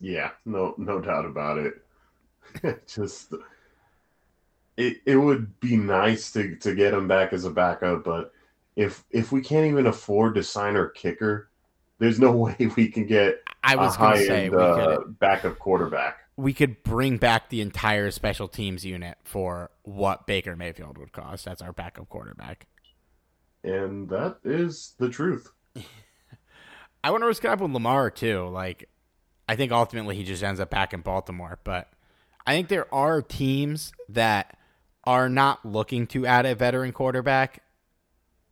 Yeah, 0.04 0.32
no, 0.43 0.76
no 0.78 0.99
doubt 0.99 1.26
about 1.26 1.58
it. 1.58 1.76
Just 2.88 3.34
it, 4.76 4.97
it 5.06 5.16
would 5.16 5.58
be 5.62 5.78
nice 5.78 6.30
to 6.34 6.58
to 6.58 6.76
get 6.76 6.93
him 6.93 7.08
back 7.08 7.32
as 7.32 7.45
a 7.45 7.49
backup, 7.49 8.04
but 8.04 8.34
if 8.76 9.06
if 9.12 9.32
we 9.32 9.39
can't 9.39 9.66
even 9.66 9.88
afford 9.88 10.36
to 10.36 10.43
sign 10.43 10.76
our 10.76 10.89
kicker, 10.89 11.49
there's 11.99 12.20
no 12.20 12.32
way 12.36 12.58
we 12.76 12.89
can 12.89 13.08
get 13.08 13.41
I 13.64 13.78
was 13.78 13.95
a 13.95 13.99
high 13.99 14.18
to 14.18 14.26
say 14.26 14.45
end 14.47 14.56
we 14.56 14.62
uh, 14.62 14.97
could 14.97 15.20
backup 15.20 15.58
quarterback. 15.58 16.18
we 16.36 16.54
could 16.54 16.84
bring 16.84 17.16
back 17.16 17.47
the 17.47 17.62
entire 17.62 18.12
special 18.12 18.49
teams 18.49 18.84
unit 18.84 19.18
for 19.24 19.72
what 19.84 20.28
Baker 20.28 20.58
Mayfield 20.58 20.97
would 20.97 21.14
cost. 21.14 21.45
That's 21.45 21.62
our 21.62 21.72
backup 21.72 22.10
quarterback. 22.10 22.68
And 23.64 24.10
that 24.10 24.39
is 24.43 24.95
the 24.97 25.08
truth. 25.08 25.49
I 27.06 27.12
wonder 27.12 27.28
what's 27.28 27.39
going 27.39 27.51
to 27.51 27.51
happen 27.51 27.72
with 27.72 27.74
Lamar 27.74 28.10
too. 28.10 28.49
Like, 28.49 28.89
I 29.48 29.56
think 29.56 29.72
ultimately 29.72 30.16
he 30.16 30.24
just 30.24 30.44
ends 30.44 30.60
up 30.60 30.70
back 30.70 30.94
in 30.94 31.02
Baltimore, 31.02 31.60
but 31.64 31.91
I 32.46 32.54
think 32.54 32.68
there 32.68 32.94
are 32.94 33.22
teams 33.22 33.91
that 34.10 34.58
are 35.04 35.28
not 35.30 35.66
looking 35.66 36.08
to 36.08 36.26
add 36.26 36.46
a 36.46 36.56
veteran 36.56 36.91
quarterback 36.91 37.64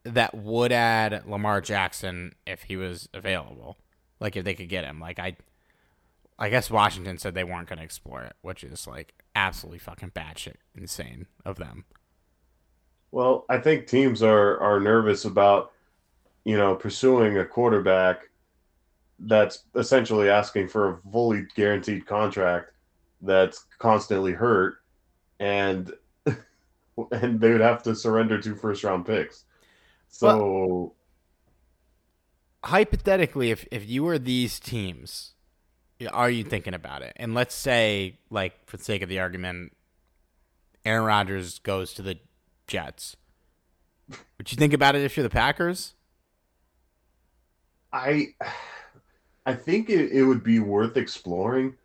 that 0.03 0.35
would 0.35 0.71
add 0.71 1.23
Lamar 1.25 1.61
Jackson 1.61 2.33
if 2.45 2.63
he 2.63 2.75
was 2.75 3.07
available. 3.13 3.77
Like 4.19 4.35
if 4.35 4.43
they 4.43 4.53
could 4.53 4.69
get 4.69 4.83
him. 4.83 4.99
Like 4.99 5.19
I 5.19 5.37
I 6.37 6.49
guess 6.49 6.71
Washington 6.71 7.17
said 7.19 7.35
they 7.35 7.43
weren't 7.43 7.69
going 7.69 7.77
to 7.77 7.85
explore 7.85 8.23
it, 8.23 8.33
which 8.41 8.63
is 8.63 8.87
like 8.87 9.13
absolutely 9.35 9.79
fucking 9.79 10.11
batshit 10.11 10.55
insane 10.75 11.27
of 11.45 11.57
them. 11.57 11.85
Well, 13.11 13.45
I 13.49 13.59
think 13.59 13.87
teams 13.87 14.23
are 14.23 14.59
are 14.59 14.79
nervous 14.79 15.25
about 15.25 15.71
you 16.43 16.57
know 16.57 16.75
pursuing 16.75 17.37
a 17.37 17.45
quarterback 17.45 18.29
that's 19.25 19.65
essentially 19.75 20.29
asking 20.29 20.67
for 20.67 20.89
a 20.89 21.11
fully 21.11 21.45
guaranteed 21.55 22.05
contract 22.05 22.71
that's 23.21 23.65
constantly 23.77 24.31
hurt 24.31 24.77
and 25.39 25.93
and 27.11 27.39
they 27.39 27.51
would 27.51 27.61
have 27.61 27.83
to 27.83 27.95
surrender 27.95 28.41
two 28.41 28.55
first 28.55 28.83
round 28.83 29.05
picks. 29.05 29.45
So 30.09 30.93
hypothetically, 32.63 33.51
if 33.51 33.65
if 33.71 33.87
you 33.87 34.03
were 34.03 34.19
these 34.19 34.59
teams, 34.59 35.33
are 36.11 36.29
you 36.29 36.43
thinking 36.43 36.73
about 36.73 37.01
it? 37.01 37.13
And 37.15 37.33
let's 37.33 37.55
say, 37.55 38.19
like, 38.29 38.53
for 38.67 38.77
the 38.77 38.83
sake 38.83 39.01
of 39.01 39.09
the 39.09 39.19
argument, 39.19 39.75
Aaron 40.85 41.05
Rodgers 41.05 41.59
goes 41.59 41.93
to 41.93 42.01
the 42.01 42.19
Jets. 42.67 43.15
Would 44.37 44.51
you 44.51 44.57
think 44.57 44.73
about 44.73 44.95
it 44.95 45.03
if 45.03 45.15
you're 45.15 45.23
the 45.23 45.29
Packers? 45.29 45.93
I 47.93 48.27
I 49.45 49.53
think 49.53 49.89
it, 49.89 50.11
it 50.11 50.23
would 50.23 50.43
be 50.43 50.59
worth 50.59 50.97
exploring 50.97 51.75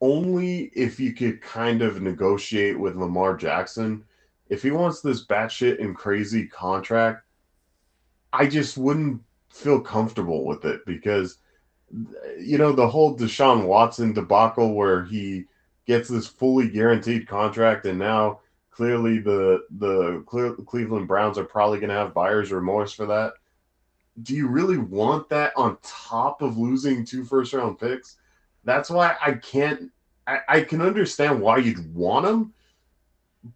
only 0.00 0.64
if 0.74 1.00
you 1.00 1.12
could 1.12 1.40
kind 1.40 1.82
of 1.82 2.02
negotiate 2.02 2.78
with 2.78 2.96
Lamar 2.96 3.36
Jackson. 3.36 4.04
If 4.48 4.62
he 4.62 4.70
wants 4.70 5.00
this 5.00 5.26
batshit 5.26 5.82
and 5.82 5.96
crazy 5.96 6.46
contract, 6.46 7.24
I 8.32 8.46
just 8.46 8.76
wouldn't 8.76 9.22
feel 9.48 9.80
comfortable 9.80 10.44
with 10.44 10.64
it 10.64 10.84
because 10.84 11.38
you 12.38 12.58
know 12.58 12.72
the 12.72 12.88
whole 12.88 13.16
Deshaun 13.16 13.64
Watson 13.64 14.12
debacle 14.12 14.74
where 14.74 15.04
he 15.04 15.44
gets 15.86 16.08
this 16.08 16.26
fully 16.26 16.68
guaranteed 16.68 17.26
contract 17.26 17.86
and 17.86 17.98
now 17.98 18.40
clearly 18.70 19.18
the 19.18 19.64
the 19.78 20.22
Cle- 20.26 20.56
Cleveland 20.66 21.08
Browns 21.08 21.38
are 21.38 21.44
probably 21.44 21.78
going 21.78 21.88
to 21.88 21.96
have 21.96 22.12
buyer's 22.12 22.52
remorse 22.52 22.92
for 22.92 23.06
that. 23.06 23.34
Do 24.22 24.34
you 24.34 24.48
really 24.48 24.78
want 24.78 25.28
that 25.28 25.52
on 25.56 25.78
top 25.82 26.42
of 26.42 26.56
losing 26.56 27.04
two 27.04 27.24
first 27.24 27.52
round 27.52 27.78
picks? 27.78 28.16
That's 28.64 28.90
why 28.90 29.16
I 29.24 29.32
can't. 29.32 29.90
I, 30.26 30.40
I 30.48 30.60
can 30.62 30.80
understand 30.80 31.40
why 31.40 31.58
you'd 31.58 31.94
want 31.94 32.26
them, 32.26 32.52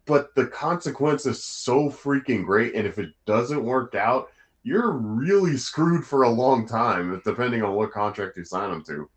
but 0.05 0.33
the 0.35 0.47
consequence 0.47 1.25
is 1.25 1.43
so 1.43 1.89
freaking 1.89 2.45
great. 2.45 2.75
And 2.75 2.87
if 2.87 2.97
it 2.97 3.09
doesn't 3.25 3.63
work 3.63 3.95
out, 3.95 4.29
you're 4.63 4.91
really 4.91 5.57
screwed 5.57 6.05
for 6.05 6.23
a 6.23 6.29
long 6.29 6.67
time, 6.67 7.21
depending 7.25 7.63
on 7.63 7.73
what 7.73 7.91
contract 7.91 8.37
you 8.37 8.45
sign 8.45 8.69
them 8.69 8.83
to. 8.85 9.09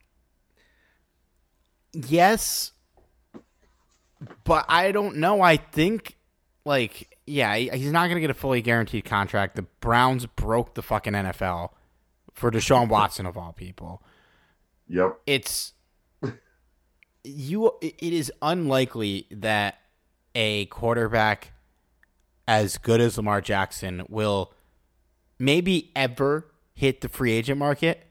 Yes, 1.92 2.72
but 4.42 4.64
I 4.68 4.90
don't 4.90 5.16
know. 5.16 5.42
I 5.42 5.58
think, 5.58 6.16
like, 6.64 7.13
yeah, 7.26 7.56
he's 7.56 7.92
not 7.92 8.06
going 8.06 8.16
to 8.16 8.20
get 8.20 8.30
a 8.30 8.34
fully 8.34 8.60
guaranteed 8.60 9.04
contract. 9.04 9.56
The 9.56 9.62
Browns 9.62 10.26
broke 10.26 10.74
the 10.74 10.82
fucking 10.82 11.12
NFL 11.12 11.70
for 12.34 12.50
Deshaun 12.50 12.88
Watson 12.88 13.26
of 13.26 13.36
all 13.36 13.52
people. 13.52 14.02
Yep. 14.88 15.18
it's 15.26 15.72
you 17.24 17.72
it 17.80 18.02
is 18.02 18.30
unlikely 18.42 19.26
that 19.30 19.78
a 20.34 20.66
quarterback 20.66 21.52
as 22.46 22.76
good 22.76 23.00
as 23.00 23.16
Lamar 23.16 23.40
Jackson 23.40 24.04
will 24.10 24.52
maybe 25.38 25.90
ever 25.96 26.46
hit 26.74 27.00
the 27.00 27.08
free 27.08 27.32
agent 27.32 27.58
market. 27.58 28.06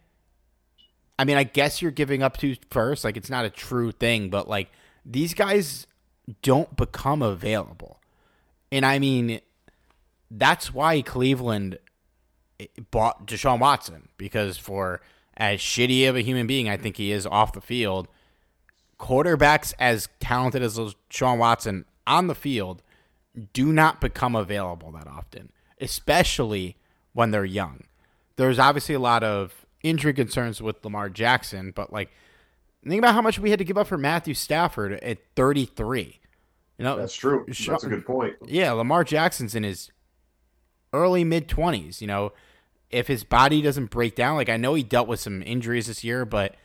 I 1.20 1.26
mean, 1.26 1.38
I 1.38 1.44
guess 1.44 1.82
you're 1.82 1.92
giving 1.92 2.24
up 2.24 2.38
to 2.38 2.56
first, 2.72 3.04
like 3.04 3.18
it's 3.18 3.30
not 3.30 3.46
a 3.46 3.50
true 3.52 3.92
thing, 3.92 4.30
but 4.30 4.50
like 4.50 4.72
these 5.06 5.36
guys 5.36 5.86
don't 6.42 6.76
become 6.76 7.22
available. 7.22 8.00
And 8.74 8.88
I 8.88 8.98
mean, 8.98 9.40
that's 10.32 10.74
why 10.74 11.04
Cleveland 11.04 11.78
bought 12.90 13.28
Deshaun 13.28 13.60
Watson 13.60 14.10
because 14.18 14.58
for 14.58 15.00
as 15.38 15.60
shitty 15.60 16.10
of 16.10 16.16
a 16.16 16.22
human 16.22 16.48
being 16.48 16.68
I 16.68 16.78
think 16.78 16.98
he 16.98 17.12
is 17.12 17.28
off 17.28 17.54
the 17.54 17.62
field, 17.62 18.08
quarterbacks 19.00 19.76
as 19.78 20.10
talented 20.20 20.64
as 20.64 20.80
Deshaun 20.80 21.38
Watson 21.38 21.86
on 22.08 22.26
the 22.26 22.34
field 22.34 22.82
do 23.54 23.72
not 23.72 24.02
become 24.02 24.36
available 24.36 24.92
that 24.94 25.06
often, 25.06 25.52
especially 25.80 26.76
when 27.14 27.30
they're 27.30 27.46
young. 27.46 27.84
There's 28.38 28.58
obviously 28.58 28.96
a 28.96 29.00
lot 29.00 29.24
of 29.24 29.68
injury 29.84 30.14
concerns 30.14 30.64
with 30.64 30.84
Lamar 30.84 31.10
Jackson, 31.10 31.74
but 31.76 31.94
like 31.94 32.10
think 32.84 32.98
about 32.98 33.14
how 33.14 33.22
much 33.22 33.38
we 33.38 33.52
had 33.52 33.60
to 33.60 33.66
give 33.66 33.78
up 33.78 33.86
for 33.86 34.00
Matthew 34.00 34.34
Stafford 34.34 34.94
at 34.94 35.20
33. 35.36 36.22
You 36.84 36.90
know, 36.90 36.98
that's 36.98 37.16
true. 37.16 37.46
That's 37.48 37.86
a 37.86 37.88
good 37.88 38.06
point. 38.06 38.36
Yeah, 38.46 38.74
Lamar 38.74 39.06
Jackson's 39.06 39.56
in 39.56 39.64
his 39.64 39.90
early 40.92 41.24
mid 41.24 41.48
20s, 41.48 42.02
you 42.02 42.08
know. 42.08 42.34
If 42.90 43.08
his 43.08 43.24
body 43.24 43.62
doesn't 43.62 43.90
break 43.90 44.16
down, 44.16 44.36
like 44.36 44.50
I 44.50 44.58
know 44.58 44.74
he 44.74 44.84
dealt 44.84 45.08
with 45.08 45.22
some 45.22 45.42
injuries 45.44 45.88
this 45.88 46.04
year, 46.04 46.26
but 46.26 46.58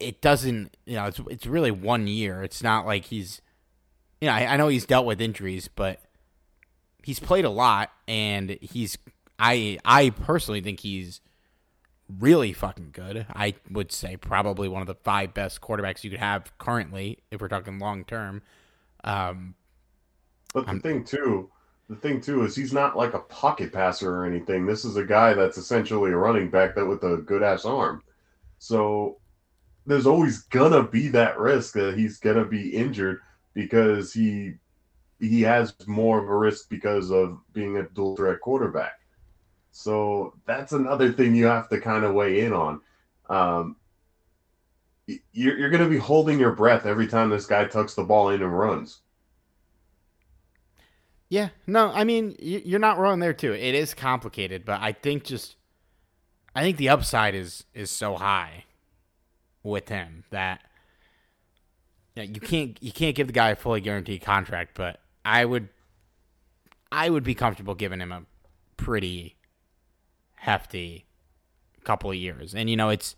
it 0.00 0.22
doesn't, 0.22 0.74
you 0.86 0.94
know, 0.94 1.04
it's 1.04 1.20
it's 1.28 1.44
really 1.44 1.70
one 1.70 2.06
year. 2.06 2.42
It's 2.42 2.62
not 2.62 2.86
like 2.86 3.04
he's 3.04 3.42
you 4.22 4.28
know, 4.28 4.32
I, 4.32 4.54
I 4.54 4.56
know 4.56 4.68
he's 4.68 4.86
dealt 4.86 5.04
with 5.04 5.20
injuries, 5.20 5.68
but 5.68 6.00
he's 7.04 7.20
played 7.20 7.44
a 7.44 7.50
lot 7.50 7.92
and 8.08 8.56
he's 8.62 8.96
I 9.38 9.78
I 9.84 10.10
personally 10.10 10.62
think 10.62 10.80
he's 10.80 11.20
really 12.18 12.54
fucking 12.54 12.92
good. 12.92 13.26
I 13.34 13.54
would 13.70 13.92
say 13.92 14.16
probably 14.16 14.66
one 14.66 14.80
of 14.80 14.88
the 14.88 14.94
five 14.94 15.34
best 15.34 15.60
quarterbacks 15.60 16.04
you 16.04 16.10
could 16.10 16.20
have 16.20 16.56
currently 16.56 17.18
if 17.30 17.42
we're 17.42 17.48
talking 17.48 17.78
long 17.78 18.06
term. 18.06 18.40
Um, 19.08 19.54
but 20.52 20.66
the 20.66 20.72
I'm, 20.72 20.80
thing 20.80 21.02
too, 21.02 21.50
the 21.88 21.96
thing 21.96 22.20
too 22.20 22.44
is 22.44 22.54
he's 22.54 22.74
not 22.74 22.96
like 22.96 23.14
a 23.14 23.20
pocket 23.20 23.72
passer 23.72 24.14
or 24.14 24.26
anything. 24.26 24.66
This 24.66 24.84
is 24.84 24.96
a 24.96 25.04
guy 25.04 25.32
that's 25.32 25.56
essentially 25.56 26.10
a 26.10 26.16
running 26.16 26.50
back 26.50 26.74
that 26.74 26.86
with 26.86 27.02
a 27.04 27.16
good 27.16 27.42
ass 27.42 27.64
arm. 27.64 28.02
So 28.58 29.18
there's 29.86 30.06
always 30.06 30.42
gonna 30.42 30.82
be 30.82 31.08
that 31.08 31.38
risk 31.38 31.72
that 31.74 31.96
he's 31.96 32.18
gonna 32.18 32.44
be 32.44 32.68
injured 32.68 33.20
because 33.54 34.12
he 34.12 34.54
he 35.20 35.40
has 35.42 35.74
more 35.86 36.22
of 36.22 36.28
a 36.28 36.36
risk 36.36 36.68
because 36.68 37.10
of 37.10 37.38
being 37.54 37.78
a 37.78 37.88
dual 37.88 38.14
threat 38.14 38.40
quarterback. 38.40 39.00
So 39.70 40.34
that's 40.44 40.72
another 40.72 41.12
thing 41.12 41.34
you 41.34 41.46
have 41.46 41.68
to 41.70 41.80
kind 41.80 42.04
of 42.04 42.14
weigh 42.14 42.40
in 42.40 42.52
on. 42.52 42.80
Um, 43.30 43.76
you're, 45.32 45.58
you're 45.58 45.70
going 45.70 45.82
to 45.82 45.88
be 45.88 45.98
holding 45.98 46.38
your 46.38 46.52
breath 46.52 46.86
every 46.86 47.06
time 47.06 47.30
this 47.30 47.46
guy 47.46 47.64
tucks 47.64 47.94
the 47.94 48.04
ball 48.04 48.30
in 48.30 48.42
and 48.42 48.56
runs. 48.56 49.00
Yeah, 51.30 51.50
no, 51.66 51.90
I 51.92 52.04
mean 52.04 52.36
you're 52.38 52.78
not 52.78 52.98
wrong 52.98 53.18
there 53.18 53.34
too. 53.34 53.52
It 53.52 53.74
is 53.74 53.92
complicated, 53.92 54.64
but 54.64 54.80
I 54.80 54.92
think 54.92 55.24
just 55.24 55.56
I 56.54 56.62
think 56.62 56.78
the 56.78 56.88
upside 56.88 57.34
is 57.34 57.64
is 57.74 57.90
so 57.90 58.16
high 58.16 58.64
with 59.62 59.90
him 59.90 60.24
that 60.30 60.62
know, 62.18 62.24
you 62.24 62.40
can't 62.40 62.76
you 62.82 62.92
can't 62.92 63.16
give 63.16 63.28
the 63.28 63.32
guy 63.32 63.50
a 63.50 63.56
fully 63.56 63.80
guaranteed 63.80 64.22
contract. 64.22 64.72
But 64.74 65.00
I 65.24 65.44
would 65.44 65.68
I 66.92 67.08
would 67.08 67.24
be 67.24 67.34
comfortable 67.34 67.74
giving 67.74 68.00
him 68.00 68.12
a 68.12 68.22
pretty 68.76 69.36
hefty 70.34 71.06
couple 71.84 72.10
of 72.10 72.16
years, 72.16 72.54
and 72.54 72.68
you 72.68 72.76
know 72.76 72.90
it's 72.90 73.16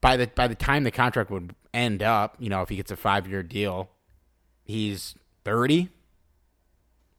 by 0.00 0.16
the 0.16 0.26
by 0.28 0.48
the 0.48 0.54
time 0.54 0.84
the 0.84 0.90
contract 0.90 1.30
would 1.30 1.54
end 1.74 2.02
up, 2.02 2.36
you 2.38 2.48
know, 2.48 2.62
if 2.62 2.68
he 2.68 2.76
gets 2.76 2.90
a 2.90 2.96
five 2.96 3.28
year 3.28 3.42
deal, 3.42 3.90
he's 4.64 5.14
thirty 5.44 5.90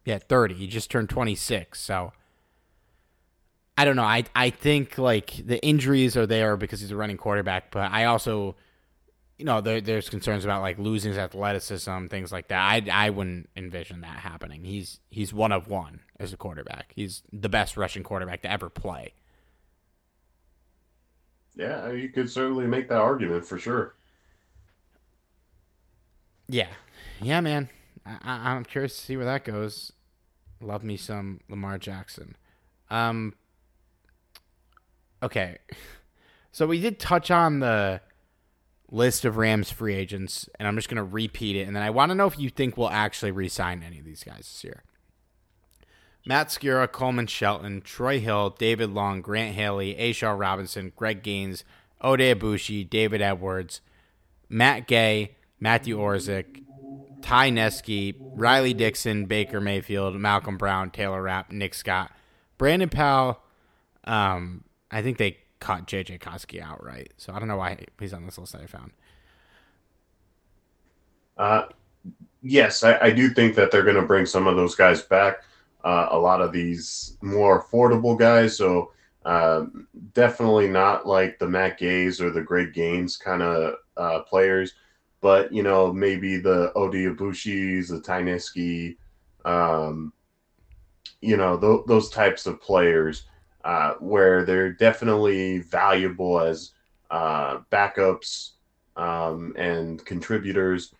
yeah, 0.10 0.18
30. 0.18 0.56
He 0.56 0.68
just 0.68 0.90
turned 0.90 1.10
26. 1.10 1.80
So 1.80 2.12
I 3.78 3.86
don't 3.86 3.96
know. 3.96 4.04
I 4.04 4.26
I 4.36 4.50
think 4.50 4.98
like 4.98 5.42
the 5.46 5.64
injuries 5.64 6.18
are 6.18 6.26
there 6.26 6.58
because 6.58 6.82
he's 6.82 6.92
a 6.92 6.96
running 6.96 7.18
quarterback, 7.18 7.72
but 7.72 7.92
I 7.92 8.06
also 8.06 8.56
you 9.38 9.46
know, 9.46 9.62
there, 9.62 9.80
there's 9.80 10.10
concerns 10.10 10.44
about 10.44 10.62
like 10.62 10.78
losing 10.78 11.12
his 11.12 11.18
athleticism, 11.18 12.08
things 12.08 12.30
like 12.30 12.50
that. 12.50 12.60
I 12.60 12.84
I 12.92 13.10
wouldn't 13.12 13.50
envision 13.56 14.02
that 14.02 14.18
happening. 14.18 14.66
He's 14.66 15.00
he's 15.10 15.34
one 15.34 15.52
of 15.52 15.68
one 15.68 16.02
as 16.20 16.34
a 16.34 16.38
quarterback. 16.38 16.92
He's 16.96 17.24
the 17.32 17.48
best 17.48 17.78
rushing 17.78 18.04
quarterback 18.04 18.42
to 18.42 18.52
ever 18.52 18.70
play. 18.70 19.14
Yeah, 21.60 21.91
you 21.91 22.07
could 22.07 22.30
certainly 22.30 22.66
make 22.68 22.88
that 22.88 22.99
argument 22.99 23.45
for 23.45 23.57
sure. 23.57 23.93
Yeah, 26.47 26.70
yeah, 27.22 27.41
man. 27.41 27.68
I, 28.05 28.55
am 28.55 28.64
curious 28.64 28.95
to 28.95 29.01
see 29.03 29.18
where 29.18 29.26
that 29.26 29.43
goes. 29.43 29.91
Love 30.62 30.86
me 30.86 30.95
some 30.95 31.41
Lamar 31.49 31.78
Jackson. 31.78 32.38
Um. 32.89 33.34
Okay, 35.22 35.57
so 36.53 36.66
we 36.66 36.80
did 36.80 36.97
touch 36.97 37.30
on 37.30 37.60
the 37.60 37.99
list 38.89 39.26
of 39.26 39.36
Rams 39.36 39.70
free 39.70 39.95
agents, 39.95 40.47
and 40.57 40.66
I'm 40.66 40.78
just 40.78 40.88
gonna 40.88 41.03
repeat 41.03 41.57
it, 41.57 41.68
and 41.68 41.76
then 41.76 41.84
I 41.84 41.89
want 41.89 42.12
to 42.12 42.16
know 42.16 42.28
if 42.28 42.39
you 42.39 42.49
think 42.49 42.78
we'll 42.78 42.89
actually 42.89 43.32
re-sign 43.32 43.84
any 43.84 43.99
of 43.99 44.05
these 44.05 44.24
guys 44.24 44.38
this 44.38 44.64
year. 44.64 44.84
Matt 46.26 46.50
Skura, 46.50 46.92
Coleman 46.92 47.28
Shelton, 47.28 47.82
Troy 47.82 48.20
Hill, 48.20 48.52
David 48.52 48.92
Long, 48.92 49.22
Grant 49.22 49.56
Haley, 49.56 49.96
A'Shawn 49.96 50.40
Robinson, 50.40 50.92
Greg 50.96 51.24
Gaines, 51.24 51.64
Oday 52.04 52.36
Aboushi, 52.36 52.88
David 52.88 53.22
Edwards, 53.22 53.82
Matt 54.48 54.88
Gay, 54.88 55.36
Matthew 55.60 55.98
Orzech, 55.98 56.64
Ty 57.22 57.52
Nsekhe, 57.52 58.16
Riley 58.20 58.74
Dixon, 58.74 59.26
Baker 59.26 59.60
Mayfield, 59.60 60.16
Malcolm 60.16 60.58
Brown, 60.58 60.92
Taylor 60.92 61.22
Rapp, 61.22 61.52
Nick 61.52 61.74
Scott, 61.74 62.12
Brandon 62.58 62.90
Powell. 62.90 63.42
Um, 64.06 64.64
I 64.92 65.02
think 65.02 65.18
they 65.18 65.38
cut 65.60 65.86
JJ 65.86 66.20
Koski 66.20 66.62
outright, 66.62 67.14
so 67.18 67.34
I 67.34 67.40
don't 67.40 67.48
know 67.48 67.58
why 67.58 67.86
he's 68.00 68.14
on 68.14 68.26
this 68.26 68.38
list 68.38 68.54
that 68.54 68.62
I 68.62 68.66
found. 68.66 68.92
Uh, 71.38 71.66
yes, 72.42 72.84
I, 72.84 72.98
I 73.00 73.12
do 73.12 73.30
think 73.30 73.56
that 73.56 73.72
they're 73.72 73.84
going 73.84 73.96
to 73.96 74.02
bring 74.02 74.26
some 74.26 74.48
of 74.48 74.56
those 74.56 74.76
guys 74.76 75.02
back. 75.02 75.44
Uh, 75.84 76.08
a 76.12 76.18
lot 76.18 76.42
of 76.42 76.52
these 76.52 77.18
more 77.22 77.64
affordable 77.64 78.18
guys, 78.18 78.58
so 78.58 78.92
uh, 79.26 79.66
definitely 80.14 80.68
not 80.68 81.08
like 81.08 81.40
the 81.40 81.48
Matt 81.48 81.78
Gays 81.78 82.20
or 82.20 82.32
the 82.32 82.42
Greg 82.42 82.74
Gaines 82.74 83.16
kind 83.16 83.42
of 83.42 83.76
uh, 83.96 84.20
players 84.24 84.74
but 85.22 85.52
you 85.52 85.64
know 85.64 85.92
maybe 85.92 86.38
the 86.38 86.72
Oday 86.76 87.14
Aboushis, 87.14 87.90
the 87.90 88.00
Ty 88.00 88.24
Nsekhe, 88.24 88.98
um, 89.46 90.14
you 91.22 91.38
know 91.38 91.58
th- 91.58 91.86
those 91.88 92.10
types 92.10 92.46
of 92.46 92.62
players 92.62 93.26
uh, 93.64 93.94
where 93.96 94.46
they're 94.46 94.72
definitely 94.72 95.60
valuable 95.60 96.40
as 96.40 96.72
uh, 97.12 97.60
backups 97.72 98.52
um, 98.96 99.54
and 99.58 100.04
contributors. 100.06 100.94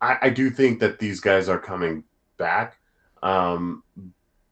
I-, 0.00 0.18
I, 0.22 0.28
do 0.30 0.50
think 0.50 0.80
that 0.80 0.98
these 0.98 1.20
guys 1.20 1.48
are 1.48 1.58
coming 1.58 2.04
back, 2.36 2.76
um, 3.22 3.82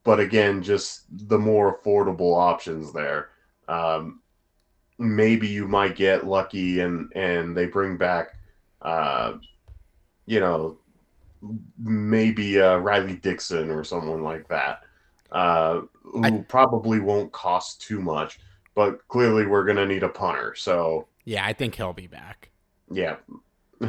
but 0.03 0.19
again, 0.19 0.63
just 0.63 1.05
the 1.27 1.37
more 1.37 1.79
affordable 1.79 2.37
options 2.37 2.91
there. 2.91 3.29
Um, 3.67 4.21
maybe 4.97 5.47
you 5.47 5.67
might 5.67 5.95
get 5.95 6.27
lucky 6.27 6.79
and 6.81 7.11
and 7.15 7.55
they 7.55 7.65
bring 7.65 7.97
back 7.97 8.35
uh, 8.81 9.33
you 10.25 10.39
know, 10.39 10.77
maybe 11.77 12.59
uh, 12.61 12.77
Riley 12.77 13.15
Dixon 13.15 13.69
or 13.69 13.83
someone 13.83 14.23
like 14.23 14.47
that, 14.47 14.81
uh, 15.31 15.81
who 16.03 16.23
I, 16.23 16.31
probably 16.47 16.99
won't 16.99 17.31
cost 17.31 17.81
too 17.81 18.01
much. 18.01 18.39
But 18.75 19.07
clearly, 19.07 19.45
we're 19.45 19.65
gonna 19.65 19.85
need 19.85 20.03
a 20.03 20.09
punter. 20.09 20.55
So 20.55 21.07
yeah, 21.25 21.45
I 21.45 21.53
think 21.53 21.75
he'll 21.75 21.93
be 21.93 22.07
back. 22.07 22.49
Yeah. 22.89 23.17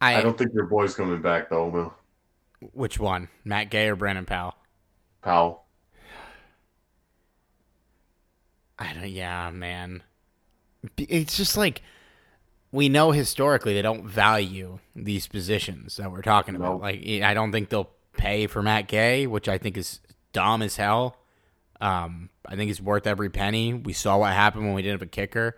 I, 0.00 0.16
I 0.16 0.20
don't 0.20 0.38
think 0.38 0.52
your 0.54 0.66
boy's 0.66 0.94
coming 0.94 1.20
back 1.20 1.50
though, 1.50 1.68
Will. 1.68 1.94
Which 2.60 2.98
one, 2.98 3.28
Matt 3.44 3.70
Gay 3.70 3.88
or 3.88 3.96
Brandon 3.96 4.24
Powell? 4.24 4.54
Powell. 5.22 5.64
I 8.78 8.92
don't. 8.92 9.08
Yeah, 9.08 9.50
man. 9.50 10.02
It's 10.96 11.36
just 11.36 11.56
like 11.56 11.82
we 12.70 12.88
know 12.88 13.10
historically 13.10 13.74
they 13.74 13.82
don't 13.82 14.06
value 14.06 14.78
these 14.94 15.26
positions 15.26 15.96
that 15.96 16.10
we're 16.10 16.22
talking 16.22 16.54
about. 16.54 16.74
Nope. 16.74 16.82
Like 16.82 17.04
I 17.22 17.34
don't 17.34 17.52
think 17.52 17.68
they'll 17.68 17.90
pay 18.16 18.46
for 18.46 18.62
Matt 18.62 18.88
Gay, 18.88 19.26
which 19.26 19.48
I 19.48 19.58
think 19.58 19.76
is 19.76 20.00
dumb 20.32 20.62
as 20.62 20.76
hell. 20.76 21.16
Um, 21.80 22.30
I 22.46 22.56
think 22.56 22.68
he's 22.68 22.82
worth 22.82 23.06
every 23.06 23.30
penny. 23.30 23.72
We 23.72 23.92
saw 23.92 24.18
what 24.18 24.32
happened 24.32 24.64
when 24.64 24.74
we 24.74 24.82
didn't 24.82 25.00
have 25.00 25.08
a 25.08 25.10
kicker. 25.10 25.56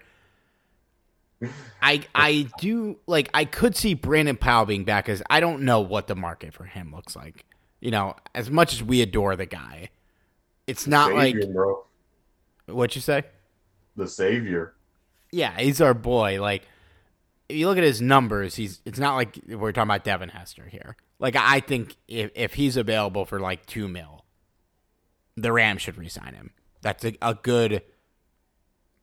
I 1.81 2.03
I 2.15 2.49
do 2.59 2.99
like 3.07 3.31
I 3.33 3.45
could 3.45 3.77
see 3.77 3.95
Brandon 3.95 4.37
Powell 4.37 4.67
being 4.67 4.85
back 4.85 5.09
as 5.09 5.23
I 5.31 5.41
don't 5.41 5.63
know 5.63 5.81
what 5.81 6.07
the 6.07 6.15
market 6.15 6.53
for 6.53 6.65
him 6.65 6.93
looks 6.95 7.17
like. 7.17 7.45
You 7.81 7.91
know, 7.91 8.17
as 8.35 8.51
much 8.51 8.75
as 8.75 8.83
we 8.83 9.01
adore 9.01 9.37
the 9.37 9.47
guy, 9.47 9.89
it's 10.67 10.87
not 10.87 11.09
savior, 11.09 11.43
like 11.43 11.53
bro. 11.53 11.85
What 12.67 12.95
you 12.95 13.01
say? 13.01 13.25
The 13.97 14.07
savior. 14.07 14.75
Yeah, 15.33 15.57
he's 15.59 15.81
our 15.81 15.95
boy. 15.95 16.41
Like 16.41 16.67
if 17.49 17.57
you 17.57 17.69
look 17.69 17.79
at 17.79 17.85
his 17.85 18.03
numbers, 18.03 18.55
he's 18.55 18.81
it's 18.85 18.99
not 18.99 19.15
like 19.17 19.39
we're 19.49 19.73
talking 19.73 19.89
about 19.89 20.05
Devin 20.05 20.29
Hester 20.29 20.67
here. 20.67 20.97
Like 21.19 21.37
I 21.37 21.61
think 21.61 21.97
if 22.07 22.31
if 22.35 22.55
he's 22.55 22.77
available 22.77 23.25
for 23.25 23.41
like 23.41 23.65
two 23.65 23.89
mil, 23.89 24.25
the 25.37 25.53
Rams 25.53 25.81
should 25.83 25.97
resign 25.97 26.35
him. 26.35 26.51
That's 26.83 27.05
a, 27.05 27.17
a 27.23 27.35
good 27.35 27.83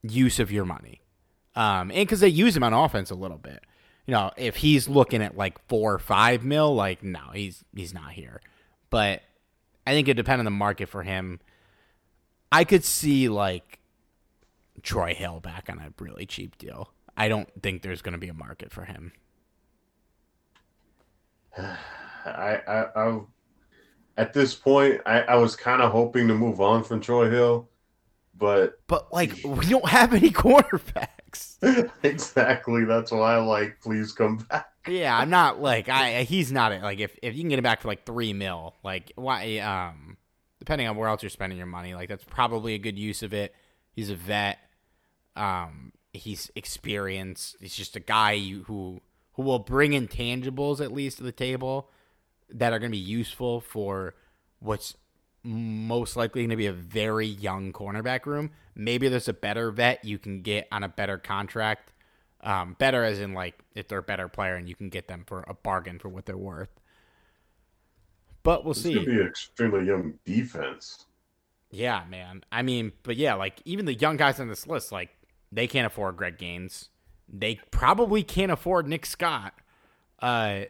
use 0.03 0.39
of 0.39 0.51
your 0.51 0.65
money. 0.65 1.01
Um, 1.57 1.89
and 1.89 2.07
because 2.07 2.19
they 2.19 2.27
use 2.27 2.55
him 2.55 2.63
on 2.63 2.71
offense 2.71 3.09
a 3.09 3.15
little 3.15 3.39
bit. 3.39 3.63
You 4.05 4.13
know, 4.13 4.31
if 4.37 4.57
he's 4.57 4.87
looking 4.87 5.23
at 5.23 5.35
like 5.35 5.57
four 5.67 5.95
or 5.95 5.99
five 5.99 6.45
mil, 6.45 6.73
like 6.75 7.03
no, 7.03 7.31
he's 7.33 7.65
he's 7.75 7.95
not 7.95 8.11
here. 8.11 8.41
But 8.91 9.23
I 9.87 9.91
think 9.91 10.07
it 10.07 10.13
depends 10.13 10.39
on 10.39 10.45
the 10.45 10.51
market 10.51 10.87
for 10.87 11.01
him. 11.01 11.39
I 12.51 12.63
could 12.63 12.85
see 12.85 13.27
like 13.27 13.79
Troy 14.83 15.15
Hill 15.15 15.39
back 15.39 15.67
on 15.67 15.79
a 15.79 15.91
really 15.99 16.27
cheap 16.27 16.59
deal. 16.59 16.91
I 17.17 17.27
don't 17.27 17.49
think 17.63 17.81
there's 17.81 18.03
going 18.03 18.13
to 18.13 18.19
be 18.19 18.29
a 18.29 18.35
market 18.35 18.71
for 18.71 18.85
him. 18.85 19.11
I, 21.57 22.61
I, 22.67 22.85
I 22.95 23.19
at 24.17 24.31
this 24.31 24.53
point, 24.53 25.01
I, 25.07 25.21
I 25.21 25.35
was 25.37 25.55
kind 25.55 25.81
of 25.81 25.91
hoping 25.91 26.27
to 26.27 26.35
move 26.35 26.61
on 26.61 26.83
from 26.83 27.01
Troy 27.01 27.31
Hill, 27.31 27.67
but 28.37 28.79
but 28.85 29.11
like 29.11 29.33
we 29.43 29.65
don't 29.65 29.89
have 29.89 30.13
any 30.13 30.29
exactly. 32.03 32.85
That's 32.85 33.11
why 33.11 33.35
I 33.35 33.37
like 33.37 33.79
please 33.81 34.11
come 34.11 34.37
back. 34.37 34.67
Yeah, 34.87 35.17
I'm 35.17 35.29
not 35.29 35.61
like 35.61 35.89
I. 35.89 36.23
He's 36.23 36.51
not 36.51 36.81
like 36.81 36.99
if 36.99 37.17
if 37.21 37.35
you 37.35 37.41
can 37.41 37.49
get 37.49 37.59
him 37.59 37.63
back 37.63 37.81
for 37.81 37.87
like 37.87 38.05
three 38.05 38.33
mil, 38.33 38.75
like 38.83 39.11
why? 39.15 39.57
Um, 39.59 40.17
depending 40.59 40.87
on 40.87 40.95
where 40.95 41.09
else 41.09 41.23
you're 41.23 41.29
spending 41.29 41.57
your 41.57 41.67
money, 41.67 41.93
like 41.93 42.09
that's 42.09 42.23
probably 42.23 42.73
a 42.73 42.79
good 42.79 42.97
use 42.97 43.23
of 43.23 43.33
it. 43.33 43.53
He's 43.91 44.09
a 44.09 44.15
vet. 44.15 44.59
Um, 45.35 45.91
he's 46.13 46.51
experienced. 46.55 47.57
He's 47.59 47.75
just 47.75 47.95
a 47.95 47.99
guy 47.99 48.39
who 48.39 49.01
who 49.33 49.43
will 49.43 49.59
bring 49.59 49.91
intangibles 49.91 50.81
at 50.81 50.91
least 50.91 51.17
to 51.17 51.23
the 51.23 51.31
table 51.31 51.89
that 52.49 52.73
are 52.73 52.79
going 52.79 52.91
to 52.91 52.97
be 52.97 53.03
useful 53.03 53.61
for 53.61 54.15
what's 54.59 54.95
most 55.43 56.15
likely 56.15 56.41
going 56.41 56.49
to 56.49 56.55
be 56.55 56.67
a 56.67 56.73
very 56.73 57.27
young 57.27 57.71
cornerback 57.71 58.25
room. 58.25 58.51
Maybe 58.75 59.07
there's 59.09 59.27
a 59.27 59.33
better 59.33 59.71
vet 59.71 60.03
you 60.03 60.17
can 60.19 60.41
get 60.41 60.67
on 60.71 60.83
a 60.83 60.89
better 60.89 61.17
contract. 61.17 61.93
Um, 62.41 62.75
better 62.77 63.03
as 63.03 63.19
in 63.19 63.33
like 63.33 63.59
if 63.75 63.87
they're 63.87 63.99
a 63.99 64.03
better 64.03 64.27
player 64.27 64.55
and 64.55 64.69
you 64.69 64.75
can 64.75 64.89
get 64.89 65.07
them 65.07 65.23
for 65.25 65.43
a 65.47 65.53
bargain 65.53 65.99
for 65.99 66.09
what 66.09 66.25
they're 66.25 66.37
worth. 66.37 66.69
But 68.43 68.63
we'll 68.63 68.73
This 68.73 68.83
see. 68.83 68.93
could 68.93 69.05
be 69.05 69.19
an 69.19 69.27
extremely 69.27 69.85
young 69.85 70.13
defense. 70.23 71.05
Yeah, 71.71 72.03
man. 72.09 72.43
I 72.51 72.61
mean, 72.61 72.93
but 73.03 73.17
yeah, 73.17 73.33
like 73.33 73.61
even 73.65 73.85
the 73.85 73.93
young 73.95 74.17
guys 74.17 74.39
on 74.39 74.47
this 74.47 74.67
list, 74.67 74.91
like 74.91 75.09
they 75.51 75.67
can't 75.67 75.85
afford 75.87 76.15
Greg 76.17 76.37
Gaines. 76.37 76.89
They 77.27 77.59
probably 77.71 78.23
can't 78.23 78.51
afford 78.51 78.87
Nick 78.87 79.05
Scott. 79.05 79.53
Uh, 80.21 80.61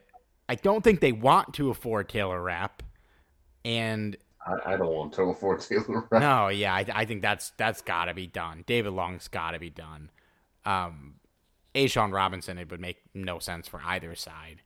I 0.49 0.55
don't 0.55 0.84
think 0.84 1.01
they 1.01 1.11
want 1.11 1.53
to 1.55 1.70
afford 1.70 2.09
Taylor 2.09 2.41
Rapp. 2.41 2.82
And 3.63 4.15
I, 4.47 4.73
I 4.73 4.77
don't 4.77 4.93
want 4.93 5.13
to 5.13 5.23
afford 5.23 5.59
Taylor 5.61 6.07
Rapp. 6.09 6.21
no, 6.21 6.47
yeah, 6.47 6.73
I, 6.73 6.85
I 6.93 7.05
think 7.05 7.21
that's 7.21 7.51
that's 7.57 7.81
got 7.81 8.05
to 8.05 8.13
be 8.13 8.27
done. 8.27 8.63
David 8.67 8.93
Long's 8.93 9.27
got 9.27 9.51
to 9.51 9.59
be 9.59 9.69
done. 9.69 10.09
Um, 10.65 11.15
A'Shawn 11.75 12.11
Robinson, 12.13 12.57
it 12.57 12.69
would 12.71 12.81
make 12.81 12.97
no 13.13 13.39
sense 13.39 13.67
for 13.67 13.81
either 13.85 14.15
side. 14.15 14.61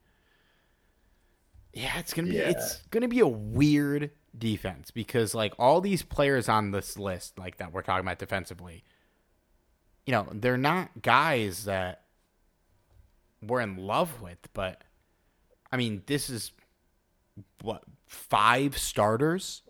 Yeah, 1.73 1.99
it's 1.99 2.13
gonna 2.13 2.27
be 2.29 2.36
Yeah. 2.36 2.49
it's 2.49 2.82
gonna 2.91 3.07
be 3.07 3.19
a 3.21 3.27
weird 3.27 4.11
defense 4.38 4.91
because 4.91 5.34
like 5.34 5.53
all 5.57 5.79
these 5.82 6.03
players 6.03 6.49
on 6.49 6.71
this 6.71 6.97
list, 6.97 7.38
like 7.39 7.57
that 7.57 7.71
we're 7.73 7.82
talking 7.82 8.05
about 8.05 8.19
defensively, 8.19 8.84
you 10.05 10.11
know, 10.11 10.27
they're 10.34 10.57
not 10.57 10.89
guys 11.01 11.65
that 11.65 12.03
we're 13.41 13.61
in 13.61 13.77
love 13.77 14.21
with, 14.21 14.38
but 14.53 14.84
I 15.71 15.77
mean, 15.77 16.03
this 16.07 16.29
is 16.29 16.51
what 17.61 17.84
five 18.05 18.77
starters, 18.77 19.61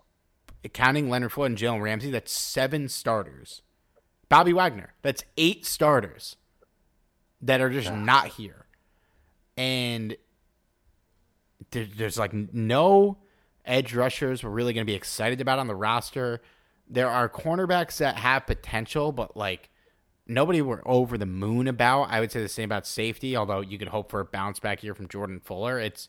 counting 0.68 1.10
Leonard 1.10 1.32
Floyd 1.32 1.50
and 1.52 1.58
Jalen 1.58 1.82
Ramsey. 1.82 2.10
That's 2.10 2.32
seven 2.32 2.88
starters. 2.88 3.62
Bobby 4.28 4.52
Wagner. 4.52 4.94
That's 5.02 5.24
eight 5.36 5.66
starters 5.66 6.36
that 7.40 7.60
are 7.60 7.70
just 7.70 7.92
not 7.92 8.28
here, 8.28 8.66
and 9.56 10.16
there, 11.70 11.86
there's 11.96 12.18
like 12.18 12.32
no 12.32 13.18
edge 13.64 13.94
rushers 13.94 14.42
we're 14.42 14.50
really 14.50 14.72
going 14.72 14.86
to 14.86 14.90
be 14.90 14.96
excited 14.96 15.40
about 15.40 15.58
on 15.58 15.66
the 15.66 15.74
roster. 15.74 16.40
There 16.88 17.08
are 17.08 17.28
cornerbacks 17.28 17.98
that 17.98 18.16
have 18.16 18.46
potential, 18.46 19.12
but 19.12 19.36
like 19.36 19.70
nobody 20.26 20.62
we're 20.62 20.82
over 20.86 21.18
the 21.18 21.26
moon 21.26 21.68
about. 21.68 22.04
I 22.04 22.20
would 22.20 22.32
say 22.32 22.40
the 22.40 22.48
same 22.48 22.68
about 22.68 22.86
safety, 22.86 23.36
although 23.36 23.60
you 23.60 23.78
could 23.78 23.88
hope 23.88 24.10
for 24.10 24.20
a 24.20 24.24
bounce 24.24 24.60
back 24.60 24.80
here 24.80 24.94
from 24.94 25.08
Jordan 25.08 25.40
Fuller. 25.40 25.78
It's 25.78 26.08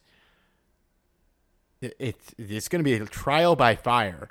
it's 1.82 2.34
it's 2.38 2.70
going 2.70 2.80
to 2.80 2.84
be 2.84 2.94
a 2.94 3.06
trial 3.06 3.56
by 3.56 3.76
fire 3.76 4.30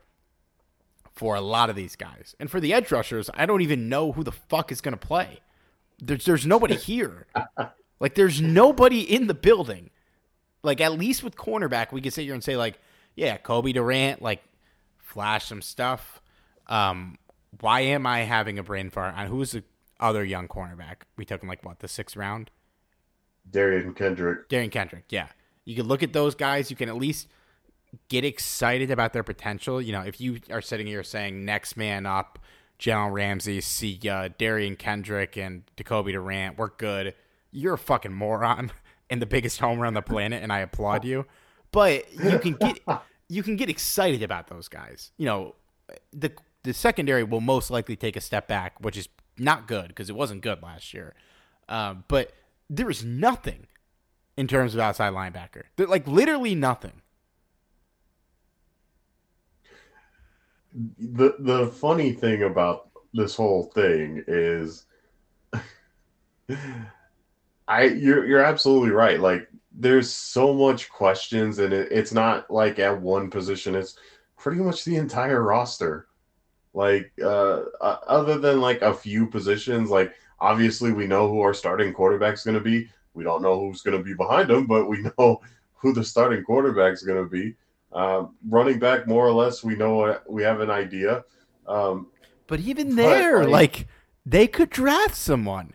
for 1.14 1.34
a 1.34 1.40
lot 1.40 1.70
of 1.70 1.76
these 1.76 1.96
guys. 1.96 2.34
And 2.40 2.50
for 2.50 2.60
the 2.60 2.72
edge 2.72 2.90
rushers, 2.90 3.28
I 3.34 3.46
don't 3.46 3.60
even 3.60 3.88
know 3.88 4.12
who 4.12 4.24
the 4.24 4.32
fuck 4.32 4.72
is 4.72 4.80
going 4.80 4.96
to 4.96 5.06
play. 5.06 5.40
There's 5.98 6.24
there's 6.24 6.46
nobody 6.46 6.74
here. 6.76 7.26
like 8.00 8.14
there's 8.14 8.40
nobody 8.40 9.00
in 9.00 9.26
the 9.26 9.34
building. 9.34 9.90
Like 10.62 10.80
at 10.80 10.92
least 10.92 11.22
with 11.22 11.36
cornerback, 11.36 11.92
we 11.92 12.00
could 12.00 12.12
sit 12.12 12.24
here 12.24 12.34
and 12.34 12.42
say 12.42 12.56
like, 12.56 12.78
yeah, 13.14 13.36
Cobie 13.36 13.72
Durant 13.72 14.22
like 14.22 14.42
flash 14.98 15.46
some 15.46 15.62
stuff. 15.62 16.20
Um, 16.66 17.18
why 17.60 17.80
am 17.80 18.06
I 18.06 18.20
having 18.20 18.58
a 18.58 18.62
brain 18.62 18.90
fart 18.90 19.14
on 19.16 19.26
who's 19.26 19.52
the 19.52 19.64
other 20.00 20.24
young 20.24 20.48
cornerback? 20.48 21.02
We 21.16 21.24
took 21.24 21.42
him 21.42 21.48
like 21.48 21.64
what 21.64 21.80
the 21.80 21.88
sixth 21.88 22.16
round. 22.16 22.50
Derion 23.50 23.94
Kendrick. 23.94 24.48
Derion 24.48 24.70
Kendrick, 24.70 25.04
yeah. 25.08 25.28
You 25.64 25.76
can 25.76 25.86
look 25.86 26.02
at 26.02 26.12
those 26.12 26.34
guys. 26.34 26.70
You 26.70 26.76
can 26.76 26.88
at 26.88 26.96
least 26.96 27.28
get 28.08 28.24
excited 28.24 28.90
about 28.90 29.12
their 29.12 29.22
potential. 29.22 29.80
You 29.80 29.92
know, 29.92 30.02
if 30.02 30.20
you 30.20 30.40
are 30.50 30.60
sitting 30.62 30.86
here 30.86 31.02
saying 31.02 31.44
next 31.44 31.76
man 31.76 32.06
up, 32.06 32.38
Jalen 32.78 33.12
Ramsey, 33.12 33.60
see 33.60 33.98
ya, 34.02 34.28
Derion 34.38 34.78
Kendrick, 34.78 35.36
and 35.36 35.62
Jacoby 35.76 36.12
Durant, 36.12 36.58
we're 36.58 36.70
good. 36.70 37.14
You're 37.50 37.74
a 37.74 37.78
fucking 37.78 38.12
moron 38.12 38.72
and 39.10 39.20
the 39.22 39.26
biggest 39.26 39.60
homer 39.60 39.86
on 39.86 39.94
the 39.94 40.02
planet, 40.02 40.42
and 40.42 40.52
I 40.52 40.60
applaud 40.60 41.04
you. 41.04 41.26
But 41.70 42.12
you 42.12 42.38
can 42.38 42.54
get 42.54 42.80
you 43.28 43.42
can 43.42 43.56
get 43.56 43.70
excited 43.70 44.22
about 44.22 44.48
those 44.48 44.68
guys. 44.68 45.12
You 45.16 45.26
know, 45.26 45.54
the 46.12 46.32
the 46.64 46.72
secondary 46.72 47.24
will 47.24 47.40
most 47.40 47.70
likely 47.70 47.96
take 47.96 48.16
a 48.16 48.20
step 48.20 48.48
back, 48.48 48.74
which 48.80 48.96
is 48.96 49.08
not 49.38 49.66
good 49.66 49.88
because 49.88 50.08
it 50.10 50.16
wasn't 50.16 50.42
good 50.42 50.62
last 50.62 50.92
year. 50.94 51.14
Um, 51.68 52.04
but 52.08 52.32
there 52.68 52.90
is 52.90 53.04
nothing 53.04 53.66
in 54.36 54.46
terms 54.48 54.74
of 54.74 54.80
outside 54.80 55.12
linebacker. 55.12 55.64
There- 55.76 55.86
like 55.86 56.06
literally 56.06 56.54
nothing. 56.54 57.01
The 60.74 61.34
the 61.38 61.66
funny 61.68 62.12
thing 62.12 62.44
about 62.44 62.88
this 63.12 63.34
whole 63.34 63.64
thing 63.74 64.24
is 64.26 64.86
I 67.68 67.84
you're 67.84 68.26
you're 68.26 68.44
absolutely 68.44 68.90
right. 68.90 69.20
Like 69.20 69.48
there's 69.72 70.10
so 70.10 70.52
much 70.52 70.90
questions 70.90 71.58
and 71.58 71.72
it, 71.72 71.90
it's 71.90 72.12
not 72.12 72.50
like 72.50 72.78
at 72.78 73.00
one 73.00 73.30
position, 73.30 73.74
it's 73.74 73.96
pretty 74.38 74.60
much 74.60 74.84
the 74.84 74.96
entire 74.96 75.42
roster. 75.42 76.08
Like 76.74 77.12
uh 77.22 77.62
other 77.82 78.38
than 78.38 78.60
like 78.60 78.82
a 78.82 78.94
few 78.94 79.26
positions, 79.26 79.90
like 79.90 80.14
obviously 80.40 80.92
we 80.92 81.06
know 81.06 81.28
who 81.28 81.40
our 81.40 81.54
starting 81.54 81.92
quarterback's 81.92 82.44
going 82.44 82.56
to 82.56 82.64
be. 82.64 82.88
We 83.14 83.24
don't 83.24 83.42
know 83.42 83.60
who's 83.60 83.82
going 83.82 83.96
to 83.96 84.02
be 84.02 84.14
behind 84.14 84.50
him, 84.50 84.66
but 84.66 84.88
we 84.88 85.02
know 85.18 85.40
who 85.74 85.92
the 85.92 86.04
starting 86.04 86.44
quarterback's 86.44 87.02
going 87.02 87.22
to 87.22 87.28
be. 87.28 87.54
Um, 87.94 88.36
running 88.48 88.78
back, 88.78 89.06
more 89.06 89.26
or 89.26 89.32
less, 89.32 89.62
we 89.62 89.74
know 89.76 90.02
uh, 90.02 90.18
we 90.28 90.42
have 90.42 90.60
an 90.60 90.70
idea. 90.70 91.24
Um, 91.66 92.08
But 92.46 92.60
even 92.60 92.90
But, 92.90 92.96
there, 92.96 93.40
like- 93.44 93.50
like 93.50 93.88
they 94.26 94.46
could 94.46 94.70
draft 94.70 95.16
someone. 95.16 95.74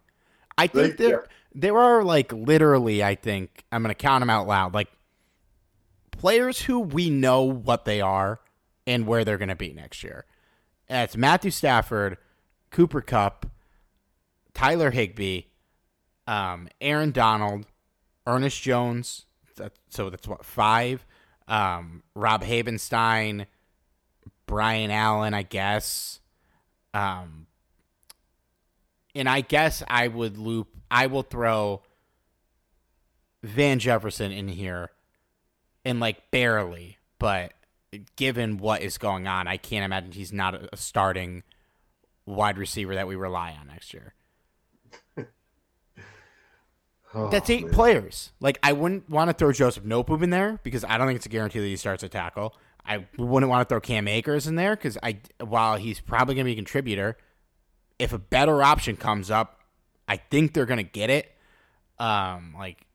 I 0.57 0.68
think 0.68 0.97
They- 0.97 1.07
there 1.07 1.28
there 1.53 1.78
are 1.78 2.03
like 2.03 2.32
literally, 2.32 3.03
I 3.03 3.15
think 3.15 3.63
I'm 3.72 3.82
gonna 3.82 3.95
count 3.95 4.22
them 4.22 4.30
out 4.30 4.47
loud, 4.47 4.74
like 4.76 4.89
players 6.11 6.61
who 6.61 6.80
we 6.80 7.09
know 7.09 7.43
what 7.43 7.86
they 7.86 8.01
are 8.01 8.39
and 8.86 9.07
where 9.07 9.24
they're 9.26 9.38
gonna 9.38 9.55
be 9.55 9.74
next 9.74 10.03
year. 10.03 10.26
And 10.88 11.03
it's 11.03 11.18
Matthew 11.18 11.51
Stafford, 11.51 12.18
Cooper 12.72 13.01
Kupp, 13.01 13.45
Tyler 14.53 14.91
Higbee, 14.91 15.43
um, 16.28 16.68
Aaron 16.82 17.11
Donald, 17.11 17.65
Ernest 18.26 18.61
Jones. 18.61 19.26
That, 19.55 19.74
so 19.89 20.09
that's 20.09 20.28
what 20.28 20.45
five. 20.45 21.05
Um, 21.47 22.03
Rob 22.15 22.43
Havenstein, 22.43 23.45
Brian 24.45 24.91
Allen, 24.91 25.33
I 25.33 25.43
guess. 25.43 26.19
Um, 26.93 27.47
and 29.15 29.29
I 29.29 29.41
guess 29.41 29.83
I 29.87 30.07
would 30.07 30.37
loop. 30.37 30.67
I 30.89 31.07
will 31.07 31.23
throw 31.23 31.81
Van 33.43 33.79
Jefferson 33.79 34.31
in 34.31 34.47
here, 34.47 34.89
and 35.85 35.99
like 35.99 36.31
barely, 36.31 36.97
but 37.19 37.53
given 38.15 38.57
what 38.57 38.81
is 38.81 38.97
going 38.97 39.27
on, 39.27 39.47
I 39.47 39.57
can't 39.57 39.85
imagine 39.85 40.11
he's 40.11 40.33
not 40.33 40.55
a 40.73 40.77
starting 40.77 41.43
wide 42.25 42.57
receiver 42.57 42.95
that 42.95 43.07
we 43.07 43.15
rely 43.15 43.55
on 43.59 43.67
next 43.67 43.93
year. 43.93 44.13
Oh, 47.14 47.30
That's 47.30 47.49
eight 47.49 47.66
man. 47.66 47.74
players. 47.74 48.32
Like 48.39 48.60
I 48.64 48.74
wouldn't 48.74 49.10
want 49.10 49.30
to 49.30 49.34
throw 49.34 49.51
Joseph 49.51 49.84
Noteboom 49.84 50.24
in 50.24 50.30
there 50.30 50.60
because 50.64 50.84
I 50.84 50.97
don't 50.97 51.08
think 51.08 51.18
it's 51.18 51.26
a 51.26 51.30
guarantee 51.30 51.60
that 51.60 51.66
he 51.66 51.76
starts 51.76 52.03
a 52.03 52.10
tackle. 52.10 52.55
I 52.86 53.05
wouldn't 53.18 53.49
want 53.49 53.68
to 53.68 53.74
throw 53.74 53.82
Cam 53.82 54.08
Akers 54.08 54.47
in 54.47 54.55
there 54.55 54.76
because 54.76 54.97
I, 55.03 55.18
while 55.41 55.76
he's 55.76 55.99
probably 55.99 56.36
going 56.36 56.45
to 56.45 56.49
be 56.49 56.53
a 56.53 56.55
contributor, 56.55 57.18
if 57.99 58.14
a 58.14 58.18
better 58.18 58.64
option 58.64 58.95
comes 58.95 59.30
up, 59.30 59.60
I 60.08 60.18
think 60.18 60.53
they're 60.53 60.66
going 60.66 60.78
to 60.78 60.84
get 60.84 61.10
it. 61.10 61.30
Um, 61.99 62.55
like, 62.58 62.86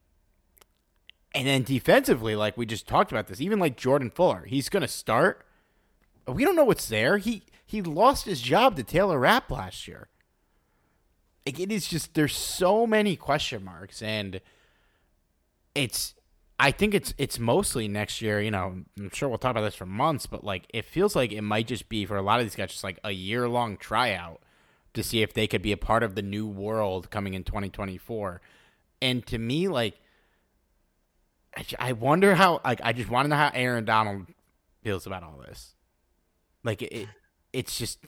and 1.35 1.47
then 1.47 1.63
defensively, 1.63 2.35
like 2.37 2.57
we 2.57 2.65
just 2.65 2.87
talked 2.89 3.13
about 3.13 3.27
this, 3.27 3.41
even 3.41 3.59
like 3.59 3.77
Jordan 3.77 4.11
Fuller, 4.11 4.45
he's 4.47 4.69
going 4.69 4.81
to 4.81 4.89
start. 4.89 5.45
We 6.27 6.45
don't 6.45 6.57
know 6.57 6.65
what's 6.65 6.89
there. 6.89 7.19
He 7.19 7.43
he 7.67 7.83
lost 7.83 8.27
his 8.27 8.41
job 8.41 8.77
to 8.77 8.83
Taylor 8.83 9.19
Rapp 9.19 9.51
last 9.51 9.89
year. 9.89 10.09
Like 11.47 11.59
it 11.59 11.72
is 11.72 11.88
just 11.88 12.14
there's 12.14 12.36
so 12.36 12.86
many 12.86 13.16
question 13.16 13.64
marks, 13.64 14.01
and 14.03 14.40
it's 15.74 16.14
I 16.59 16.70
think 16.70 16.95
it's 16.95 17.12
it's 17.18 17.38
mostly 17.38 17.88
next 17.88 18.22
year. 18.22 18.40
You 18.40 18.53
know, 18.53 18.84
I'm 18.99 19.11
sure 19.12 19.28
we'll 19.28 19.38
talk 19.38 19.51
about 19.51 19.62
this 19.62 19.74
for 19.74 19.86
months, 19.86 20.26
but 20.26 20.45
like 20.45 20.66
it 20.72 20.84
feels 20.84 21.16
like 21.16 21.32
it 21.32 21.43
might 21.43 21.66
just 21.66 21.88
be 21.88 22.07
for 22.07 22.16
a 22.16 22.22
lot 22.22 22.38
of 22.38 22.47
these 22.47 22.55
guys 22.55 22.70
just 22.70 22.84
like 22.84 23.01
a 23.03 23.11
year 23.11 23.49
long 23.49 23.76
tryout 23.76 24.40
to 24.95 25.03
see 25.03 25.22
if 25.22 25.32
they 25.32 25.47
could 25.47 25.62
be 25.62 25.72
a 25.72 25.76
part 25.76 26.03
of 26.03 26.14
the 26.14 26.22
new 26.22 26.47
world 26.47 27.11
coming 27.11 27.34
in 27.34 27.45
2024. 27.45 28.40
And 29.01 29.26
to 29.26 29.38
me, 29.38 29.68
like, 29.68 29.99
I 31.78 31.93
wonder 31.93 32.34
how. 32.34 32.61
Like, 32.64 32.80
I 32.84 32.93
just 32.93 33.11
want 33.11 33.24
to 33.24 33.28
know 33.30 33.36
how 33.36 33.51
Aaron 33.55 33.84
Donald 33.84 34.26
feels 34.82 35.07
about 35.07 35.22
all 35.22 35.43
this. 35.47 35.74
Like, 36.62 36.82
it, 36.82 37.09
it's 37.53 37.78
just 37.78 37.99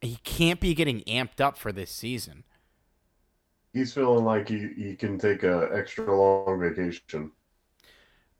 he 0.00 0.16
can't 0.22 0.60
be 0.60 0.74
getting 0.74 1.00
amped 1.00 1.40
up 1.40 1.58
for 1.58 1.72
this 1.72 1.90
season. 1.90 2.44
He's 3.78 3.94
feeling 3.94 4.24
like 4.24 4.48
he, 4.48 4.68
he 4.76 4.96
can 4.96 5.18
take 5.18 5.44
a 5.44 5.70
extra 5.72 6.04
long 6.04 6.58
vacation. 6.58 7.30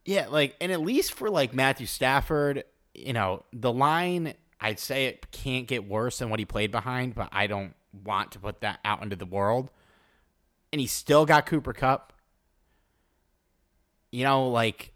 Yeah, 0.05 0.27
like, 0.27 0.57
and 0.61 0.73
at 0.73 0.81
least 0.81 1.13
for 1.13 1.31
like 1.31 1.55
Matthew 1.55 1.87
Stafford, 1.87 2.65
you 2.93 3.13
know, 3.13 3.45
the 3.53 3.73
line, 3.73 4.35
I'd 4.61 4.81
say 4.81 5.07
it 5.07 5.31
can't 5.31 5.69
get 5.69 5.89
worse 5.89 6.19
than 6.19 6.29
what 6.29 6.41
he 6.41 6.45
played 6.45 6.73
behind, 6.73 7.15
but 7.15 7.29
I 7.31 7.47
don't 7.47 7.75
want 8.05 8.33
to 8.33 8.41
put 8.41 8.63
that 8.63 8.81
out 8.85 9.03
into 9.03 9.15
the 9.15 9.27
world. 9.27 9.71
And 10.73 10.81
he 10.81 10.89
still 10.89 11.25
got 11.25 11.47
Cooper 11.47 11.73
Kupp. 11.73 12.13
You 14.11 14.25
know, 14.25 14.49
like, 14.49 14.93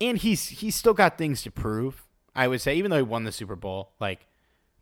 and 0.00 0.16
he's 0.16 0.48
he's 0.48 0.74
still 0.74 0.94
got 0.94 1.18
things 1.18 1.42
to 1.42 1.50
prove. 1.50 2.06
I 2.34 2.48
would 2.48 2.60
say, 2.60 2.76
even 2.76 2.90
though 2.90 2.96
he 2.96 3.02
won 3.02 3.24
the 3.24 3.32
Super 3.32 3.56
Bowl, 3.56 3.92
like, 4.00 4.26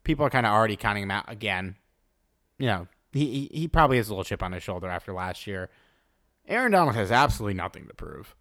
people 0.04 0.24
are 0.24 0.30
kind 0.30 0.46
of 0.46 0.52
already 0.52 0.76
counting 0.76 1.02
him 1.02 1.10
out 1.10 1.24
again. 1.26 1.76
You 2.58 2.66
know, 2.66 2.88
he 3.16 3.50
he 3.52 3.68
probably 3.68 3.96
has 3.96 4.08
a 4.08 4.12
little 4.12 4.24
chip 4.24 4.42
on 4.42 4.52
his 4.52 4.62
shoulder 4.62 4.88
after 4.88 5.12
last 5.12 5.46
year. 5.46 5.70
Aaron 6.48 6.72
Donald 6.72 6.94
has 6.94 7.10
absolutely 7.10 7.54
nothing 7.54 7.86
to 7.88 7.94
prove 7.94 8.34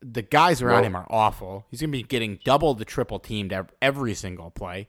the 0.00 0.22
guys 0.22 0.62
around 0.62 0.84
him 0.84 0.96
are 0.96 1.06
awful. 1.10 1.66
He's 1.70 1.80
going 1.80 1.90
to 1.90 1.98
be 1.98 2.02
getting 2.02 2.38
double 2.44 2.74
the 2.74 2.84
triple 2.84 3.18
teamed 3.18 3.54
every 3.82 4.14
single 4.14 4.50
play. 4.50 4.88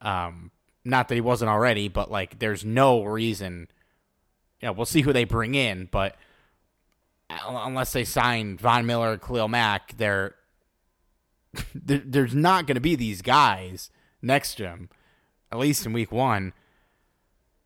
Um, 0.00 0.50
not 0.84 1.08
that 1.08 1.14
he 1.14 1.20
wasn't 1.20 1.50
already, 1.50 1.88
but 1.88 2.10
like 2.10 2.38
there's 2.38 2.64
no 2.64 3.02
reason. 3.02 3.68
You 4.60 4.68
know, 4.68 4.72
we'll 4.72 4.86
see 4.86 5.00
who 5.00 5.12
they 5.12 5.24
bring 5.24 5.54
in, 5.54 5.88
but 5.90 6.16
unless 7.46 7.92
they 7.92 8.04
sign 8.04 8.56
Von 8.56 8.86
Miller, 8.86 9.18
Khalil 9.18 9.48
Mack, 9.48 9.96
they're 9.96 10.36
there's 11.74 12.34
not 12.34 12.66
going 12.66 12.74
to 12.76 12.80
be 12.80 12.96
these 12.96 13.22
guys 13.22 13.90
next 14.22 14.56
to 14.56 14.64
him, 14.68 14.88
at 15.50 15.58
least 15.58 15.86
in 15.86 15.92
week 15.92 16.12
one. 16.12 16.52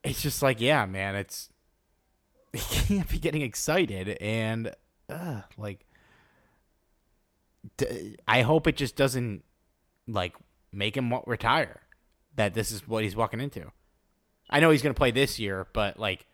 It's 0.08 0.22
just 0.22 0.42
like, 0.42 0.60
yeah, 0.60 0.86
man, 0.86 1.16
it's 1.16 1.50
he 2.52 2.96
can't 2.96 3.08
be 3.08 3.18
getting 3.18 3.42
excited 3.42 4.16
and 4.20 4.74
uh, 5.10 5.42
like 5.56 5.84
I 8.26 8.42
hope 8.42 8.66
it 8.66 8.76
just 8.76 8.96
doesn't 8.96 9.44
like 10.06 10.34
make 10.72 10.96
him 10.96 11.12
retire. 11.26 11.82
That 12.36 12.54
this 12.54 12.70
is 12.70 12.86
what 12.86 13.02
he's 13.04 13.16
walking 13.16 13.40
into. 13.40 13.70
I 14.48 14.60
know 14.60 14.70
he's 14.70 14.80
going 14.80 14.94
to 14.94 14.98
play 14.98 15.10
this 15.10 15.38
year, 15.38 15.66
but 15.72 15.98
like 15.98 16.26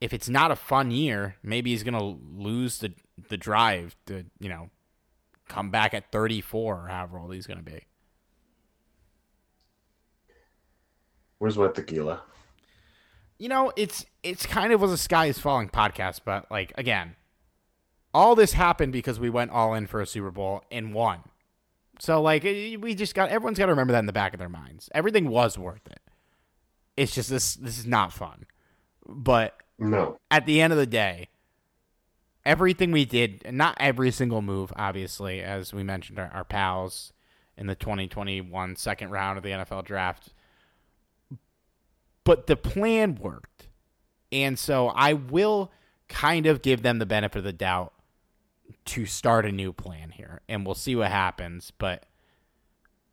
if 0.00 0.12
it's 0.12 0.28
not 0.28 0.50
a 0.50 0.56
fun 0.56 0.90
year, 0.90 1.36
maybe 1.42 1.70
he's 1.70 1.82
going 1.82 1.98
to 1.98 2.20
lose 2.36 2.78
the 2.78 2.92
the 3.28 3.36
drive 3.36 3.96
to, 4.06 4.24
you 4.38 4.48
know, 4.48 4.70
come 5.48 5.70
back 5.70 5.94
at 5.94 6.12
34 6.12 6.74
or 6.74 6.88
however 6.88 7.18
old 7.18 7.34
he's 7.34 7.46
going 7.46 7.58
to 7.58 7.64
be. 7.64 7.86
Where's 11.38 11.58
my 11.58 11.68
tequila? 11.68 12.22
You 13.38 13.48
know, 13.48 13.72
it's 13.76 14.04
it's 14.22 14.46
kind 14.46 14.72
of 14.72 14.80
was 14.80 14.92
a 14.92 14.98
sky 14.98 15.26
is 15.26 15.38
falling 15.38 15.68
podcast, 15.68 16.20
but 16.24 16.50
like 16.50 16.72
again, 16.76 17.16
all 18.12 18.34
this 18.34 18.52
happened 18.52 18.92
because 18.92 19.20
we 19.20 19.30
went 19.30 19.50
all 19.50 19.74
in 19.74 19.86
for 19.86 20.00
a 20.00 20.06
Super 20.06 20.30
Bowl 20.30 20.64
and 20.70 20.92
won. 20.92 21.20
So 22.00 22.20
like 22.20 22.44
we 22.44 22.94
just 22.94 23.14
got 23.14 23.30
everyone's 23.30 23.58
got 23.58 23.66
to 23.66 23.72
remember 23.72 23.92
that 23.92 24.00
in 24.00 24.06
the 24.06 24.12
back 24.12 24.32
of 24.32 24.38
their 24.38 24.48
minds. 24.48 24.88
Everything 24.94 25.28
was 25.28 25.58
worth 25.58 25.86
it. 25.86 26.00
It's 26.96 27.14
just 27.14 27.30
this 27.30 27.54
this 27.54 27.78
is 27.78 27.86
not 27.86 28.12
fun. 28.12 28.46
But 29.06 29.56
no. 29.78 30.18
At 30.30 30.46
the 30.46 30.60
end 30.60 30.72
of 30.72 30.78
the 30.78 30.86
day, 30.86 31.28
everything 32.44 32.90
we 32.90 33.04
did, 33.04 33.42
not 33.52 33.76
every 33.78 34.10
single 34.10 34.42
move, 34.42 34.72
obviously, 34.76 35.40
as 35.40 35.72
we 35.72 35.82
mentioned, 35.82 36.18
our, 36.18 36.30
our 36.32 36.44
pals 36.44 37.12
in 37.56 37.66
the 37.66 37.74
2021 37.74 38.76
second 38.76 39.10
round 39.10 39.36
of 39.36 39.44
the 39.44 39.50
NFL 39.50 39.84
draft. 39.84 40.32
But 42.28 42.46
the 42.46 42.56
plan 42.56 43.14
worked. 43.14 43.68
And 44.30 44.58
so 44.58 44.88
I 44.88 45.14
will 45.14 45.72
kind 46.10 46.44
of 46.44 46.60
give 46.60 46.82
them 46.82 46.98
the 46.98 47.06
benefit 47.06 47.38
of 47.38 47.44
the 47.44 47.54
doubt 47.54 47.94
to 48.84 49.06
start 49.06 49.46
a 49.46 49.50
new 49.50 49.72
plan 49.72 50.10
here, 50.10 50.42
and 50.46 50.66
we'll 50.66 50.74
see 50.74 50.94
what 50.94 51.10
happens. 51.10 51.72
But 51.78 52.04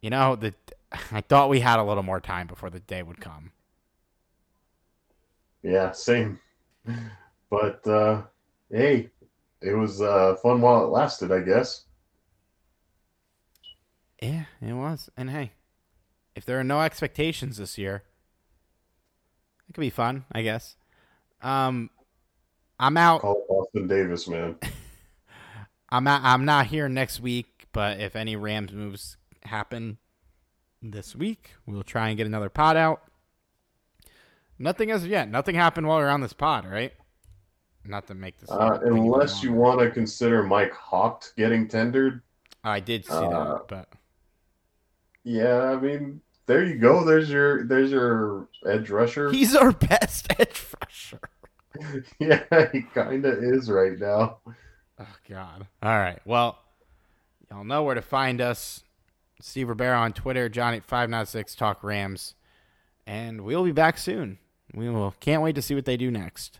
you 0.02 0.10
know, 0.10 0.36
the 0.36 0.54
I 1.14 1.22
thought 1.22 1.48
we 1.48 1.62
had 1.62 1.80
a 1.80 1.84
little 1.86 2.04
more 2.04 2.20
time 2.20 2.46
before 2.46 2.70
the 2.70 2.82
day 2.82 3.04
would 3.04 3.22
come. 3.22 3.54
Yeah, 5.64 5.94
same. 5.94 6.42
But 7.50 7.88
uh, 7.88 8.24
hey, 8.70 9.12
it 9.62 9.76
was 9.76 10.02
uh, 10.02 10.36
fun 10.44 10.60
while 10.60 10.84
it 10.84 10.90
lasted, 10.90 11.32
I 11.32 11.40
guess. 11.40 11.86
Yeah, 14.22 14.44
it 14.62 14.74
was. 14.74 15.10
And 15.16 15.30
hey, 15.30 15.54
if 16.36 16.44
there 16.44 16.60
are 16.60 16.66
no 16.66 16.82
expectations 16.82 17.56
this 17.56 17.78
year, 17.78 18.04
it 19.70 19.74
could 19.74 19.82
be 19.82 19.90
fun, 19.90 20.26
I 20.32 20.42
guess. 20.42 20.76
Um, 21.42 21.90
I'm 22.80 22.98
out. 22.98 23.22
Call 23.22 23.46
Austin 23.50 23.88
Davis, 23.88 24.28
man. 24.28 24.58
I'm 25.90 26.04
not, 26.04 26.22
I'm 26.24 26.46
not 26.46 26.68
here 26.68 26.90
next 26.90 27.20
week, 27.20 27.68
but 27.72 28.00
if 28.00 28.16
any 28.16 28.36
Rams 28.36 28.74
moves 28.74 29.18
happen 29.44 29.98
this 30.82 31.16
week, 31.16 31.52
we'll 31.66 31.84
try 31.84 32.10
and 32.10 32.18
get 32.18 32.28
another 32.28 32.50
pod 32.50 32.78
out. 32.78 33.02
Nothing 34.58 34.92
as 34.92 35.04
of 35.04 35.10
yet. 35.10 35.30
Nothing 35.30 35.56
happened 35.56 35.88
while 35.88 36.00
we 36.00 36.04
are 36.06 36.10
on 36.10 36.22
this 36.22 36.34
pod, 36.34 36.66
right? 36.66 36.94
Not 37.86 38.08
to 38.08 38.16
make 38.16 38.40
this. 38.40 38.50
Uh, 38.50 38.80
unless 38.84 39.44
you 39.44 39.54
want 39.54 39.80
to 39.80 39.92
consider 39.92 40.44
Mike 40.44 40.74
Hawk 40.74 41.26
getting 41.38 41.68
tendered. 41.68 42.22
I 42.64 42.80
did 42.80 43.06
see 43.06 43.12
uh, 43.12 43.30
that, 43.30 43.68
but 43.68 43.90
yeah, 45.24 45.66
I 45.66 45.76
mean, 45.76 46.22
there 46.46 46.64
you 46.64 46.76
go. 46.76 47.04
There's 47.04 47.30
your 47.30 47.66
there's 47.66 47.92
your 47.92 48.48
edge 48.66 48.90
rusher. 48.90 49.32
He's 49.32 49.56
our 49.56 49.72
best 49.72 50.28
edge 50.40 50.64
rusher. 50.82 51.20
yeah, 52.20 52.70
he 52.72 52.82
kind 52.82 53.26
of 53.26 53.44
is 53.44 53.70
right 53.70 53.98
now. 54.00 54.38
Oh 55.00 55.16
God! 55.30 55.68
All 55.84 55.98
right. 55.98 56.20
Well, 56.26 56.60
y'all 57.50 57.64
know 57.64 57.84
where 57.84 57.96
to 57.96 58.02
find 58.02 58.42
us. 58.42 58.84
Steve 59.42 59.70
Ribera 59.70 59.98
on 59.98 60.14
Twitter, 60.14 60.48
Johnny 60.50 60.80
five 60.80 61.10
nine 61.10 61.26
six 61.26 61.56
Talk 61.56 61.84
Rams, 61.84 62.36
and 63.06 63.42
we'll 63.42 63.64
be 63.64 63.72
back 63.72 63.98
soon. 63.98 64.38
We 64.74 64.90
will 64.90 65.14
can't 65.20 65.42
wait 65.42 65.56
to 65.56 65.62
see 65.62 65.76
what 65.76 65.86
they 65.86 65.98
do 65.98 66.12
next. 66.12 66.60